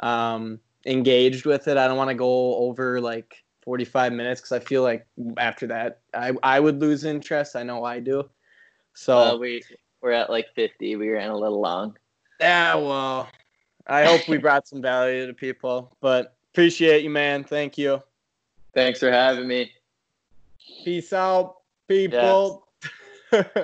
um, 0.00 0.60
engaged 0.86 1.46
with 1.46 1.68
it. 1.68 1.76
I 1.76 1.86
don't 1.86 1.96
want 1.96 2.10
to 2.10 2.14
go 2.14 2.56
over 2.56 3.00
like 3.00 3.44
45 3.64 4.12
minutes 4.12 4.40
because 4.40 4.52
I 4.52 4.60
feel 4.60 4.82
like 4.82 5.06
after 5.36 5.66
that 5.68 6.00
I, 6.12 6.32
I 6.42 6.60
would 6.60 6.80
lose 6.80 7.04
interest. 7.04 7.56
I 7.56 7.62
know 7.62 7.84
I 7.84 8.00
do. 8.00 8.28
So 8.94 9.18
Uh, 9.18 9.36
we 9.36 9.62
we're 10.00 10.12
at 10.12 10.30
like 10.30 10.46
50. 10.54 10.96
We 10.96 11.08
ran 11.08 11.30
a 11.30 11.36
little 11.36 11.60
long. 11.60 11.96
yeah, 12.40 12.74
well, 12.74 13.30
I 13.86 14.04
hope 14.04 14.28
we 14.28 14.36
brought 14.46 14.68
some 14.68 14.82
value 14.82 15.26
to 15.26 15.34
people. 15.34 15.96
But 16.00 16.36
appreciate 16.52 17.02
you, 17.02 17.10
man. 17.10 17.42
Thank 17.42 17.78
you. 17.78 18.02
Thanks 18.74 19.00
for 19.00 19.10
having 19.10 19.48
me. 19.48 19.72
Peace 20.84 21.12
out, 21.12 21.56
people. 21.88 22.68